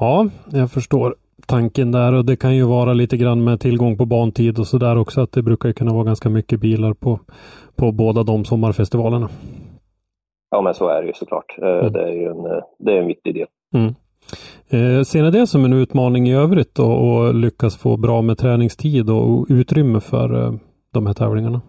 Ja, 0.00 0.28
jag 0.52 0.70
förstår 0.70 1.14
tanken 1.46 1.92
där 1.92 2.12
och 2.12 2.24
det 2.24 2.36
kan 2.36 2.56
ju 2.56 2.64
vara 2.64 2.92
lite 2.92 3.16
grann 3.16 3.44
med 3.44 3.60
tillgång 3.60 3.96
på 3.98 4.06
bantid 4.06 4.58
och 4.58 4.66
sådär 4.66 4.96
också 4.98 5.20
att 5.20 5.32
det 5.32 5.42
brukar 5.42 5.72
kunna 5.72 5.92
vara 5.92 6.04
ganska 6.04 6.28
mycket 6.28 6.60
bilar 6.60 6.94
på, 6.94 7.20
på 7.76 7.92
båda 7.92 8.22
de 8.22 8.44
sommarfestivalerna. 8.44 9.28
Ja 10.50 10.62
men 10.62 10.74
så 10.74 10.88
är 10.88 11.02
det 11.02 11.06
ju 11.06 11.14
såklart. 11.14 11.58
Eh, 11.62 11.68
mm. 11.68 11.92
Det 11.92 12.02
är 12.02 12.12
ju 12.12 12.26
en, 12.26 12.62
det 12.78 12.92
är 12.92 13.00
en 13.00 13.06
viktig 13.06 13.34
del. 13.34 13.46
Mm. 13.74 13.94
Eh, 14.68 15.02
ser 15.02 15.22
ni 15.22 15.30
det 15.30 15.46
som 15.46 15.64
en 15.64 15.72
utmaning 15.72 16.28
i 16.28 16.34
övrigt 16.34 16.74
då, 16.74 16.92
och 16.92 17.34
lyckas 17.34 17.76
få 17.76 17.96
bra 17.96 18.22
med 18.22 18.38
träningstid 18.38 19.10
och 19.10 19.46
utrymme 19.48 20.00
för 20.00 20.44
eh, 20.44 20.52
de 20.94 21.06
här 21.06 21.14
tävlingarna? 21.14 21.60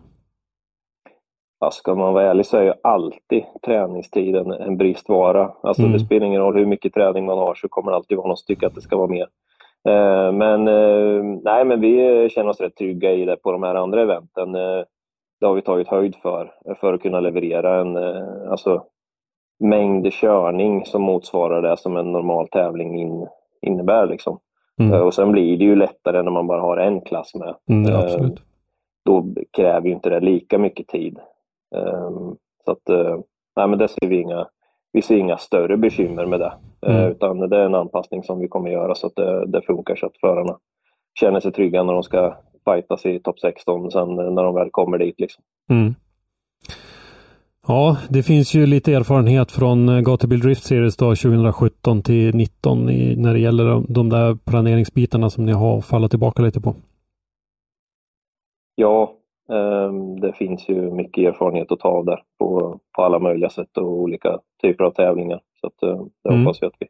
Ja, 1.60 1.72
ska 1.72 1.96
man 1.96 2.14
vara 2.14 2.30
ärlig 2.30 2.46
så 2.46 2.58
är 2.58 2.64
ju 2.64 2.74
alltid 2.84 3.44
träningstiden 3.66 4.52
en 4.52 4.78
bristvara. 4.78 5.52
Alltså 5.64 5.82
mm. 5.82 5.94
Det 5.94 6.00
spelar 6.00 6.28
ingen 6.28 6.42
roll 6.42 6.58
hur 6.58 6.66
mycket 6.66 6.94
träning 6.94 7.26
man 7.26 7.38
har 7.38 7.56
så 7.56 7.68
kommer 7.70 7.92
det 7.92 7.98
alltid 7.98 8.18
vara 8.18 8.28
någon 8.28 8.38
som 8.38 8.46
tycker 8.46 8.68
att 8.68 8.76
det 8.76 8.82
ska 8.82 8.98
vara 8.98 9.08
mer. 9.08 9.28
Eh, 9.88 10.32
men, 10.32 10.68
eh, 10.68 11.24
nej, 11.44 11.66
men 11.66 11.82
vi 11.82 12.30
känner 12.30 12.50
oss 12.50 12.62
rätt 12.62 12.76
trygga 12.76 13.12
i 13.12 13.26
det 13.26 13.36
på 13.36 13.52
de 13.52 13.64
här 13.64 13.76
andra 13.76 14.02
eventen. 14.02 14.56
Eh, 14.56 14.84
det 15.40 15.46
har 15.46 15.54
vi 15.54 15.62
tagit 15.62 15.88
höjd 15.88 16.16
för, 16.16 16.52
för 16.80 16.94
att 16.94 17.02
kunna 17.02 17.20
leverera 17.20 17.82
en, 17.82 17.96
eh, 17.96 18.52
alltså 18.52 18.84
mängd 19.60 20.14
körning 20.14 20.86
som 20.86 21.02
motsvarar 21.02 21.62
det 21.62 21.78
som 21.78 21.98
en 21.98 22.12
normal 22.12 22.48
tävling 22.48 23.00
in, 23.00 23.28
innebär. 23.62 24.08
Liksom. 24.08 24.40
Mm. 24.80 25.02
Och 25.02 25.14
sen 25.14 25.32
blir 25.32 25.58
det 25.58 25.64
ju 25.64 25.76
lättare 25.76 26.22
när 26.22 26.32
man 26.32 26.48
bara 26.48 26.62
har 26.62 26.78
en 26.78 27.02
klass 27.02 27.36
med. 27.36 27.56
Mm, 27.70 27.96
absolut. 27.96 28.42
Då 29.06 29.34
kräver 29.52 29.88
ju 29.88 29.94
inte 29.94 30.10
det 30.10 30.20
lika 30.20 30.58
mycket 30.58 30.88
tid. 30.88 31.20
Så 32.66 32.72
att, 32.72 32.90
nej 33.56 33.68
men 33.68 33.80
det 33.80 33.88
ser 33.88 34.08
vi 34.08 34.22
inga, 34.22 34.48
vi 34.92 35.02
ser 35.02 35.18
inga 35.18 35.38
större 35.38 35.78
bekymmer 35.78 36.26
med 36.26 36.40
det. 36.40 36.54
Mm. 36.82 37.12
Utan 37.12 37.50
det 37.50 37.58
är 37.58 37.66
en 37.66 37.76
anpassning 37.76 38.24
som 38.24 38.40
vi 38.40 38.48
kommer 38.48 38.70
göra 38.70 38.96
så 38.96 39.08
att 39.08 39.16
det, 39.16 39.46
det 39.46 39.62
funkar 39.62 39.96
så 39.96 40.06
att 40.06 40.18
förarna 40.18 40.58
känner 41.20 41.40
sig 41.40 41.52
trygga 41.52 41.84
när 41.84 41.94
de 41.94 42.04
ska 42.04 42.38
fightas 42.66 43.06
i 43.06 43.20
topp 43.20 43.40
16 43.40 43.92
sen 43.92 44.16
när 44.16 44.44
de 44.44 44.56
väl 44.56 44.70
kommer 44.72 44.98
dit. 44.98 45.20
Liksom. 45.20 45.44
Mm. 45.70 45.96
Ja, 47.68 47.98
det 48.10 48.24
finns 48.24 48.54
ju 48.54 48.66
lite 48.66 48.94
erfarenhet 48.94 49.52
från 49.52 49.90
eh, 49.90 50.02
Gatubil 50.02 50.40
Drift 50.40 50.64
Series 50.64 50.98
då 50.98 51.06
2017 51.06 52.02
till 52.02 52.32
2019 52.32 52.86
när 53.18 53.34
det 53.34 53.40
gäller 53.40 53.66
de, 53.66 53.86
de 53.90 54.10
där 54.10 54.36
planeringsbitarna 54.36 55.30
som 55.30 55.46
ni 55.46 55.52
har 55.52 55.82
fallit 55.82 56.12
tillbaka 56.12 56.42
lite 56.42 56.62
på. 56.62 56.76
Ja, 58.76 59.14
um, 59.48 60.20
det 60.20 60.34
finns 60.34 60.70
ju 60.70 60.92
mycket 60.92 61.24
erfarenhet 61.24 61.72
att 61.72 61.80
ta 61.80 61.90
av 61.90 62.06
där 62.06 62.22
på, 62.40 62.80
på 62.96 63.02
alla 63.02 63.20
möjliga 63.20 63.50
sätt 63.50 63.78
och 63.78 63.88
olika 63.88 64.40
typer 64.62 64.84
av 64.84 64.92
tävlingar. 64.92 65.42
Så 65.62 65.68
att, 65.68 65.90
uh, 65.90 66.06
det 66.24 66.30
mm. 66.30 66.46
hoppas 66.46 66.62
vi 66.62 66.68
att 66.68 66.76
vi, 66.80 66.88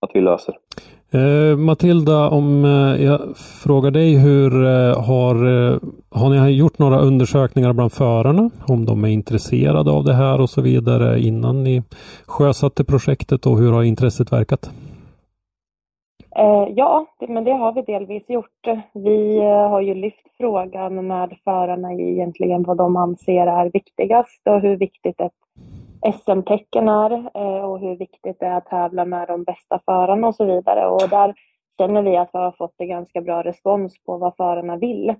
att 0.00 0.10
vi 0.14 0.20
löser. 0.20 0.54
Eh, 1.14 1.56
Matilda, 1.56 2.28
om 2.28 2.64
eh, 2.64 3.04
jag 3.04 3.36
frågar 3.36 3.90
dig 3.90 4.16
hur 4.18 4.64
eh, 4.64 5.02
har, 5.02 5.34
har 6.18 6.30
ni 6.30 6.50
gjort 6.50 6.78
några 6.78 6.98
undersökningar 6.98 7.72
bland 7.72 7.92
förarna? 7.92 8.50
Om 8.66 8.84
de 8.84 9.04
är 9.04 9.08
intresserade 9.08 9.90
av 9.90 10.04
det 10.04 10.14
här 10.14 10.40
och 10.40 10.50
så 10.50 10.60
vidare 10.60 11.20
innan 11.20 11.64
ni 11.64 11.82
sjösatte 12.26 12.84
projektet 12.84 13.46
och 13.46 13.58
hur 13.58 13.72
har 13.72 13.82
intresset 13.82 14.32
verkat? 14.32 14.70
Eh, 16.36 16.68
ja, 16.76 17.06
men 17.28 17.44
det 17.44 17.52
har 17.52 17.72
vi 17.72 17.82
delvis 17.82 18.30
gjort. 18.30 18.66
Vi 18.94 19.38
eh, 19.38 19.68
har 19.68 19.80
ju 19.80 19.94
lyft 19.94 20.36
frågan 20.36 21.06
med 21.06 21.36
förarna 21.44 21.92
i 21.92 22.12
egentligen 22.12 22.62
vad 22.62 22.76
de 22.76 22.96
anser 22.96 23.46
är 23.46 23.70
viktigast 23.70 24.42
och 24.44 24.60
hur 24.60 24.76
viktigt 24.76 25.20
ett 25.20 25.32
SM-tecken 26.14 26.88
är 26.88 27.12
eh, 27.12 27.64
och 27.64 27.80
hur 27.80 27.96
viktigt 27.96 28.40
det 28.40 28.46
är 28.46 28.56
att 28.56 28.66
tävla 28.66 29.04
med 29.04 29.28
de 29.28 29.44
bästa 29.44 29.80
förarna 29.84 30.28
och 30.28 30.34
så 30.34 30.44
vidare. 30.44 30.86
Och 30.86 31.08
där 31.08 31.34
känner 31.78 32.02
vi 32.02 32.16
att 32.16 32.30
vi 32.32 32.38
har 32.38 32.52
fått 32.52 32.74
en 32.78 32.88
ganska 32.88 33.20
bra 33.20 33.42
respons 33.42 34.04
på 34.04 34.16
vad 34.16 34.36
förarna 34.36 34.76
vill. 34.76 35.14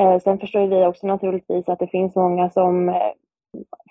Eh, 0.00 0.18
sen 0.18 0.38
förstår 0.38 0.66
vi 0.66 0.86
också 0.86 1.06
naturligtvis 1.06 1.68
att 1.68 1.78
det 1.78 1.86
finns 1.86 2.16
många 2.16 2.50
som 2.50 2.88
eh, 2.88 3.12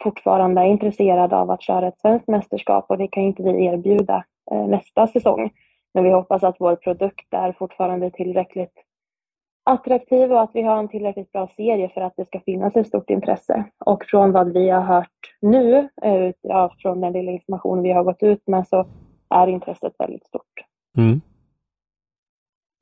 fortfarande 0.04 0.62
är 0.62 0.66
intresserade 0.66 1.36
av 1.36 1.52
att 1.52 1.62
köra 1.62 1.88
ett 1.88 2.00
svenskt 2.00 2.28
mästerskap 2.28 2.86
och 2.90 2.98
det 2.98 3.08
kan 3.08 3.24
inte 3.24 3.44
vi 3.44 3.66
erbjuda 3.66 4.24
eh, 4.52 4.68
nästa 4.68 5.08
säsong. 5.08 5.52
Men 5.94 6.04
vi 6.04 6.12
hoppas 6.12 6.44
att 6.44 6.56
vår 6.60 6.76
produkt 6.76 7.34
är 7.34 7.52
fortfarande 7.52 8.12
tillräckligt 8.12 8.74
attraktiv 9.66 10.32
och 10.32 10.42
att 10.42 10.52
vi 10.54 10.62
har 10.62 10.80
en 10.80 10.88
tillräckligt 10.88 11.32
bra 11.32 11.50
serie 11.56 11.90
för 11.94 12.02
att 12.02 12.14
det 12.18 12.26
ska 12.26 12.40
finnas 12.40 12.76
ett 12.76 12.88
stort 12.88 13.10
intresse. 13.10 13.66
Och 13.86 14.04
från 14.06 14.32
vad 14.32 14.54
vi 14.54 14.70
har 14.70 14.82
hört 14.82 15.36
nu, 15.42 15.90
eh, 16.04 16.32
ja, 16.42 16.76
från 16.78 17.02
den 17.02 17.14
lilla 17.14 17.32
information 17.32 17.82
vi 17.82 17.92
har 17.92 18.04
gått 18.04 18.24
ut 18.24 18.48
med, 18.48 18.68
så 18.68 18.86
är 19.30 19.48
intresset 19.48 19.94
väldigt 20.00 20.26
stort. 20.26 20.54
Mm. 20.98 21.22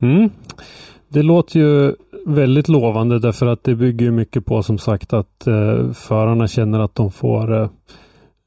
Mm. 0.02 0.30
Det 1.08 1.22
låter 1.22 1.58
ju 1.58 1.94
väldigt 2.26 2.68
lovande 2.68 3.18
därför 3.18 3.46
att 3.46 3.64
det 3.64 3.74
bygger 3.74 4.10
mycket 4.10 4.46
på 4.46 4.62
som 4.62 4.78
sagt 4.78 5.12
att 5.12 5.46
eh, 5.46 5.92
förarna 5.92 6.48
känner 6.48 6.80
att 6.80 6.94
de 6.94 7.10
får 7.10 7.54
eh, 7.54 7.68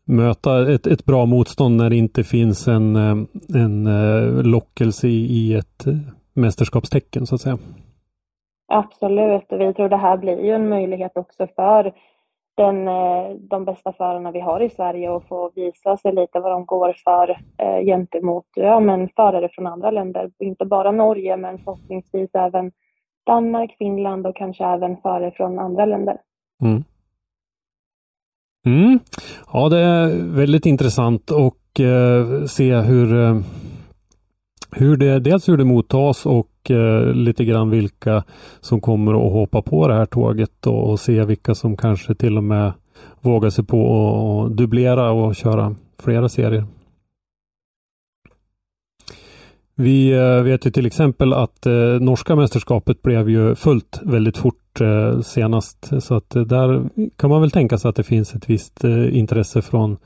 möta 0.06 0.74
ett, 0.74 0.88
ett 0.88 1.06
bra 1.06 1.26
motstånd 1.26 1.78
när 1.78 1.90
det 1.90 1.96
inte 1.96 2.24
finns 2.24 2.68
en, 2.68 2.96
eh, 2.96 3.16
en 3.62 3.88
eh, 3.88 4.44
lockelse 4.44 5.08
i, 5.08 5.56
ett 5.56 5.86
mästerskapstecken 6.34 7.26
så 7.26 7.36
att 7.36 7.42
säga. 7.42 7.58
Absolut, 8.68 9.52
och 9.52 9.62
vi 9.62 9.74
tror 9.74 9.90
det 9.90 9.98
här 9.98 10.18
blir 10.18 10.46
ju 10.46 10.52
en 10.52 10.70
möjlighet 10.70 11.12
också 11.18 11.48
för 11.56 11.94
den, 12.58 12.88
eh, 12.88 13.36
de 13.40 13.66
bästa 13.66 13.94
förarna 13.94 14.32
vi 14.32 14.40
har 14.40 14.60
i 14.60 14.70
Sverige 14.70 15.16
att 15.16 15.28
få 15.28 15.52
visa 15.56 15.98
sig 15.98 16.16
lite 16.16 16.40
vad 16.40 16.52
de 16.52 16.66
går 16.66 16.96
för 17.04 17.38
gentemot 17.86 18.46
ja, 18.56 18.80
men 18.80 19.10
förare 19.10 19.50
från 19.52 19.68
andra 19.68 19.92
länder. 19.92 20.32
Inte 20.40 20.66
bara 20.66 20.92
Norge 20.92 21.38
men 21.38 21.58
förhoppningsvis 21.58 22.30
även 22.34 22.72
Danmark, 23.26 23.76
Finland 23.78 24.28
och 24.28 24.36
kanske 24.36 24.66
även 24.66 24.98
förare 24.98 25.32
från 25.32 25.60
andra 25.60 25.86
länder. 25.86 26.18
Mm. 26.62 26.84
Mm. 28.66 29.00
Ja, 29.54 29.70
det 29.70 29.80
är 29.80 30.08
väldigt 30.36 30.66
intressant 30.66 31.32
att 31.32 31.80
eh, 31.80 32.46
se 32.46 32.76
hur, 32.76 33.24
eh, 33.24 33.40
hur 34.72 34.98
det, 34.98 35.20
dels 35.20 35.50
hur 35.50 35.58
det 35.58 35.66
mottas 35.66 36.26
och 36.26 36.72
eh, 36.72 37.14
lite 37.14 37.46
grann 37.46 37.70
vilka 37.70 38.24
som 38.62 38.82
kommer 38.82 39.28
att 39.28 39.34
hoppa 39.34 39.62
på 39.62 39.88
det 39.88 39.94
här 39.94 40.06
tåget 40.06 40.68
och, 40.68 40.90
och 40.90 41.00
se 41.00 41.26
vilka 41.26 41.56
som 41.56 41.78
kanske 41.78 42.16
till 42.16 42.38
och 42.38 42.44
med 42.44 42.74
vågar 43.22 43.50
sig 43.50 43.66
på 43.66 44.46
att 44.46 44.58
dubblera 44.58 45.12
och 45.12 45.36
köra 45.36 45.76
flera 46.00 46.30
serier. 46.30 46.66
Vi 49.78 50.12
eh, 50.12 50.44
vet 50.44 50.66
ju 50.66 50.72
till 50.72 50.86
exempel 50.86 51.34
att 51.34 51.66
eh, 51.66 51.74
norska 52.02 52.36
mästerskapet 52.36 53.02
blev 53.02 53.30
ju 53.30 53.56
fullt 53.56 54.02
väldigt 54.04 54.38
fort 54.38 54.82
eh, 54.82 55.20
senast. 55.22 56.04
Så 56.04 56.16
att 56.16 56.30
där 56.30 56.90
kan 57.18 57.30
man 57.30 57.42
väl 57.42 57.52
tänka 57.52 57.78
sig 57.78 57.90
att 57.90 57.96
det 57.96 58.04
finns 58.04 58.36
ett 58.36 58.50
visst 58.50 58.84
intresse 59.12 59.62
från, 59.62 59.98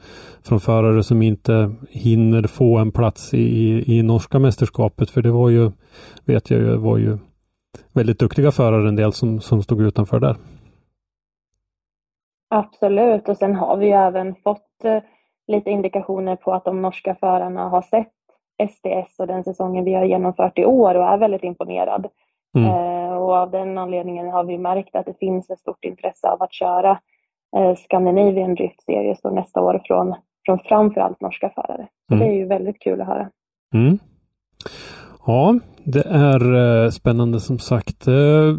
från 0.43 0.59
förare 0.59 1.03
som 1.03 1.22
inte 1.22 1.76
hinner 1.89 2.43
få 2.43 2.78
en 2.78 2.91
plats 2.91 3.34
i, 3.34 3.84
i 3.97 4.03
norska 4.03 4.39
mästerskapet. 4.39 5.09
För 5.09 5.22
det 5.22 5.32
var 5.32 5.49
ju, 5.49 5.72
vet 6.26 6.49
jag 6.49 6.59
ju, 6.59 6.76
var 6.76 6.97
ju 6.97 7.17
väldigt 7.93 8.20
duktiga 8.20 8.51
förare 8.51 8.88
en 8.88 8.95
del 8.95 9.13
som, 9.13 9.41
som 9.41 9.63
stod 9.63 9.82
utanför 9.82 10.20
där. 10.20 10.36
Absolut 12.49 13.30
och 13.30 13.38
sen 13.38 13.55
har 13.55 13.78
vi 13.78 13.86
ju 13.86 13.93
även 13.93 14.36
fått 14.36 14.67
lite 15.47 15.70
indikationer 15.70 16.36
på 16.36 16.53
att 16.53 16.65
de 16.65 16.82
norska 16.82 17.15
förarna 17.15 17.70
har 17.70 17.82
sett 17.82 18.18
SDS 18.70 19.20
och 19.20 19.28
den 19.28 19.43
säsongen 19.43 19.86
vi 19.86 19.93
har 19.93 20.05
genomfört 20.05 20.60
i 20.60 20.66
år 20.66 20.95
och 20.95 21.05
är 21.05 21.18
väldigt 21.18 21.43
imponerad. 21.43 22.07
Mm. 22.57 22.70
Eh, 22.70 23.14
och 23.18 23.34
av 23.34 23.51
den 23.51 23.78
anledningen 23.78 24.30
har 24.30 24.43
vi 24.43 24.57
märkt 24.57 24.95
att 24.95 25.05
det 25.05 25.20
finns 25.20 25.49
ett 25.49 25.60
stort 25.60 25.86
intresse 25.86 26.30
av 26.30 26.43
att 26.43 26.53
köra 26.53 26.99
eh, 27.57 27.76
Scandinavian 27.76 28.55
Drift 28.55 28.82
Series 28.82 29.24
nästa 29.24 29.62
år 29.62 29.82
från, 29.86 30.16
från 30.45 30.60
framförallt 30.60 31.22
norska 31.22 31.49
förare. 31.55 31.88
Så 32.07 32.14
mm. 32.14 32.28
det 32.28 32.34
är 32.34 32.38
ju 32.38 32.45
väldigt 32.45 32.80
kul 32.80 33.01
att 33.01 33.07
höra. 33.07 33.30
Mm. 33.74 33.99
Ja, 35.26 35.60
det 35.84 36.05
är 36.05 36.55
eh, 36.55 36.89
spännande 36.89 37.39
som 37.39 37.60
sagt. 37.60 38.07
Eh, 38.07 38.57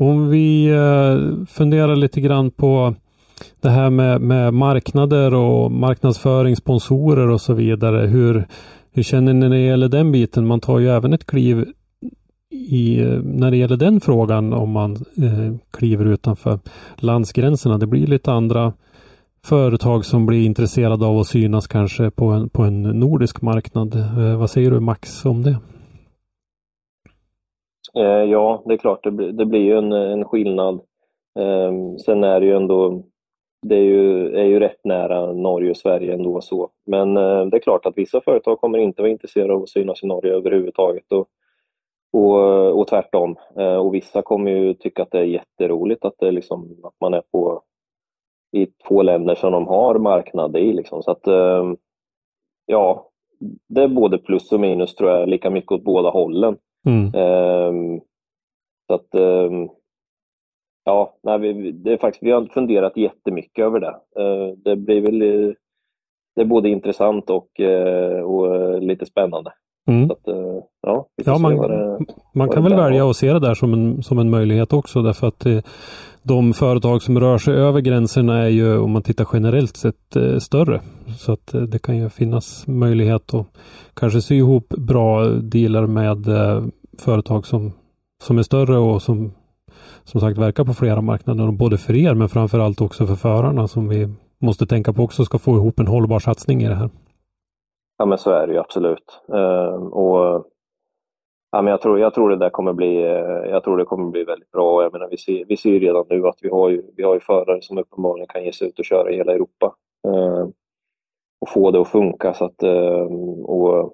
om 0.00 0.28
vi 0.28 0.66
eh, 0.66 1.46
funderar 1.46 1.96
lite 1.96 2.20
grann 2.20 2.50
på 2.50 2.94
det 3.60 3.68
här 3.68 3.90
med, 3.90 4.20
med 4.20 4.54
marknader 4.54 5.34
och 5.34 5.72
marknadsföring, 5.72 6.56
sponsorer 6.56 7.28
och 7.28 7.40
så 7.40 7.54
vidare. 7.54 8.06
Hur, 8.06 8.46
hur 8.96 9.02
känner 9.02 9.32
ni 9.32 9.40
när 9.40 9.48
det 9.48 9.58
gäller 9.58 9.88
den 9.88 10.12
biten? 10.12 10.46
Man 10.46 10.60
tar 10.60 10.78
ju 10.78 10.88
även 10.88 11.12
ett 11.12 11.26
kliv 11.26 11.64
i, 12.50 13.04
när 13.24 13.50
det 13.50 13.56
gäller 13.56 13.76
den 13.76 14.00
frågan 14.00 14.52
om 14.52 14.70
man 14.70 14.92
eh, 14.92 15.54
kliver 15.70 16.04
utanför 16.04 16.58
landsgränserna. 16.96 17.78
Det 17.78 17.86
blir 17.86 18.06
lite 18.06 18.32
andra 18.32 18.72
företag 19.44 20.04
som 20.04 20.26
blir 20.26 20.46
intresserade 20.46 21.06
av 21.06 21.18
att 21.18 21.26
synas 21.26 21.66
kanske 21.66 22.10
på 22.10 22.26
en, 22.26 22.48
på 22.48 22.62
en 22.62 22.82
nordisk 22.82 23.42
marknad. 23.42 23.94
Eh, 23.94 24.38
vad 24.38 24.50
säger 24.50 24.70
du 24.70 24.80
Max 24.80 25.24
om 25.24 25.42
det? 25.42 25.56
Eh, 27.98 28.24
ja, 28.30 28.62
det 28.66 28.74
är 28.74 28.78
klart, 28.78 29.04
det 29.04 29.10
blir, 29.10 29.32
det 29.32 29.46
blir 29.46 29.60
ju 29.60 29.78
en, 29.78 29.92
en 29.92 30.24
skillnad. 30.24 30.74
Eh, 31.38 31.96
sen 32.04 32.24
är 32.24 32.40
det 32.40 32.46
ju 32.46 32.56
ändå 32.56 33.02
det 33.68 33.76
är 33.76 33.82
ju, 33.82 34.36
är 34.36 34.44
ju 34.44 34.58
rätt 34.60 34.84
nära 34.84 35.32
Norge 35.32 35.70
och 35.70 35.76
Sverige 35.76 36.14
ändå 36.14 36.40
så. 36.40 36.70
Men 36.86 37.16
eh, 37.16 37.46
det 37.46 37.56
är 37.56 37.60
klart 37.60 37.86
att 37.86 37.98
vissa 37.98 38.20
företag 38.20 38.60
kommer 38.60 38.78
inte 38.78 39.02
vara 39.02 39.12
intresserade 39.12 39.54
av 39.54 39.62
att 39.62 39.68
synas 39.68 40.02
i 40.02 40.06
Norge 40.06 40.32
överhuvudtaget 40.32 41.12
och, 41.12 41.28
och, 42.12 42.80
och 42.80 42.88
tvärtom. 42.88 43.36
Eh, 43.58 43.76
och 43.76 43.94
vissa 43.94 44.22
kommer 44.22 44.50
ju 44.50 44.74
tycka 44.74 45.02
att 45.02 45.10
det 45.10 45.18
är 45.18 45.24
jätteroligt 45.24 46.04
att, 46.04 46.14
det 46.18 46.30
liksom, 46.30 46.76
att 46.82 46.94
man 47.00 47.14
är 47.14 47.22
på 47.32 47.62
i 48.52 48.66
två 48.66 49.02
länder 49.02 49.34
som 49.34 49.52
de 49.52 49.66
har 49.66 49.98
marknad 49.98 50.56
i. 50.56 50.72
Liksom. 50.72 51.02
Så 51.02 51.10
att, 51.10 51.26
eh, 51.26 51.72
ja, 52.66 53.10
det 53.68 53.82
är 53.82 53.88
både 53.88 54.18
plus 54.18 54.52
och 54.52 54.60
minus 54.60 54.94
tror 54.94 55.10
jag, 55.10 55.28
lika 55.28 55.50
mycket 55.50 55.72
åt 55.72 55.84
båda 55.84 56.10
hållen. 56.10 56.56
Mm. 56.86 57.14
Eh, 57.14 58.00
så 58.86 58.94
att 58.94 59.14
eh, 59.14 59.50
Ja, 60.88 61.14
nej, 61.22 61.38
vi, 61.38 61.72
det 61.72 61.92
är 61.92 61.96
faktiskt, 61.96 62.22
vi 62.22 62.30
har 62.30 62.46
funderat 62.46 62.96
jättemycket 62.96 63.64
över 63.64 63.80
det. 63.80 63.94
Eh, 64.22 64.56
det 64.64 64.76
blir 64.76 65.00
väl 65.00 65.18
det 66.36 66.42
är 66.42 66.46
både 66.46 66.68
intressant 66.68 67.30
och, 67.30 67.60
eh, 67.60 68.20
och 68.20 68.82
lite 68.82 69.06
spännande. 69.06 69.52
Mm. 69.88 70.10
Att, 70.10 70.28
eh, 70.28 70.62
ja, 70.82 71.06
ja 71.24 71.38
man, 71.38 71.56
det, 71.56 71.98
man 72.34 72.48
kan 72.48 72.62
väl 72.62 72.74
välja 72.74 73.10
att 73.10 73.16
se 73.16 73.32
det 73.32 73.40
där 73.40 73.54
som 73.54 73.72
en, 73.72 74.02
som 74.02 74.18
en 74.18 74.30
möjlighet 74.30 74.72
också 74.72 75.02
därför 75.02 75.26
att 75.26 75.46
de 76.22 76.52
företag 76.52 77.02
som 77.02 77.20
rör 77.20 77.38
sig 77.38 77.54
över 77.54 77.80
gränserna 77.80 78.38
är 78.38 78.48
ju 78.48 78.78
om 78.78 78.90
man 78.90 79.02
tittar 79.02 79.28
generellt 79.32 79.76
sett 79.76 80.16
större. 80.38 80.80
Så 81.18 81.32
att 81.32 81.54
det 81.68 81.78
kan 81.78 81.96
ju 81.96 82.08
finnas 82.08 82.66
möjlighet 82.66 83.34
att 83.34 83.46
kanske 83.94 84.20
sy 84.20 84.36
ihop 84.36 84.68
bra 84.68 85.24
dealar 85.26 85.86
med 85.86 86.26
företag 86.98 87.46
som, 87.46 87.72
som 88.22 88.38
är 88.38 88.42
större 88.42 88.78
och 88.78 89.02
som 89.02 89.32
som 90.04 90.20
sagt 90.20 90.38
verkar 90.38 90.64
på 90.64 90.74
flera 90.74 91.00
marknader, 91.00 91.52
både 91.52 91.78
för 91.78 91.94
er 91.94 92.14
men 92.14 92.28
framförallt 92.28 92.80
också 92.80 93.06
för 93.06 93.14
förarna 93.14 93.68
som 93.68 93.88
vi 93.88 94.08
måste 94.38 94.66
tänka 94.66 94.92
på 94.92 95.02
också 95.02 95.24
ska 95.24 95.38
få 95.38 95.56
ihop 95.56 95.78
en 95.78 95.86
hållbar 95.86 96.18
satsning 96.18 96.62
i 96.62 96.68
det 96.68 96.74
här. 96.74 96.90
Ja 97.98 98.06
men 98.06 98.18
så 98.18 98.30
är 98.30 98.46
det 98.46 98.52
ju 98.52 98.58
absolut. 98.58 99.20
Uh, 99.32 99.86
och 99.86 100.46
Ja, 101.50 101.62
men 101.62 101.70
jag, 101.70 101.82
tror, 101.82 102.00
jag 102.00 102.14
tror 102.14 102.30
det 102.30 102.36
där 102.36 102.50
kommer 102.50 102.72
bli, 102.72 103.00
jag 103.50 103.64
tror 103.64 103.78
det 103.78 103.84
kommer 103.84 104.10
bli 104.10 104.24
väldigt 104.24 104.50
bra. 104.50 104.82
Jag 104.82 104.92
menar, 104.92 105.08
vi, 105.10 105.16
ser, 105.16 105.44
vi 105.44 105.56
ser 105.56 105.80
redan 105.80 106.04
nu 106.10 106.26
att 106.26 106.38
vi 106.42 106.48
har, 106.48 106.68
ju, 106.68 106.82
vi 106.96 107.02
har 107.02 107.14
ju 107.14 107.20
förare 107.20 107.62
som 107.62 107.78
uppenbarligen 107.78 108.26
kan 108.28 108.44
ge 108.44 108.52
sig 108.52 108.68
ut 108.68 108.78
och 108.78 108.84
köra 108.84 109.10
i 109.10 109.16
hela 109.16 109.32
Europa. 109.32 109.74
Uh, 110.08 110.48
och 111.40 111.48
få 111.48 111.70
det 111.70 111.80
att 111.80 111.88
funka. 111.88 112.34
Så 112.34 112.44
att, 112.44 112.62
uh, 112.62 113.02
och, 113.44 113.92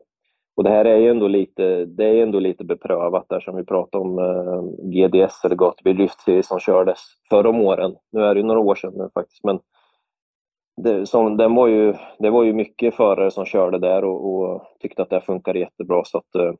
och 0.62 0.68
det 0.68 0.74
här 0.74 0.84
är 0.84 0.96
ju 0.96 1.10
ändå 1.10 1.28
lite, 1.28 1.84
det 1.84 2.04
är 2.04 2.22
ändå 2.22 2.38
lite 2.40 2.64
beprövat 2.64 3.28
där 3.28 3.40
som 3.40 3.56
vi 3.56 3.64
pratade 3.64 4.04
om 4.04 4.18
eh, 4.18 4.62
GDS 4.88 5.44
eller 5.44 5.56
Gatubil 5.56 5.96
lyftserie 5.96 6.42
som 6.42 6.60
kördes 6.60 6.98
förra 7.30 7.48
om 7.48 7.60
åren. 7.60 7.94
Nu 8.12 8.20
är 8.20 8.34
det 8.34 8.40
ju 8.40 8.46
några 8.46 8.60
år 8.60 8.74
sedan 8.74 8.92
nu 8.96 9.10
faktiskt. 9.14 9.44
Men 9.44 9.60
det, 10.76 11.06
som, 11.06 11.36
den 11.36 11.54
var 11.54 11.66
ju, 11.66 11.94
det 12.18 12.30
var 12.30 12.44
ju 12.44 12.52
mycket 12.52 12.94
förare 12.94 13.30
som 13.30 13.44
körde 13.44 13.78
där 13.78 14.04
och, 14.04 14.34
och 14.34 14.62
tyckte 14.80 15.02
att 15.02 15.10
det 15.10 15.20
funkade 15.20 15.58
jättebra. 15.58 16.02
Så 16.04 16.18
att, 16.18 16.34
eh, 16.34 16.52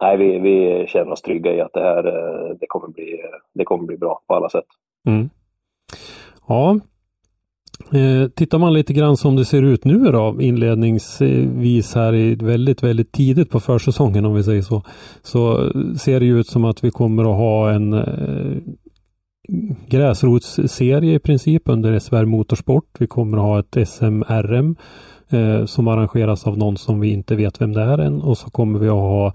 nej, 0.00 0.16
vi, 0.16 0.38
vi 0.38 0.86
känner 0.86 1.12
oss 1.12 1.22
trygga 1.22 1.54
i 1.54 1.60
att 1.60 1.72
det 1.72 1.82
här 1.82 2.06
eh, 2.06 2.56
det 2.60 2.66
kommer 2.66 2.88
bli, 2.88 3.20
det 3.54 3.64
kommer 3.64 3.84
bli 3.84 3.96
bra 3.96 4.20
på 4.26 4.34
alla 4.34 4.48
sätt. 4.48 4.68
Mm. 5.08 5.30
Ja, 6.48 6.78
Eh, 7.92 8.28
tittar 8.28 8.58
man 8.58 8.72
lite 8.72 8.92
grann 8.92 9.16
som 9.16 9.36
det 9.36 9.44
ser 9.44 9.62
ut 9.62 9.84
nu 9.84 9.98
då 9.98 10.36
inledningsvis 10.40 11.94
här 11.94 12.14
i 12.14 12.34
väldigt, 12.34 12.82
väldigt 12.82 13.12
tidigt 13.12 13.50
på 13.50 13.60
försäsongen 13.60 14.24
om 14.24 14.34
vi 14.34 14.44
säger 14.44 14.62
så. 14.62 14.82
Så 15.22 15.70
ser 15.98 16.20
det 16.20 16.26
ut 16.26 16.46
som 16.46 16.64
att 16.64 16.84
vi 16.84 16.90
kommer 16.90 17.22
att 17.22 17.36
ha 17.36 17.70
en 17.70 17.92
eh, 17.92 18.56
gräsrotsserie 19.88 21.14
i 21.14 21.18
princip 21.18 21.62
under 21.64 21.98
SVR 21.98 22.24
Motorsport. 22.24 22.96
Vi 22.98 23.06
kommer 23.06 23.36
att 23.36 23.42
ha 23.42 23.58
ett 23.60 23.88
SMRM 23.88 24.76
eh, 25.30 25.64
som 25.66 25.88
arrangeras 25.88 26.46
av 26.46 26.58
någon 26.58 26.76
som 26.76 27.00
vi 27.00 27.12
inte 27.12 27.36
vet 27.36 27.60
vem 27.60 27.72
det 27.72 27.82
är 27.82 27.98
än 27.98 28.22
och 28.22 28.38
så 28.38 28.50
kommer 28.50 28.78
vi 28.78 28.88
att 28.88 28.94
ha 28.94 29.34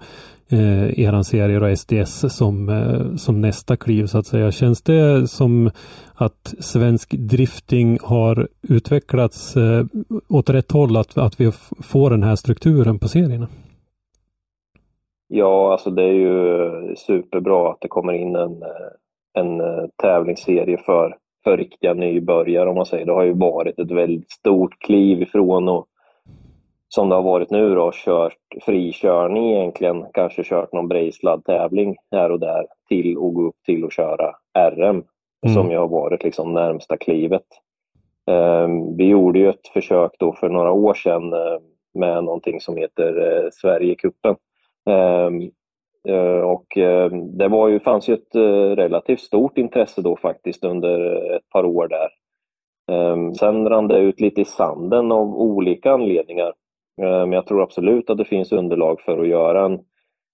eh, 0.52 1.00
eran 1.00 1.24
serie 1.24 1.60
och 1.60 1.78
SDS 1.78 2.36
som, 2.36 2.68
eh, 2.68 3.16
som 3.16 3.40
nästa 3.40 3.76
kliv 3.76 4.06
så 4.06 4.18
att 4.18 4.26
säga. 4.26 4.52
Känns 4.52 4.82
det 4.82 5.28
som 5.30 5.70
att 6.14 6.54
svensk 6.58 7.10
drifting 7.10 7.98
har 8.02 8.48
utvecklats 8.68 9.56
eh, 9.56 9.84
åt 10.28 10.50
rätt 10.50 10.72
håll, 10.72 10.96
att, 10.96 11.18
att 11.18 11.40
vi 11.40 11.52
får 11.82 12.10
den 12.10 12.22
här 12.22 12.36
strukturen 12.36 12.98
på 12.98 13.08
serierna? 13.08 13.48
Ja, 15.28 15.72
alltså 15.72 15.90
det 15.90 16.02
är 16.02 16.12
ju 16.12 16.96
superbra 16.96 17.70
att 17.70 17.80
det 17.80 17.88
kommer 17.88 18.12
in 18.12 18.36
en, 18.36 18.62
eh, 18.62 18.90
en 19.34 19.60
eh, 19.60 19.84
tävlingsserie 20.02 20.78
för, 20.78 21.16
för 21.44 21.56
riktiga 21.56 21.94
nybörjare 21.94 22.68
om 22.68 22.76
man 22.76 22.86
säger. 22.86 23.06
Det 23.06 23.12
har 23.12 23.24
ju 23.24 23.32
varit 23.32 23.78
ett 23.78 23.90
väldigt 23.90 24.30
stort 24.30 24.78
kliv 24.78 25.22
ifrån 25.22 25.68
och 25.68 25.86
som 26.88 27.08
det 27.08 27.14
har 27.14 27.22
varit 27.22 27.50
nu 27.50 27.74
då, 27.74 27.90
kört 27.94 28.36
frikörning 28.62 29.52
egentligen, 29.52 30.04
kanske 30.12 30.44
kört 30.44 30.72
någon 30.72 30.88
brejsladd-tävling 30.88 31.96
här 32.10 32.32
och 32.32 32.40
där 32.40 32.66
till 32.88 33.10
att 33.10 33.34
gå 33.34 33.48
upp 33.48 33.56
till 33.66 33.84
att 33.84 33.92
köra 33.92 34.34
RM, 34.70 35.04
mm. 35.46 35.54
som 35.54 35.70
ju 35.70 35.78
har 35.78 35.88
varit 35.88 36.24
liksom 36.24 36.54
närmsta 36.54 36.96
klivet. 36.96 37.46
Um, 38.30 38.96
vi 38.96 39.04
gjorde 39.04 39.38
ju 39.38 39.48
ett 39.48 39.68
försök 39.72 40.12
då 40.18 40.32
för 40.32 40.48
några 40.48 40.72
år 40.72 40.94
sedan 40.94 41.32
uh, 41.32 41.58
med 41.94 42.24
någonting 42.24 42.60
som 42.60 42.76
heter 42.76 43.18
uh, 43.18 43.48
Sverigecupen. 43.52 44.36
Um, 44.86 45.50
uh, 46.08 46.40
och 46.40 46.66
det 47.38 47.48
var 47.48 47.68
ju, 47.68 47.80
fanns 47.80 48.08
ju 48.08 48.14
ett 48.14 48.34
relativt 48.78 49.20
stort 49.20 49.58
intresse 49.58 50.02
då 50.02 50.16
faktiskt 50.16 50.64
under 50.64 51.00
ett 51.36 51.48
par 51.48 51.64
år 51.64 51.88
där. 51.88 52.08
Um, 52.90 53.34
sen 53.34 53.68
rann 53.68 53.88
det 53.88 53.98
ut 53.98 54.20
lite 54.20 54.40
i 54.40 54.44
sanden 54.44 55.12
av 55.12 55.36
olika 55.36 55.92
anledningar. 55.92 56.52
Eh, 56.98 57.20
men 57.26 57.32
jag 57.32 57.46
tror 57.46 57.62
absolut 57.62 58.10
att 58.10 58.18
det 58.18 58.24
finns 58.24 58.52
underlag 58.52 59.00
för 59.00 59.18
att 59.18 59.28
göra 59.28 59.64
en, 59.64 59.80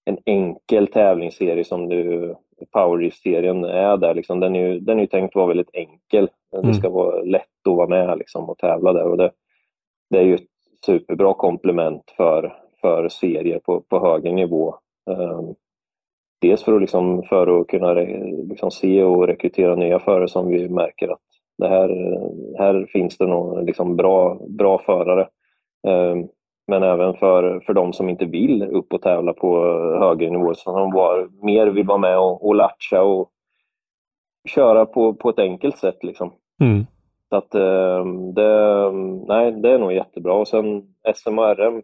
en 0.05 0.17
enkel 0.25 0.87
tävlingsserie 0.87 1.63
som 1.63 1.85
nu 1.85 2.35
Powerlift-serien 2.71 3.63
är 3.63 3.97
där. 3.97 4.13
Liksom. 4.13 4.39
Den, 4.39 4.55
är 4.55 4.67
ju, 4.67 4.79
den 4.79 4.99
är 4.99 5.05
tänkt 5.05 5.31
att 5.31 5.35
vara 5.35 5.47
väldigt 5.47 5.75
enkel. 5.75 6.29
Mm. 6.55 6.67
Det 6.67 6.73
ska 6.73 6.89
vara 6.89 7.21
lätt 7.21 7.67
att 7.69 7.75
vara 7.75 7.87
med 7.87 8.17
liksom, 8.17 8.49
och 8.49 8.57
tävla 8.57 8.93
där. 8.93 9.07
Och 9.07 9.17
det, 9.17 9.31
det 10.09 10.17
är 10.17 10.23
ju 10.23 10.35
ett 10.35 10.47
superbra 10.85 11.33
komplement 11.33 12.13
för, 12.17 12.55
för 12.81 13.09
serier 13.09 13.59
på, 13.59 13.81
på 13.81 13.99
högre 13.99 14.31
nivå. 14.31 14.75
Um, 15.09 15.55
dels 16.41 16.63
för 16.63 16.73
att, 16.75 16.81
liksom, 16.81 17.23
för 17.23 17.61
att 17.61 17.67
kunna 17.67 17.93
liksom, 18.49 18.71
se 18.71 19.03
och 19.03 19.27
rekrytera 19.27 19.75
nya 19.75 19.99
förare 19.99 20.27
som 20.27 20.47
vi 20.47 20.69
märker 20.69 21.07
att 21.07 21.21
det 21.57 21.67
här, 21.67 21.89
här 22.57 22.85
finns 22.91 23.17
det 23.17 23.27
nog 23.27 23.65
liksom 23.65 23.95
bra, 23.95 24.39
bra 24.47 24.77
förare. 24.77 25.27
Um, 25.87 26.27
men 26.67 26.83
även 26.83 27.13
för, 27.13 27.59
för 27.59 27.73
de 27.73 27.93
som 27.93 28.09
inte 28.09 28.25
vill 28.25 28.63
upp 28.63 28.93
och 28.93 29.01
tävla 29.01 29.33
på 29.33 29.65
högre 29.99 30.29
nivå, 30.29 30.53
så 30.53 30.77
de 30.77 30.91
var, 30.91 31.29
mer 31.45 31.67
vill 31.67 31.85
vara 31.85 31.97
med 31.97 32.19
och, 32.19 32.47
och 32.47 32.55
latcha 32.55 33.01
och 33.01 33.31
köra 34.49 34.85
på, 34.85 35.13
på 35.13 35.29
ett 35.29 35.39
enkelt 35.39 35.77
sätt. 35.77 36.03
Liksom. 36.03 36.33
Mm. 36.61 36.85
Så 37.29 37.35
att 37.35 37.55
ehm, 37.55 38.33
det, 38.33 38.91
nej, 39.27 39.51
det 39.51 39.71
är 39.71 39.79
nog 39.79 39.93
jättebra. 39.93 40.33
Och 40.33 40.47
sen 40.47 40.83
SMRM 41.15 41.81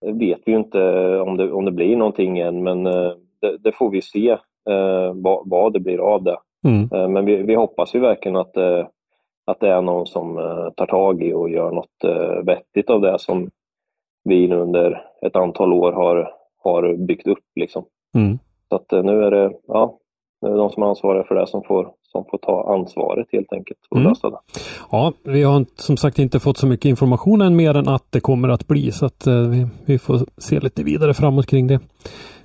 vet 0.00 0.40
vi 0.46 0.52
ju 0.52 0.58
inte 0.58 0.80
om 1.20 1.36
det, 1.36 1.52
om 1.52 1.64
det 1.64 1.72
blir 1.72 1.96
någonting 1.96 2.38
än, 2.38 2.62
men 2.62 2.86
eh, 2.86 3.12
det, 3.40 3.58
det 3.58 3.72
får 3.72 3.90
vi 3.90 4.02
se 4.02 4.30
eh, 4.70 5.12
vad, 5.14 5.42
vad, 5.48 5.72
det 5.72 5.80
blir 5.80 5.98
av 5.98 6.22
det. 6.22 6.36
Mm. 6.64 6.88
Eh, 6.92 7.08
men 7.08 7.24
vi, 7.24 7.36
vi, 7.36 7.54
hoppas 7.54 7.94
ju 7.94 8.00
verkligen 8.00 8.36
att, 8.36 8.56
att 9.46 9.60
det 9.60 9.68
är 9.68 9.82
någon 9.82 10.06
som 10.06 10.34
tar 10.76 10.86
tag 10.86 11.22
i 11.22 11.32
och 11.32 11.50
gör 11.50 11.70
något 11.70 12.04
vettigt 12.44 12.90
av 12.90 13.00
det 13.00 13.18
som 13.18 13.50
vi 14.24 14.48
nu 14.48 14.56
under 14.56 15.02
ett 15.26 15.36
antal 15.36 15.72
år 15.72 15.92
har, 15.92 16.32
har 16.62 17.06
byggt 17.06 17.26
upp. 17.26 17.44
Liksom. 17.54 17.84
Mm. 18.14 18.38
Så 18.68 18.76
att 18.76 18.92
eh, 18.92 19.02
nu 19.02 19.24
är 19.24 19.30
det 19.30 19.52
ja, 19.66 19.98
nu 20.40 20.48
är 20.48 20.52
det 20.52 20.58
de 20.58 20.70
som 20.70 20.82
är 20.82 20.86
ansvariga 20.86 21.24
för 21.24 21.34
det 21.34 21.46
som 21.46 21.62
får, 21.62 21.92
som 22.12 22.24
får 22.30 22.38
ta 22.38 22.74
ansvaret 22.74 23.26
helt 23.32 23.52
enkelt 23.52 23.78
och 23.90 23.96
mm. 23.96 24.08
lösa 24.08 24.30
det. 24.30 24.38
Ja, 24.90 25.12
vi 25.22 25.42
har 25.42 25.66
som 25.76 25.96
sagt 25.96 26.18
inte 26.18 26.40
fått 26.40 26.58
så 26.58 26.66
mycket 26.66 26.84
information 26.84 27.42
än 27.42 27.56
mer 27.56 27.74
än 27.74 27.88
att 27.88 28.06
det 28.10 28.20
kommer 28.20 28.48
att 28.48 28.66
bli 28.66 28.92
så 28.92 29.06
att 29.06 29.26
eh, 29.26 29.40
vi, 29.40 29.66
vi 29.84 29.98
får 29.98 30.20
se 30.36 30.60
lite 30.60 30.82
vidare 30.82 31.14
framåt 31.14 31.46
kring 31.46 31.66
det. 31.66 31.80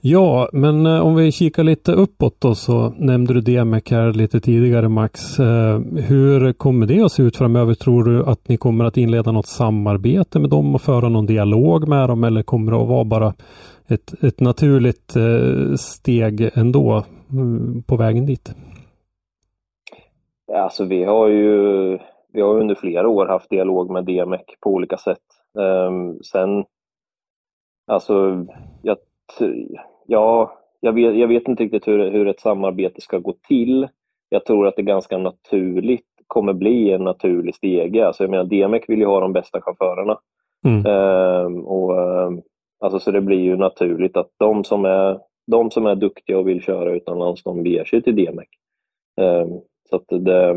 Ja, 0.05 0.49
men 0.53 0.85
eh, 0.85 0.99
om 0.99 1.15
vi 1.15 1.31
kikar 1.31 1.63
lite 1.63 1.91
uppåt 1.91 2.35
då 2.39 2.55
så 2.55 2.93
nämnde 2.97 3.33
du 3.33 3.41
DMEC 3.41 3.83
här 3.91 4.13
lite 4.13 4.39
tidigare 4.39 4.89
Max. 4.89 5.39
Eh, 5.39 5.79
hur 5.95 6.53
kommer 6.53 6.85
det 6.85 7.01
att 7.01 7.11
se 7.11 7.23
ut 7.23 7.37
framöver? 7.37 7.73
Tror 7.73 8.03
du 8.03 8.25
att 8.25 8.47
ni 8.47 8.57
kommer 8.57 8.85
att 8.85 8.97
inleda 8.97 9.31
något 9.31 9.47
samarbete 9.47 10.39
med 10.39 10.49
dem 10.49 10.75
och 10.75 10.81
föra 10.81 11.09
någon 11.09 11.25
dialog 11.25 11.87
med 11.87 12.09
dem 12.09 12.23
eller 12.23 12.43
kommer 12.43 12.71
det 12.71 12.77
att 12.77 12.87
vara 12.87 13.03
bara 13.03 13.33
ett, 13.87 14.23
ett 14.23 14.39
naturligt 14.39 15.15
eh, 15.15 15.75
steg 15.75 16.49
ändå 16.53 17.03
mm, 17.31 17.83
på 17.83 17.95
vägen 17.95 18.25
dit? 18.25 18.53
Alltså 20.55 20.85
vi 20.85 21.03
har 21.03 21.27
ju 21.27 21.99
vi 22.33 22.41
har 22.41 22.59
under 22.59 22.75
flera 22.75 23.07
år 23.07 23.25
haft 23.25 23.49
dialog 23.49 23.91
med 23.91 24.05
DMEC 24.05 24.41
på 24.61 24.69
olika 24.69 24.97
sätt. 24.97 25.19
Um, 25.53 26.23
sen, 26.23 26.65
alltså 27.87 28.45
jag 28.81 28.97
ja, 30.07 30.59
jag 30.79 30.93
vet, 30.93 31.17
jag 31.17 31.27
vet 31.27 31.47
inte 31.47 31.63
riktigt 31.63 31.87
hur, 31.87 32.11
hur 32.11 32.27
ett 32.27 32.39
samarbete 32.39 33.01
ska 33.01 33.19
gå 33.19 33.33
till. 33.47 33.87
Jag 34.29 34.45
tror 34.45 34.67
att 34.67 34.75
det 34.75 34.81
ganska 34.81 35.17
naturligt 35.17 36.05
kommer 36.27 36.53
bli 36.53 36.91
en 36.91 37.03
naturlig 37.03 37.55
stege. 37.55 38.07
Alltså 38.07 38.23
jag 38.23 38.31
menar, 38.31 38.43
DMEC 38.43 38.83
vill 38.87 38.99
ju 38.99 39.05
ha 39.05 39.19
de 39.19 39.33
bästa 39.33 39.61
chaufförerna. 39.61 40.19
Mm. 40.65 40.85
Ehm, 40.85 41.65
och, 41.65 42.01
ehm, 42.01 42.41
alltså, 42.79 42.99
så 42.99 43.11
det 43.11 43.21
blir 43.21 43.39
ju 43.39 43.57
naturligt 43.57 44.17
att 44.17 44.29
de 44.39 44.63
som 44.63 44.85
är, 44.85 45.19
de 45.47 45.71
som 45.71 45.85
är 45.85 45.95
duktiga 45.95 46.39
och 46.39 46.47
vill 46.47 46.61
köra 46.61 46.91
utomlands, 46.91 47.43
de 47.43 47.63
beger 47.63 47.85
sig 47.85 48.01
till 48.01 48.15
DMEC. 48.15 48.47
Ehm, 49.21 49.49
så 49.93 49.95
att 49.95 50.23
det, 50.25 50.49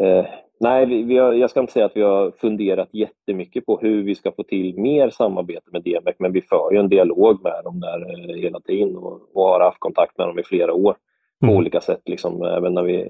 eh, 0.00 0.26
Nej, 0.60 0.86
vi, 0.86 1.02
vi 1.02 1.18
har, 1.18 1.32
jag 1.32 1.50
ska 1.50 1.60
inte 1.60 1.72
säga 1.72 1.86
att 1.86 1.96
vi 1.96 2.02
har 2.02 2.30
funderat 2.30 2.88
jättemycket 2.92 3.66
på 3.66 3.78
hur 3.78 4.02
vi 4.02 4.14
ska 4.14 4.32
få 4.32 4.42
till 4.42 4.78
mer 4.78 5.10
samarbete 5.10 5.70
med 5.72 5.82
DMEC, 5.82 6.16
men 6.18 6.32
vi 6.32 6.42
för 6.42 6.72
ju 6.72 6.78
en 6.78 6.88
dialog 6.88 7.42
med 7.42 7.64
dem 7.64 7.80
där 7.80 8.10
eh, 8.10 8.36
hela 8.36 8.60
tiden 8.60 8.96
och, 8.96 9.20
och 9.34 9.42
har 9.42 9.60
haft 9.60 9.80
kontakt 9.80 10.18
med 10.18 10.26
dem 10.26 10.38
i 10.38 10.42
flera 10.42 10.72
år 10.72 10.96
på 11.40 11.46
mm. 11.46 11.56
olika 11.56 11.80
sätt. 11.80 12.02
Liksom, 12.04 12.42
även 12.42 12.74
när 12.74 12.82
vi 12.82 13.08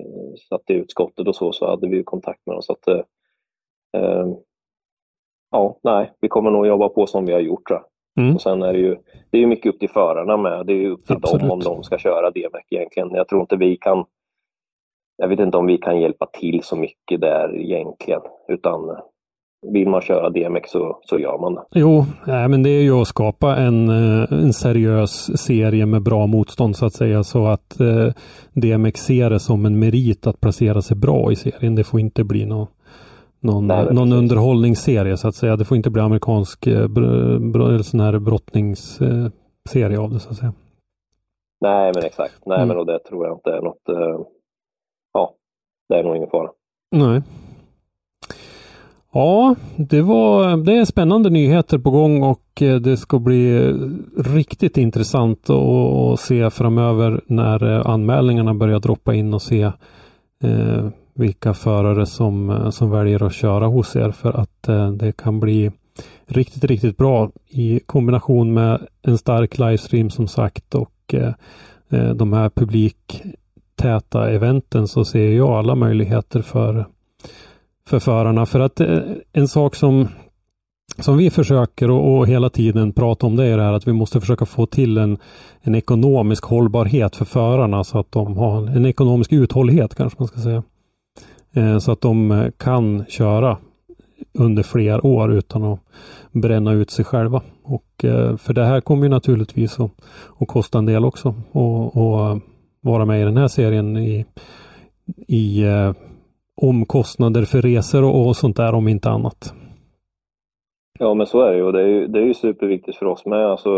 satt 0.49 0.71
i 0.71 0.73
utskottet 0.73 1.29
och 1.29 1.37
så, 1.37 1.53
så 1.53 1.67
hade 1.71 1.89
vi 1.89 2.05
kontakt 2.05 2.41
med 2.47 2.55
dem. 2.55 2.63
Så 2.63 2.73
att, 2.73 2.89
eh, 2.89 3.03
eh, 3.97 4.27
ja, 5.51 5.79
nej, 5.83 6.13
vi 6.21 6.29
kommer 6.29 6.51
nog 6.51 6.67
jobba 6.67 6.89
på 6.89 7.07
som 7.07 7.27
vi 7.27 7.33
har 7.33 7.41
gjort. 7.41 7.69
Tror 7.69 7.83
mm. 8.21 8.35
Och 8.35 8.43
sen 8.43 8.63
är 8.63 8.73
det 8.73 8.79
ju 8.79 8.97
det 9.31 9.39
är 9.43 9.47
mycket 9.47 9.75
upp 9.75 9.81
till 9.81 9.91
förarna 9.91 10.37
med. 10.37 10.67
Det 10.67 10.73
är 10.73 10.89
upp 10.89 11.07
till 11.07 11.17
Absolut. 11.17 11.41
dem 11.41 11.51
om 11.51 11.61
de 11.61 11.83
ska 11.83 11.99
köra 11.99 12.31
DMEC 12.31 12.65
egentligen. 12.71 13.11
Jag 13.15 13.29
tror 13.29 13.41
inte 13.41 13.57
vi 13.57 13.77
kan 13.77 14.05
jag 15.17 15.29
vet 15.29 15.41
inte 15.41 15.57
om 15.59 15.67
vi 15.67 15.79
kan 15.79 16.01
hjälpa 16.01 16.27
till 16.27 16.61
så 16.63 16.77
mycket 16.77 17.21
där 17.21 17.57
egentligen, 17.61 18.21
utan 18.49 18.81
vill 19.73 19.89
man 19.89 20.01
köra 20.01 20.31
DMX 20.31 20.71
så, 20.71 20.99
så 21.03 21.19
gör 21.19 21.39
man 21.39 21.55
det. 21.55 21.63
Jo, 21.75 22.05
nej, 22.27 22.49
men 22.49 22.63
det 22.63 22.71
är 22.71 22.83
ju 22.83 23.01
att 23.01 23.09
skapa 23.09 23.57
en, 23.57 23.89
eh, 23.89 24.33
en 24.33 24.53
seriös 24.53 25.41
serie 25.43 25.87
med 25.87 26.03
bra 26.03 26.27
motstånd 26.27 26.77
så 26.77 26.87
att 26.87 26.93
säga 26.93 27.25
så 27.25 27.47
att 27.47 27.81
eh, 27.81 28.09
DMX 28.53 29.01
ser 29.01 29.31
det 29.31 29.41
som 29.41 29.67
en 29.67 29.79
merit 29.79 30.27
att 30.27 30.41
placera 30.41 30.83
sig 30.83 30.97
bra 30.97 31.33
i 31.33 31.37
serien. 31.37 31.75
Det 31.75 31.85
får 31.85 32.01
inte 32.01 32.25
bli 32.25 32.47
någon, 32.47 32.67
någon, 33.41 33.67
Nej, 33.67 33.87
någon 33.95 34.13
underhållningsserie 34.13 35.17
så 35.17 35.29
att 35.29 35.35
säga. 35.35 35.57
Det 35.57 35.65
får 35.65 35.77
inte 35.77 35.91
bli 35.91 36.03
amerikansk 36.03 36.67
eh, 36.67 36.87
br, 36.89 37.39
br, 37.53 37.61
eller 37.61 37.79
sån 37.83 38.01
här 38.01 38.19
brottningsserie 38.19 39.99
av 39.99 40.11
det 40.11 40.21
så 40.21 40.31
att 40.31 40.37
säga. 40.37 40.53
Nej, 41.61 41.93
men 41.95 42.05
exakt. 42.05 42.47
Nej, 42.47 42.57
Mm. 42.57 42.69
men 42.69 42.77
och 42.77 42.87
det 42.87 42.99
tror 42.99 43.27
jag 43.27 43.37
inte 43.37 43.51
är 43.51 43.61
något. 43.63 43.89
Eh, 43.89 44.21
ja, 45.15 45.35
det 45.89 45.95
är 45.95 46.05
nog 46.05 46.17
ingen 46.17 46.31
fara. 46.31 46.51
Nej. 46.91 47.23
Ja, 49.13 49.55
det 49.77 50.03
var 50.03 50.57
det 50.57 50.73
är 50.73 50.85
spännande 50.85 51.31
nyheter 51.31 51.79
på 51.79 51.91
gång 51.91 52.23
och 52.23 52.63
eh, 52.63 52.77
det 52.77 52.97
ska 52.97 53.19
bli 53.19 53.73
riktigt 54.17 54.77
intressant 54.77 55.51
att 55.51 56.21
se 56.21 56.51
framöver 56.51 57.21
när 57.27 57.77
eh, 57.77 57.87
anmälningarna 57.87 58.55
börjar 58.55 58.81
droppa 58.81 59.15
in 59.15 59.35
och 59.35 59.43
se 59.43 59.63
eh, 60.45 60.89
vilka 61.15 61.55
förare 61.55 62.07
som, 62.07 62.51
eh, 62.51 62.71
som 62.71 62.91
väljer 62.91 63.23
att 63.23 63.35
köra 63.35 63.67
hos 63.67 63.97
er 63.97 64.11
för 64.11 64.41
att 64.41 64.69
eh, 64.69 64.91
det 64.91 65.17
kan 65.17 65.41
bli 65.41 65.71
riktigt, 66.27 66.65
riktigt 66.65 66.97
bra 66.97 67.31
i 67.49 67.81
kombination 67.87 68.55
med 68.55 68.87
en 69.03 69.19
stark 69.19 69.59
livestream 69.59 70.11
som 70.11 70.29
sagt 70.29 70.75
och 70.75 71.15
eh, 71.15 71.35
de 72.15 72.33
här 72.33 72.51
publik 72.51 73.23
täta 73.85 74.31
eventen 74.31 74.89
så 74.89 75.05
ser 75.05 75.33
jag 75.33 75.49
alla 75.49 75.75
möjligheter 75.75 76.43
för 76.43 76.85
för 77.89 77.99
förarna. 77.99 78.47
För 78.47 78.61
att 78.61 78.81
eh, 78.81 78.99
en 79.33 79.49
sak 79.49 79.75
som, 79.75 80.09
som 80.99 81.17
vi 81.17 81.31
försöker 81.31 81.91
och, 81.91 82.19
och 82.19 82.27
hela 82.27 82.51
tiden 82.51 82.93
prata 82.93 83.27
om 83.27 83.37
det 83.37 83.45
är 83.45 83.57
det 83.57 83.63
här 83.63 83.73
att 83.73 83.89
vi 83.89 83.93
måste 83.93 84.21
försöka 84.21 84.47
få 84.47 84.67
till 84.67 84.99
en, 84.99 85.19
en 85.61 85.75
ekonomisk 85.75 86.45
hållbarhet 86.45 87.17
för 87.17 87.25
förarna 87.25 87.85
så 87.85 87.99
att 87.99 88.13
de 88.13 88.37
har 88.37 88.67
en 88.67 88.87
ekonomisk 88.87 89.33
uthållighet 89.33 89.95
kanske 89.95 90.19
man 90.19 90.29
ska 90.29 90.41
säga. 90.41 90.63
Eh, 91.53 91.79
så 91.79 91.93
att 91.93 92.01
de 92.01 92.31
eh, 92.31 92.51
kan 92.51 93.05
köra 93.09 93.57
under 94.33 94.63
fler 94.63 95.07
år 95.07 95.33
utan 95.33 95.65
att 95.65 95.81
bränna 96.33 96.73
ut 96.73 96.91
sig 96.91 97.05
själva. 97.05 97.43
Och, 97.63 97.85
för 98.39 98.53
det 98.53 98.65
här 98.65 98.81
kommer 98.81 99.03
ju 99.03 99.09
naturligtvis 99.09 99.81
att, 99.81 99.91
att 100.39 100.49
kosta 100.49 100.79
en 100.79 100.87
del 100.87 101.05
också 101.05 101.35
och, 101.53 101.97
och 101.97 102.41
vara 102.85 103.05
med 103.05 103.21
i 103.21 103.25
den 103.25 103.37
här 103.37 103.49
serien 103.49 103.97
i, 103.97 104.25
i 105.29 105.65
eh, 105.65 105.93
omkostnader 106.63 107.43
för 107.45 107.63
resor 107.63 108.05
och, 108.05 108.27
och 108.27 108.37
sånt 108.37 108.57
där 108.57 108.75
om 108.75 108.89
inte 108.89 109.11
annat. 109.11 109.55
Ja, 110.99 111.15
men 111.15 111.27
så 111.27 111.41
är 111.41 111.51
det 111.51 111.57
ju. 111.57 111.63
och 111.63 111.73
Det 111.73 111.83
är 111.83 111.87
ju, 111.87 112.07
det 112.07 112.19
är 112.19 112.25
ju 112.25 112.35
superviktigt 112.35 112.99
för 112.99 113.07
oss 113.07 113.27
med. 113.27 113.47
Alltså, 113.47 113.71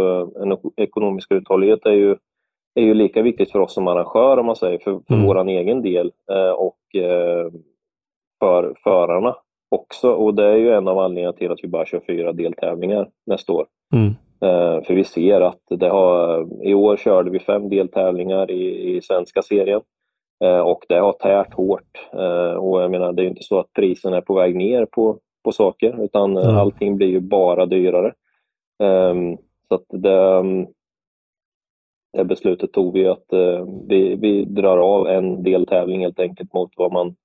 en 0.43 0.53
ek- 0.53 0.73
ekonomisk 0.77 1.33
uthållighet 1.33 1.87
är 1.87 1.93
ju, 1.93 2.17
är 2.75 2.83
ju 2.83 2.95
lika 2.95 3.23
viktigt 3.23 3.53
för 3.53 3.59
oss 3.59 3.75
som 3.75 3.89
arrangör, 3.89 4.37
om 4.39 4.47
man 4.47 4.57
säger, 4.57 4.79
för, 4.79 5.01
för 5.09 5.15
Mm. 5.15 5.27
vår 5.27 5.49
egen 5.49 5.83
del 5.83 6.13
eh, 6.33 6.51
och 6.51 7.01
eh, 7.03 7.51
för 8.41 8.75
förarna 8.85 9.35
också. 9.69 10.11
Och 10.13 10.35
det 10.35 10.45
är 10.45 10.57
ju 10.57 10.73
en 10.73 10.89
av 10.89 10.99
anledningarna 10.99 11.33
till 11.37 11.53
att 11.53 11.59
vi 11.63 11.69
bara 11.69 11.87
kör 11.87 12.01
fyra 12.07 12.33
deltävlingar 12.33 13.09
nästa 13.27 13.53
år. 13.53 13.67
Mm. 13.95 14.15
Eh, 14.41 14.83
för 14.83 14.95
vi 14.95 15.05
ser 15.05 15.41
att 15.41 15.61
det 15.69 15.89
har, 15.89 16.47
i 16.67 16.75
år 16.75 16.97
körde 16.97 17.31
vi 17.31 17.39
fem 17.39 17.69
deltävlingar 17.69 18.51
i, 18.51 18.97
i 18.97 19.03
svenska 19.03 19.43
serien. 19.43 19.81
Eh, 20.45 20.61
och 20.61 20.85
det 20.89 20.99
har 20.99 21.13
tärt 21.13 21.55
hårt. 21.55 22.09
Eh, 22.13 22.53
och 22.53 22.83
jag 22.83 22.91
menar, 22.91 23.13
det 23.13 23.23
är 23.23 23.25
ju 23.25 23.31
inte 23.31 23.43
så 23.43 23.59
att 23.59 23.73
prisen 23.73 24.13
är 24.15 24.21
på 24.21 24.35
väg 24.35 24.57
ner 24.57 24.87
på, 24.87 25.19
på 25.45 25.53
saker, 25.53 26.05
utan 26.05 26.37
Mm. 26.37 26.57
allting 26.57 26.97
blir 26.97 27.09
ju 27.09 27.21
bara 27.21 27.67
dyrare. 27.67 28.15
Ehm, 28.83 29.37
så 29.69 29.75
att 29.75 29.85
det, 29.89 30.23
ehm, 30.23 30.67
det 32.13 32.25
beslutet 32.25 32.73
tog 32.73 32.93
vi 32.95 33.07
att 33.09 33.25
vi, 33.89 34.15
vi 34.15 34.45
drar 34.45 34.79
av 34.79 35.07
en 35.09 35.43
deltävling 35.43 36.01
helt 36.01 36.21
enkelt 36.21 36.53
mot 36.55 36.71
vad 36.77 36.93
man 36.93 37.17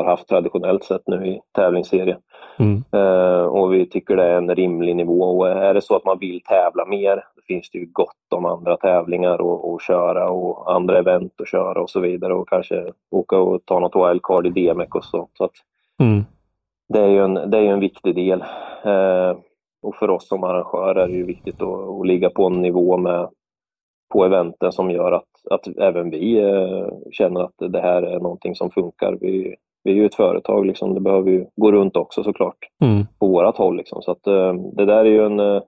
har 0.00 0.10
haft 0.10 0.28
traditionellt 0.28 0.84
sett 0.84 1.02
nu 1.06 1.26
i 1.26 1.40
tävlingsserien. 1.52 2.18
Mm. 2.58 2.84
Eh, 2.92 3.42
och 3.42 3.72
vi 3.74 3.86
tycker 3.86 4.16
det 4.16 4.24
är 4.24 4.36
en 4.36 4.54
rimlig 4.54 4.96
nivå. 4.96 5.22
Och 5.22 5.48
är 5.48 5.74
det 5.74 5.80
så 5.80 5.96
att 5.96 6.04
man 6.04 6.18
vill 6.18 6.40
tävla 6.42 6.86
mer, 6.86 7.16
då 7.16 7.42
finns 7.46 7.70
det 7.70 7.78
ju 7.78 7.86
gott 7.92 8.32
om 8.34 8.46
andra 8.46 8.76
tävlingar 8.76 9.34
att 9.34 9.74
att 9.74 9.82
köra 9.82 10.30
och 10.30 10.74
andra 10.74 10.98
event 10.98 11.40
att 11.40 11.48
köra 11.48 11.82
och 11.82 11.90
så 11.90 12.00
vidare 12.00 12.34
och 12.34 12.48
kanske 12.48 12.92
åka 13.10 13.38
och 13.38 13.64
ta 13.64 13.78
något 13.78 14.10
wildcard 14.10 14.46
i 14.46 14.50
DMEC 14.50 14.88
och 14.90 15.04
så. 15.04 15.28
så 15.34 15.44
att 15.44 15.52
Mm. 16.00 16.24
det 16.88 17.00
är 17.00 17.08
ju 17.08 17.24
en, 17.24 17.34
det 17.34 17.58
är 17.58 17.62
en 17.62 17.80
viktig 17.80 18.14
del. 18.14 18.44
Eh, 18.84 19.36
och 19.82 19.94
för 19.94 20.10
oss 20.10 20.28
som 20.28 20.44
arrangörer 20.44 21.02
är 21.02 21.08
det 21.08 21.14
ju 21.14 21.24
viktigt 21.24 21.62
att, 21.62 21.88
att 21.88 22.06
ligga 22.06 22.30
på 22.30 22.46
en 22.46 22.62
nivå 22.62 22.96
med, 22.96 23.28
på 24.12 24.24
eventen 24.24 24.72
som 24.72 24.90
gör 24.90 25.12
att, 25.12 25.28
att 25.50 25.78
även 25.78 26.10
vi 26.10 26.38
eh, 26.38 26.88
känner 27.10 27.40
att 27.40 27.54
det 27.58 27.80
här 27.80 28.02
är 28.02 28.20
någonting 28.20 28.54
som 28.54 28.70
funkar. 28.70 29.18
Vi, 29.20 29.56
vi 29.84 29.90
är 29.90 29.94
ju 29.94 30.06
ett 30.06 30.14
företag, 30.14 30.66
liksom. 30.66 30.94
det 30.94 31.00
behöver 31.00 31.30
ju 31.30 31.46
gå 31.56 31.72
runt 31.72 31.96
också 31.96 32.22
såklart 32.24 32.58
Mm. 32.82 33.06
på 33.18 33.26
vårat 33.26 33.56
håll. 33.56 33.76
Liksom. 33.76 34.02
Så 34.02 34.10
att, 34.10 34.26
eh, 34.26 34.52
det 34.76 34.84
där 34.84 35.04
är 35.04 35.10
ju 35.10 35.26
en... 35.26 35.40
Eh, 35.40 35.62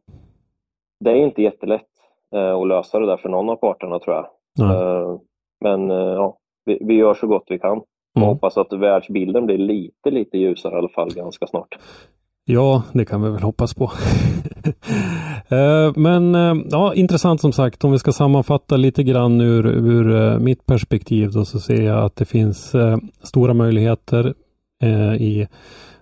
det 1.04 1.10
är 1.10 1.14
inte 1.16 1.42
jättelätt 1.42 1.86
eh, 2.34 2.54
att 2.54 2.68
lösa 2.68 2.98
det 2.98 3.06
där 3.06 3.16
för 3.16 3.28
någon 3.28 3.48
av 3.50 3.56
parterna 3.56 3.98
tror 3.98 4.16
jag. 4.16 4.24
Eh, 4.70 5.18
men 5.64 5.90
ja, 5.90 6.36
vi, 6.64 6.78
vi 6.84 6.94
gör 6.94 7.14
så 7.14 7.26
gott 7.26 7.44
vi 7.48 7.58
kan 7.58 7.78
och 7.78 7.86
Mm. 8.16 8.28
hoppas 8.28 8.56
att 8.58 8.72
världsbilden 8.72 9.46
blir 9.46 9.58
lite, 9.58 10.10
lite 10.10 10.38
ljusare 10.38 10.74
i 10.74 10.78
alla 10.78 10.88
fall 10.88 11.12
ganska 11.14 11.46
snart. 11.46 11.78
Ja, 12.44 12.82
det 12.92 13.04
kan 13.04 13.22
vi 13.22 13.30
väl 13.30 13.42
hoppas 13.42 13.74
på. 13.74 13.90
Eh, 15.48 15.92
men 15.96 16.34
eh, 16.34 16.54
ja, 16.70 16.94
intressant 16.94 17.40
som 17.40 17.52
sagt. 17.52 17.84
Om 17.84 17.92
vi 17.92 17.98
ska 17.98 18.12
sammanfatta 18.12 18.76
lite 18.76 19.02
grann 19.02 19.40
ur, 19.40 19.66
ur 19.66 20.14
eh, 20.14 20.38
mitt 20.38 20.66
perspektiv 20.66 21.32
då 21.32 21.44
så 21.44 21.60
ser 21.60 21.82
jag 21.82 22.04
att 22.04 22.16
det 22.16 22.24
finns 22.24 22.72
stora 23.22 23.54
möjligheter 23.54 24.34
i 25.18 25.46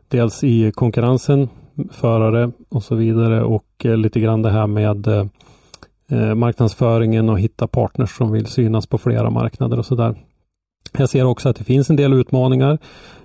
dels 0.08 0.44
i 0.44 0.72
konkurrensen, 0.72 1.48
förare 1.90 2.50
och 2.68 2.82
så 2.82 2.94
vidare 2.94 3.42
och 3.42 3.84
lite 3.84 4.20
grann 4.20 4.42
det 4.42 4.50
här 4.50 4.66
med 4.66 5.28
marknadsföringen 6.36 7.28
och 7.28 7.40
hitta 7.40 7.66
partners 7.66 8.16
som 8.16 8.32
vill 8.32 8.46
synas 8.46 8.86
på 8.86 8.98
flera 8.98 9.30
marknader 9.30 9.78
och 9.78 9.86
så 9.86 9.94
där. 9.94 10.14
Jag 10.98 11.08
ser 11.08 11.26
också 11.26 11.48
att 11.48 11.56
det 11.56 11.64
finns 11.64 11.90
en 11.90 11.96
del 11.96 12.12
utmaningar. 12.12 12.78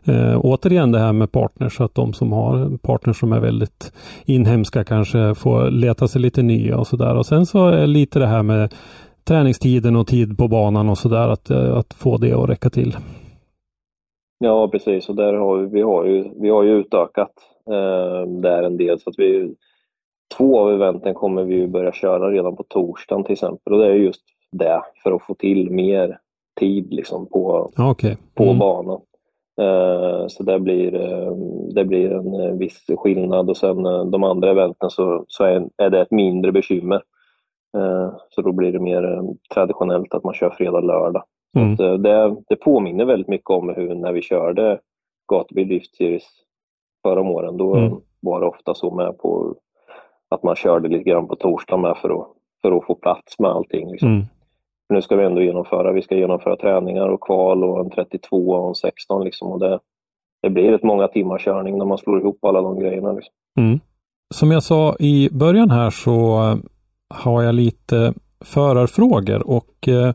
Eh, 0.07 0.39
återigen 0.43 0.91
det 0.91 0.99
här 0.99 1.13
med 1.13 1.32
partners, 1.32 1.82
att 1.82 1.95
de 1.95 2.13
som 2.13 2.32
har 2.32 2.78
partners 2.78 3.20
som 3.20 3.34
är 3.34 3.39
väldigt 3.39 3.93
inhemska 4.26 4.84
kanske 4.84 5.36
får 5.36 5.72
leta 5.72 6.07
sig 6.07 6.22
lite 6.22 6.41
nya 6.41 6.78
och 6.78 6.88
sådär. 6.88 7.16
Och 7.16 7.26
sen 7.26 7.45
så 7.45 7.68
är 7.68 7.88
lite 7.88 8.20
det 8.20 8.28
här 8.28 8.43
med 8.43 8.74
träningstiden 9.28 9.95
och 9.95 10.07
tid 10.07 10.38
på 10.38 10.47
banan 10.47 10.89
och 10.89 10.97
sådär, 10.97 11.28
att, 11.28 11.49
eh, 11.49 11.78
att 11.78 11.93
få 11.93 12.18
det 12.18 12.34
att 12.34 12.49
räcka 12.49 12.70
till. 12.70 12.95
Ja, 14.39 14.68
precis. 14.68 15.09
Och 15.09 15.16
där 15.16 15.34
har 15.34 15.57
vi, 15.57 15.66
vi, 15.66 15.82
har 15.82 16.05
ju, 16.05 16.24
vi 16.41 16.49
har 16.49 16.63
ju 16.63 16.72
utökat 16.72 17.34
eh, 17.70 18.32
där 18.41 18.63
en 18.63 18.78
del. 18.78 18.99
Så 18.99 19.09
att 19.09 19.20
vi, 19.20 19.55
två 20.38 20.59
av 20.59 20.72
eventen 20.72 21.13
kommer 21.13 21.43
vi 21.43 21.55
ju 21.55 21.68
börja 21.68 21.91
köra 21.91 22.32
redan 22.32 22.55
på 22.55 22.63
torsdagen 22.63 23.24
till 23.24 23.34
exempel. 23.34 23.74
Och 23.74 23.80
det 23.80 23.88
är 23.88 23.93
just 23.93 24.22
det, 24.51 24.82
för 25.03 25.11
att 25.11 25.26
få 25.28 25.34
till 25.34 25.72
mer 25.72 26.20
tid 26.60 26.93
liksom, 26.93 27.26
på, 27.30 27.70
Okej. 27.78 28.18
på 28.34 28.43
Mm. 28.43 28.60
banan. 28.60 29.01
Eh, 29.62 30.28
så 30.28 30.43
det 30.43 30.60
blir, 30.60 30.95
eh, 30.95 31.32
det 31.76 31.86
blir 31.86 32.12
en 32.12 32.34
eh, 32.34 32.51
viss 32.51 32.86
skillnad 32.97 33.49
och 33.49 33.58
sen 33.58 33.84
de 34.12 34.24
andra 34.24 34.49
eventen 34.51 34.89
så, 34.89 35.26
så 35.28 35.43
är, 35.43 35.70
är 35.78 35.89
det 35.89 36.01
ett 36.01 36.12
mindre 36.12 36.51
bekymmer. 36.51 37.01
Så 38.30 38.41
då 38.41 38.51
blir 38.51 38.72
det 38.72 38.80
mer 38.80 39.22
traditionellt 39.53 40.14
att 40.14 40.24
man 40.24 40.34
kör 40.34 40.49
fredag, 40.49 40.80
lördag. 40.82 41.24
Så 41.53 41.60
Mm. 41.60 41.74
att, 41.74 41.80
eh, 41.80 41.93
det, 41.93 42.36
det 42.49 42.56
påminner 42.56 43.06
väldigt 43.06 43.28
mycket 43.28 43.49
om 43.49 43.70
hur 43.70 43.95
när 43.95 44.12
vi 44.14 44.22
körde 44.22 44.80
Gatubil 45.32 45.68
Drift 45.68 45.95
Series 45.95 46.24
förra 47.03 47.22
om 47.22 47.30
åren. 47.30 47.58
Då 47.58 47.76
Mm. 47.76 47.93
var 48.20 48.39
det 48.41 48.47
ofta 48.47 48.74
så 48.74 48.91
med 48.95 49.18
på 49.18 49.56
att 50.30 50.43
man 50.43 50.56
körde 50.56 50.88
lite 50.89 51.10
grann 51.10 51.28
på 51.28 51.36
torsdag 51.36 51.78
med 51.78 51.97
för 51.97 52.10
att, 52.10 52.28
för 52.62 52.72
att 52.78 52.86
få 52.86 52.95
plats 52.95 53.39
med 53.39 53.51
allting. 53.51 53.91
Liksom. 53.91 54.10
Nu 54.90 55.02
ska 55.02 55.16
vi 55.16 55.26
ändå 55.26 55.42
genomföra, 55.42 55.92
vi 55.92 56.02
ska 56.02 56.16
genomföra 56.16 56.56
träningar 56.56 57.08
och 57.08 57.22
kval 57.22 57.64
och 57.64 57.80
en 57.80 57.90
32 57.90 58.38
och 58.38 58.68
en 58.68 58.76
16 58.76 59.24
liksom. 59.24 59.52
Och 59.52 59.60
det, 59.60 59.80
det 60.42 60.50
blir 60.50 60.72
rätt 60.72 60.84
många 60.84 61.08
timmar 61.08 61.38
körning 61.38 61.78
när 61.78 61.86
man 61.86 61.98
slår 61.98 62.20
ihop 62.20 62.46
alla 62.46 62.62
de 62.62 62.80
grejerna. 62.80 63.12
Liksom. 63.12 63.34
Mm. 63.60 63.80
Som 64.34 64.52
jag 64.52 64.64
sa 64.64 64.96
i 65.00 65.30
början 65.32 65.70
här 65.72 65.90
så 65.90 66.42
eh, 66.42 66.58
har 67.10 67.44
jag 67.44 67.56
lite 67.56 68.14
förarfrågor 68.46 69.48
och 69.48 69.88
eh, 69.88 70.14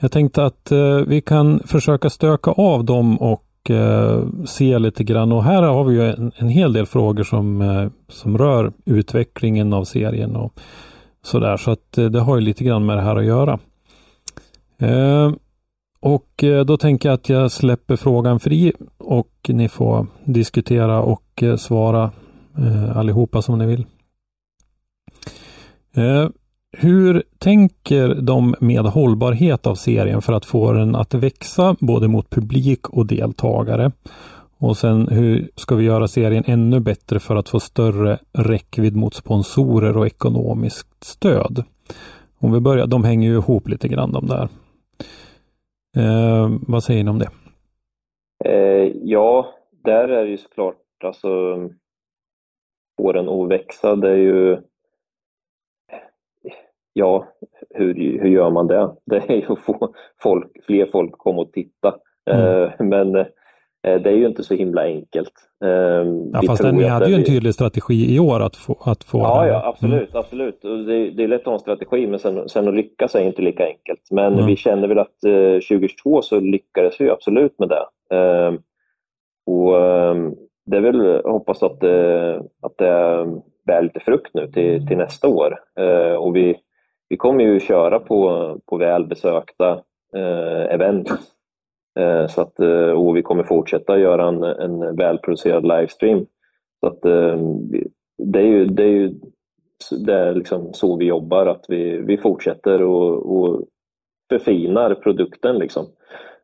jag 0.00 0.12
tänkte 0.12 0.44
att 0.44 0.72
eh, 0.72 0.96
vi 1.06 1.20
kan 1.20 1.58
försöka 1.58 2.10
stöka 2.10 2.50
av 2.50 2.84
dem 2.84 3.16
och 3.16 3.70
eh, 3.70 4.22
se 4.46 4.78
lite 4.78 5.04
grann 5.04 5.32
och 5.32 5.44
här 5.44 5.62
har 5.62 5.84
vi 5.84 5.94
ju 5.94 6.10
en, 6.10 6.32
en 6.36 6.48
hel 6.48 6.72
del 6.72 6.86
frågor 6.86 7.24
som, 7.24 7.62
eh, 7.62 7.88
som 8.08 8.38
rör 8.38 8.72
utvecklingen 8.84 9.72
av 9.72 9.84
serien 9.84 10.36
och 10.36 10.52
sådär 11.22 11.56
så 11.56 11.70
att 11.70 11.98
eh, 11.98 12.04
det 12.04 12.20
har 12.20 12.36
ju 12.36 12.40
lite 12.40 12.64
grann 12.64 12.86
med 12.86 12.96
det 12.96 13.02
här 13.02 13.16
att 13.16 13.24
göra. 13.24 13.58
Ehm, 14.78 14.88
eh, 14.88 15.32
och 16.00 16.44
då 16.66 16.76
tänker 16.76 17.08
jag 17.08 17.14
att 17.14 17.28
jag 17.28 17.52
släpper 17.52 17.96
frågan 17.96 18.40
fri 18.40 18.72
och 18.98 19.30
ni 19.48 19.68
får 19.68 20.06
diskutera 20.24 21.02
och 21.02 21.42
eh, 21.42 21.56
svara 21.56 22.10
eh, 22.58 22.96
allihopa 22.96 23.42
som 23.42 23.58
ni 23.58 23.66
vill. 23.66 23.86
Eh, 25.96 26.28
hur 26.72 27.22
tänker 27.38 28.14
de 28.14 28.54
med 28.60 28.84
hållbarhet 28.84 29.66
av 29.66 29.74
serien 29.74 30.22
för 30.22 30.32
att 30.32 30.44
få 30.44 30.72
den 30.72 30.96
att 30.96 31.14
växa 31.14 31.76
både 31.80 32.08
mot 32.08 32.30
publik 32.30 32.88
och 32.88 33.06
deltagare? 33.06 33.92
Och 34.58 34.76
sen 34.76 35.08
hur 35.08 35.50
ska 35.56 35.74
vi 35.74 35.84
göra 35.84 36.08
serien 36.08 36.44
ännu 36.46 36.80
bättre 36.80 37.20
för 37.20 37.36
att 37.36 37.48
få 37.48 37.60
större 37.60 38.18
räckvidd 38.32 38.96
mot 38.96 39.14
sponsorer 39.14 39.96
och 39.96 40.06
ekonomiskt 40.06 41.04
stöd? 41.04 41.64
Om 42.38 42.52
vi 42.52 42.60
börjar, 42.60 42.86
de 42.86 43.04
hänger 43.04 43.28
ju 43.28 43.36
ihop 43.36 43.68
lite 43.68 43.88
grann 43.88 44.12
de 44.12 44.26
där. 44.26 44.48
Eh, 45.96 46.48
vad 46.68 46.84
säger 46.84 47.04
ni 47.04 47.10
om 47.10 47.18
det? 47.18 47.28
Eh, 48.44 48.92
ja, 49.02 49.54
där 49.70 50.08
är 50.08 50.24
det 50.24 50.30
ju 50.30 50.36
såklart, 50.36 51.04
alltså 51.04 51.56
växa, 53.48 53.96
det 53.96 54.10
är 54.10 54.16
ju 54.16 54.58
ja, 56.92 57.26
hur, 57.70 57.94
hur 57.94 58.28
gör 58.28 58.50
man 58.50 58.66
det? 58.66 58.94
Det 59.04 59.16
är 59.16 59.36
ju 59.36 59.52
att 59.52 59.58
få 59.58 59.94
folk, 60.22 60.64
fler 60.66 60.86
folk 60.86 61.12
komma 61.12 61.42
och 61.42 61.52
titta. 61.52 61.96
Mm. 62.30 62.62
Eh, 62.62 62.72
men 62.78 63.26
det 63.90 64.10
är 64.10 64.16
ju 64.16 64.26
inte 64.26 64.42
så 64.42 64.54
himla 64.54 64.82
enkelt. 64.82 65.32
Eh, 65.64 65.70
ja, 66.32 66.42
fast 66.46 66.64
ni 66.64 66.84
hade 66.84 67.08
ju 67.08 67.14
en 67.14 67.24
tydlig 67.24 67.54
strategi 67.54 68.14
i 68.14 68.18
år 68.18 68.40
att 68.40 68.56
få... 68.56 68.78
Att 68.84 69.04
få 69.04 69.18
ja, 69.18 69.46
ja, 69.46 69.66
absolut. 69.66 70.10
Mm. 70.10 70.20
absolut. 70.20 70.62
Det, 70.62 71.10
det, 71.10 71.24
är 71.24 71.28
lätt 71.28 71.40
att 71.40 71.46
ha 71.46 71.52
en 71.52 71.58
strategi, 71.58 72.06
men 72.06 72.18
sen, 72.18 72.48
sen 72.48 72.68
att 72.68 72.74
lyckas 72.74 73.14
är 73.14 73.20
inte 73.20 73.42
lika 73.42 73.66
enkelt. 73.66 74.00
Men 74.10 74.32
mm. 74.32 74.46
vi 74.46 74.56
känner 74.56 74.88
väl 74.88 74.98
att 74.98 75.20
2022 75.20 76.22
så 76.22 76.40
lyckades 76.40 77.00
vi 77.00 77.10
absolut 77.10 77.58
med 77.58 77.68
det. 77.68 77.86
Och 79.46 79.72
det 80.66 80.76
är 80.76 80.80
väl 80.80 81.22
hoppas 81.24 81.62
att, 81.62 81.84
att 82.62 82.78
det 82.78 83.26
bär 83.66 83.82
lite 83.82 84.00
frukt 84.00 84.34
nu 84.34 84.50
till, 84.52 84.86
till 84.86 84.96
nästa 84.96 85.28
år. 85.28 85.58
Och 86.18 86.36
vi, 86.36 86.56
vi 87.08 87.16
kommer 87.16 87.44
ju 87.44 87.60
köra 87.60 87.98
på, 87.98 88.60
på 88.66 88.76
välbesökta 88.76 89.80
eh, 90.16 90.74
event. 90.74 91.10
Eh, 91.96 92.26
så 92.26 92.40
att, 92.40 92.60
eh, 92.60 92.90
och 92.90 93.16
vi 93.16 93.22
kommer 93.22 93.44
fortsätta 93.44 93.98
göra 93.98 94.28
en, 94.28 94.42
en 94.42 94.96
välproducerad 94.96 95.62
livestream. 95.62 96.26
Så 96.80 96.86
att, 96.86 97.04
eh, 97.04 97.38
det 98.18 98.38
är 98.38 98.46
ju, 98.46 98.66
det 98.66 98.82
är 98.82 98.88
ju 98.88 99.14
det 99.90 100.14
är 100.14 100.34
liksom 100.34 100.72
så 100.72 100.96
vi 100.96 101.04
jobbar, 101.04 101.46
att 101.46 101.64
vi, 101.68 101.96
vi 101.98 102.16
fortsätter 102.16 102.82
och, 102.82 103.36
och 103.36 103.62
förfinar 104.28 104.94
produkten. 104.94 105.58
Liksom. 105.58 105.86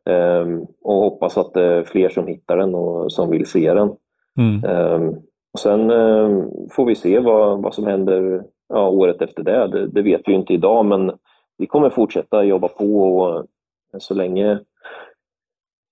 Um, 0.05 0.67
och 0.81 0.95
hoppas 0.95 1.37
att 1.37 1.53
det 1.53 1.63
är 1.63 1.83
fler 1.83 2.09
som 2.09 2.27
hittar 2.27 2.57
den 2.57 2.75
och 2.75 3.11
som 3.11 3.29
vill 3.29 3.45
se 3.45 3.73
den. 3.73 3.91
Mm. 4.39 4.63
Um, 4.77 5.15
och 5.53 5.59
Sen 5.59 5.91
um, 5.91 6.51
får 6.71 6.85
vi 6.85 6.95
se 6.95 7.19
vad, 7.19 7.61
vad 7.61 7.73
som 7.73 7.87
händer 7.87 8.43
ja, 8.69 8.89
året 8.89 9.21
efter 9.21 9.43
det. 9.43 9.67
det. 9.67 9.87
det. 9.87 10.01
vet 10.01 10.21
vi 10.25 10.33
inte 10.33 10.53
idag, 10.53 10.85
men 10.85 11.11
vi 11.57 11.67
kommer 11.67 11.89
fortsätta 11.89 12.43
jobba 12.43 12.67
på 12.67 13.03
och 13.03 13.45
så 13.97 14.13
länge, 14.13 14.59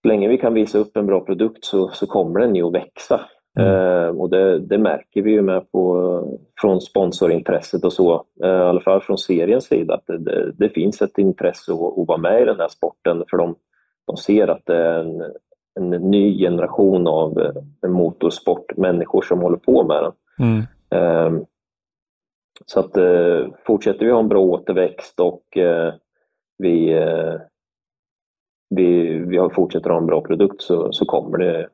så 0.02 0.08
länge 0.08 0.28
vi 0.28 0.38
kan 0.38 0.54
visa 0.54 0.78
upp 0.78 0.98
en 0.98 1.06
bra 1.06 1.20
produkt 1.20 1.66
så, 1.66 1.88
så 1.88 2.08
kommer 2.08 2.40
den 2.40 2.56
ju 2.56 2.68
att 2.68 2.74
växa. 2.74 3.22
Mm. 3.60 3.72
Eh, 3.72 4.08
och 4.08 4.30
det, 4.30 4.60
det, 4.60 4.78
märker 4.78 5.22
vi 5.22 5.32
ju 5.32 5.42
med 5.42 5.72
på, 5.72 6.40
från 6.62 6.82
sponsorintresset 6.82 7.84
och 7.84 7.94
så, 7.94 8.26
eh, 8.44 8.50
i 8.50 8.54
alla 8.54 8.82
fall 8.82 9.02
från 9.02 9.18
seriens 9.18 9.66
sida, 9.66 9.94
att 9.94 10.08
det, 10.08 10.18
det, 10.18 10.52
det 10.52 10.70
finns 10.70 11.02
ett 11.02 11.18
intresse 11.18 11.74
att, 11.74 12.00
att, 12.00 12.08
vara 12.08 12.18
med 12.18 12.42
i 12.42 12.46
den 12.46 12.60
här 12.60 12.68
sporten 12.68 13.24
för 13.30 13.38
de, 13.38 13.56
de 14.08 14.18
ser 14.18 14.48
att 14.48 14.66
det 14.66 14.78
är 14.78 15.00
en, 15.00 15.22
en 15.80 15.90
ny 15.90 16.38
generation 16.38 17.08
av 17.08 17.40
eh, 17.40 17.90
motorsportmänniskor 17.90 19.22
som 19.22 19.40
håller 19.40 19.58
på 19.58 19.84
med 19.84 20.04
den. 20.04 20.14
Mm. 20.48 20.64
Eh, 20.92 21.44
så 22.66 22.80
att 22.80 22.98
eh, 22.98 23.48
fortsätter 23.66 24.06
vi 24.06 24.12
ha 24.12 24.20
en 24.20 24.30
bra 24.30 24.40
återväxt 24.40 25.20
och 25.20 25.58
eh, 25.58 25.94
vi, 26.58 26.94
vi, 28.76 29.20
vi 29.28 29.50
fortsätter 29.56 29.90
ha 29.90 29.98
en 29.98 30.06
bra 30.06 30.22
produkt 30.22 30.62
så, 30.62 30.92
så 30.92 31.06
kommer 31.06 31.38
det 31.38 31.68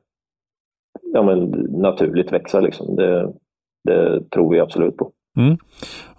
ja, 1.12 1.22
men, 1.22 1.50
naturligt 1.82 2.32
växa. 2.32 2.60
Liksom. 2.60 2.96
Det, 2.96 3.32
det 3.84 4.30
tror 4.30 4.52
vi 4.52 4.60
absolut 4.60 4.96
på. 4.96 5.10
Mm. 5.36 5.52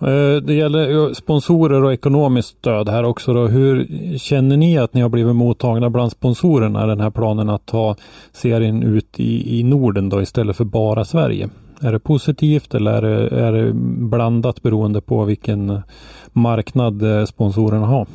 Eh, 0.02 0.42
det 0.42 0.54
gäller 0.54 1.14
sponsorer 1.14 1.84
och 1.84 1.94
ekonomiskt 1.94 2.58
stöd 2.58 2.90
här 2.90 3.04
också. 3.04 3.34
Då. 3.34 3.48
Hur 3.48 3.88
känner 4.18 4.58
ni 4.58 4.78
att 4.78 4.94
ni 4.94 5.02
har 5.02 5.10
blivit 5.10 5.36
mottagna 5.36 5.90
bland 5.90 6.12
sponsorerna, 6.12 6.86
den 6.86 7.00
här 7.00 7.10
planen 7.10 7.50
att 7.50 7.66
ta 7.66 7.96
serien 8.32 8.84
ut 8.84 9.20
i, 9.20 9.60
i 9.60 9.64
Norden 9.64 10.10
då 10.10 10.22
istället 10.22 10.58
för 10.58 10.66
bara 10.66 11.06
Sverige? 11.06 11.50
Är 11.82 11.92
det 11.92 12.00
positivt 12.00 12.76
eller 12.76 12.92
är 12.94 13.02
det, 13.02 13.30
är 13.30 13.52
det 13.52 13.74
blandat 14.10 14.62
beroende 14.62 15.02
på 15.02 15.24
vilken 15.24 15.82
marknad 16.34 17.04
eh, 17.04 17.26
sponsorerna 17.26 17.86
har? 17.86 18.08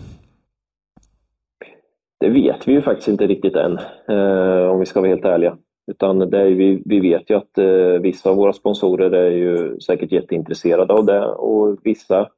Det 2.25 2.31
vet 2.31 2.69
vi 2.69 2.73
ju 2.73 2.83
faktiskt 2.83 3.09
inte 3.09 3.27
riktigt 3.27 3.57
än, 3.57 3.79
eh, 4.09 4.71
om 4.71 4.81
vi 4.81 4.87
ska 4.87 5.01
vara 5.01 5.11
helt 5.11 5.25
ärliga. 5.25 5.59
Utan 5.87 6.19
det 6.19 6.41
är, 6.41 6.51
vi, 6.51 6.83
vi 6.85 7.01
vet 7.01 7.31
ju 7.31 7.35
att 7.35 7.59
eh, 7.59 8.01
vissa 8.03 8.31
av 8.31 8.37
våra 8.37 8.53
sponsorer 8.53 9.11
är 9.11 9.31
ju 9.31 9.81
säkert 9.81 10.13
jätteintresserade 10.13 10.93
av 10.93 11.05
det 11.05 11.27
och 11.27 11.79
vissa 11.83 12.29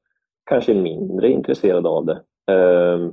kanske 0.51 0.73
är 0.73 0.83
mindre 0.83 1.31
intresserade 1.31 1.89
av 1.89 2.05
det. 2.07 2.23
Eh, 2.53 3.11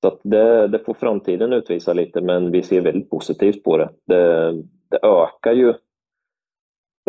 så 0.00 0.08
att 0.08 0.20
det, 0.22 0.68
det, 0.68 0.78
får 0.78 0.94
framtiden 0.94 1.52
utvisa 1.52 1.92
lite, 1.92 2.20
men 2.20 2.50
vi 2.50 2.62
ser 2.62 2.80
väldigt 2.80 3.10
positivt 3.10 3.64
på 3.64 3.76
det. 3.76 3.90
Det, 4.06 4.52
det 4.90 4.98
ökar 5.02 5.52
ju 5.52 5.68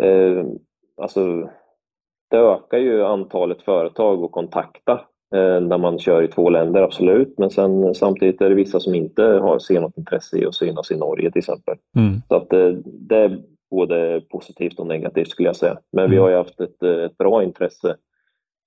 eh, 0.02 0.46
alltså, 0.96 1.50
det 2.30 2.36
ökar 2.36 2.78
ju 2.78 3.04
antalet 3.04 3.62
företag 3.62 4.24
att 4.24 4.32
kontakta 4.32 5.00
eh, 5.34 5.60
när 5.60 5.78
man 5.78 5.98
kör 5.98 6.22
i 6.22 6.28
två 6.28 6.50
länder, 6.50 6.82
absolut. 6.82 7.34
Men 7.38 7.50
sen, 7.50 7.94
samtidigt 7.94 8.40
är 8.40 8.48
det 8.48 8.54
vissa 8.54 8.80
som 8.80 8.94
inte 8.94 9.22
har, 9.22 9.58
ser 9.58 9.80
något 9.80 9.98
intresse 9.98 10.38
i 10.38 10.46
att 10.46 10.54
synas 10.54 10.90
i 10.90 10.96
Norge 10.96 11.30
till 11.30 11.38
exempel. 11.38 11.74
Mm. 11.96 12.20
Så 12.28 12.34
att 12.34 12.52
eh, 12.52 12.68
det 12.84 13.16
är 13.16 13.42
både 13.70 14.22
positivt 14.30 14.78
och 14.78 14.86
negativt 14.86 15.28
skulle 15.28 15.48
jag 15.48 15.56
säga. 15.56 15.78
Men 15.92 16.04
mm. 16.04 16.10
vi 16.10 16.16
har 16.16 16.30
ju 16.30 16.36
haft 16.36 16.60
ett, 16.60 16.82
ett 16.82 17.18
bra 17.18 17.42
intresse 17.42 17.96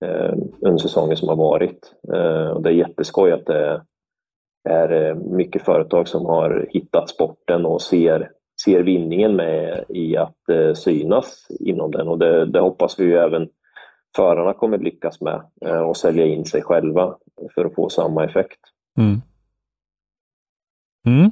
eh, 0.05 0.33
under 0.61 0.77
säsongen 0.77 1.17
som 1.17 1.29
har 1.29 1.35
varit. 1.35 1.93
Eh, 2.13 2.47
och 2.47 2.61
det 2.63 2.69
är 2.69 2.73
jätteskoj 2.73 3.31
att 3.31 3.45
det 3.45 3.81
är 4.69 5.07
eh, 5.09 5.15
mycket 5.15 5.61
företag 5.61 6.07
som 6.07 6.25
har 6.25 6.67
hittat 6.69 7.09
sporten 7.09 7.65
och 7.65 7.81
ser 7.81 8.29
ser 8.65 8.83
vinningen 8.83 9.35
med 9.35 9.83
i 9.89 10.17
att 10.17 10.49
eh, 10.49 10.73
synas 10.73 11.47
inom 11.59 11.91
den 11.91 12.07
och 12.07 12.19
det, 12.19 12.45
det, 12.45 12.59
hoppas 12.59 12.99
vi 12.99 13.03
ju 13.03 13.17
även 13.17 13.49
förarna 14.15 14.53
kommer 14.53 14.77
lyckas 14.77 15.21
med 15.21 15.41
eh, 15.65 15.81
och 15.81 15.97
sälja 15.97 16.25
in 16.25 16.45
sig 16.45 16.61
själva 16.61 17.15
för 17.55 17.65
att 17.65 17.75
få 17.75 17.89
samma 17.89 18.25
effekt. 18.25 18.59
Mm. 18.97 19.21
Mm. 21.05 21.31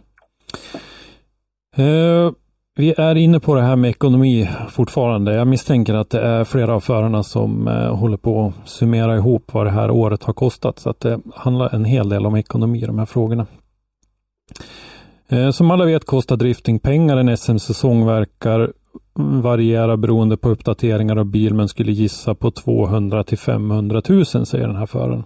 Eh, 1.75 2.31
vi 2.75 2.93
är 2.97 3.15
inne 3.15 3.39
på 3.39 3.55
det 3.55 3.61
här 3.61 3.75
med 3.75 3.89
ekonomi 3.89 4.49
fortfarande. 4.69 5.33
Jag 5.33 5.47
misstänker 5.47 5.93
att 5.93 6.09
det 6.09 6.21
är 6.21 6.43
flera 6.43 6.75
av 6.75 6.79
förarna 6.79 7.23
som 7.23 7.67
eh, 7.67 7.95
håller 7.95 8.17
på 8.17 8.45
att 8.45 8.69
summera 8.69 9.15
ihop 9.15 9.53
vad 9.53 9.65
det 9.65 9.71
här 9.71 9.91
året 9.91 10.23
har 10.23 10.33
kostat. 10.33 10.79
Så 10.79 10.89
att 10.89 10.99
det 10.99 11.19
handlar 11.35 11.75
en 11.75 11.85
hel 11.85 12.09
del 12.09 12.25
om 12.25 12.35
ekonomi, 12.35 12.83
i 12.83 12.85
de 12.85 12.99
här 12.99 13.05
frågorna. 13.05 13.47
Eh, 15.29 15.51
som 15.51 15.71
alla 15.71 15.85
vet 15.85 16.05
kostar 16.05 16.37
drifting 16.37 16.79
pengar. 16.79 17.17
En 17.17 17.37
SM-säsong 17.37 18.05
verkar 18.05 18.73
variera 19.13 19.97
beroende 19.97 20.37
på 20.37 20.49
uppdateringar 20.49 21.15
av 21.15 21.25
bil 21.25 21.53
men 21.53 21.67
skulle 21.67 21.91
gissa 21.91 22.35
på 22.35 22.51
200 22.51 23.23
till 23.23 23.37
500 23.37 24.01
000 24.09 24.25
säger 24.25 24.67
den 24.67 24.75
här 24.75 24.85
föraren. 24.85 25.23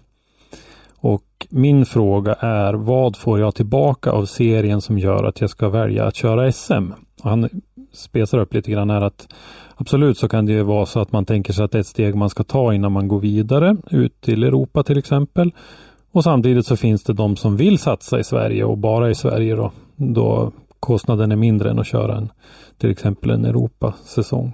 Och 0.97 1.47
min 1.49 1.85
fråga 1.85 2.33
är 2.33 2.73
vad 2.73 3.15
får 3.15 3.39
jag 3.39 3.55
tillbaka 3.55 4.11
av 4.11 4.25
serien 4.25 4.81
som 4.81 4.99
gör 4.99 5.23
att 5.23 5.41
jag 5.41 5.49
ska 5.49 5.69
välja 5.69 6.05
att 6.05 6.15
köra 6.15 6.51
SM? 6.51 6.91
Och 7.23 7.29
han 7.29 7.49
spesar 7.93 8.39
upp 8.39 8.53
lite 8.53 8.71
grann 8.71 8.89
här 8.89 9.01
att 9.01 9.27
absolut 9.75 10.17
så 10.17 10.27
kan 10.27 10.45
det 10.45 10.51
ju 10.51 10.63
vara 10.63 10.85
så 10.85 10.99
att 10.99 11.11
man 11.11 11.25
tänker 11.25 11.53
sig 11.53 11.65
att 11.65 11.71
det 11.71 11.77
är 11.77 11.79
ett 11.79 11.87
steg 11.87 12.15
man 12.15 12.29
ska 12.29 12.43
ta 12.43 12.73
innan 12.73 12.91
man 12.91 13.07
går 13.07 13.19
vidare 13.19 13.77
ut 13.91 14.21
till 14.21 14.43
Europa 14.43 14.83
till 14.83 14.97
exempel. 14.97 15.51
Och 16.11 16.23
samtidigt 16.23 16.65
så 16.65 16.77
finns 16.77 17.03
det 17.03 17.13
de 17.13 17.35
som 17.35 17.57
vill 17.57 17.79
satsa 17.79 18.19
i 18.19 18.23
Sverige 18.23 18.63
och 18.63 18.77
bara 18.77 19.09
i 19.09 19.15
Sverige 19.15 19.55
då 19.55 19.71
då 19.95 20.51
kostnaden 20.85 21.31
är 21.31 21.35
mindre 21.35 21.69
än 21.69 21.79
att 21.79 21.87
köra 21.87 22.17
en, 22.17 22.31
till 22.77 22.91
exempel 22.91 23.29
en 23.29 23.45
Europasäsong. 23.45 24.53